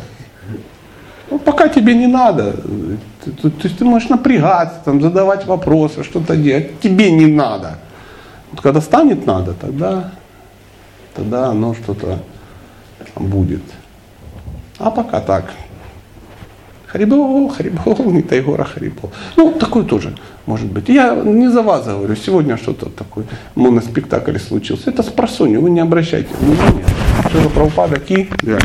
Ну, 1.30 1.40
пока 1.40 1.70
тебе 1.70 1.96
не 1.96 2.08
надо, 2.08 2.52
то 2.52 3.52
есть 3.64 3.78
ты 3.78 3.86
можешь 3.86 4.10
напрягаться, 4.10 4.82
там, 4.84 5.02
задавать 5.02 5.46
вопросы, 5.46 6.04
что-то 6.04 6.36
делать. 6.36 6.80
Тебе 6.82 7.10
не 7.10 7.28
надо. 7.28 7.78
Вот 8.52 8.60
когда 8.60 8.82
станет 8.82 9.26
надо, 9.26 9.54
тогда, 9.54 10.12
тогда 11.16 11.48
оно 11.48 11.74
что-то 11.74 12.20
будет. 13.16 13.62
А 14.78 14.92
пока 14.92 15.22
так. 15.22 15.54
Харибол, 16.88 17.48
Харибол, 17.48 17.96
не 18.12 18.22
Тайгора 18.22 18.66
Харибол. 18.66 19.12
Ну, 19.38 19.54
такой 19.54 19.86
тоже 19.86 20.14
может 20.46 20.70
быть. 20.70 20.90
Я 20.90 21.16
не 21.16 21.50
за 21.50 21.62
вас 21.62 21.86
говорю, 21.86 22.16
сегодня 22.16 22.58
что-то 22.58 22.90
такое, 22.90 23.26
моноспектакль 23.56 24.38
случился. 24.38 24.90
Это 24.90 25.02
с 25.02 25.08
просонью, 25.08 25.62
вы 25.62 25.70
не 25.70 25.80
обращайте 25.80 26.30
внимания. 26.42 26.86
Что 27.32 27.44
за 27.44 27.50
правопада 27.50 27.98
ки? 27.98 28.28
Да. 28.42 28.60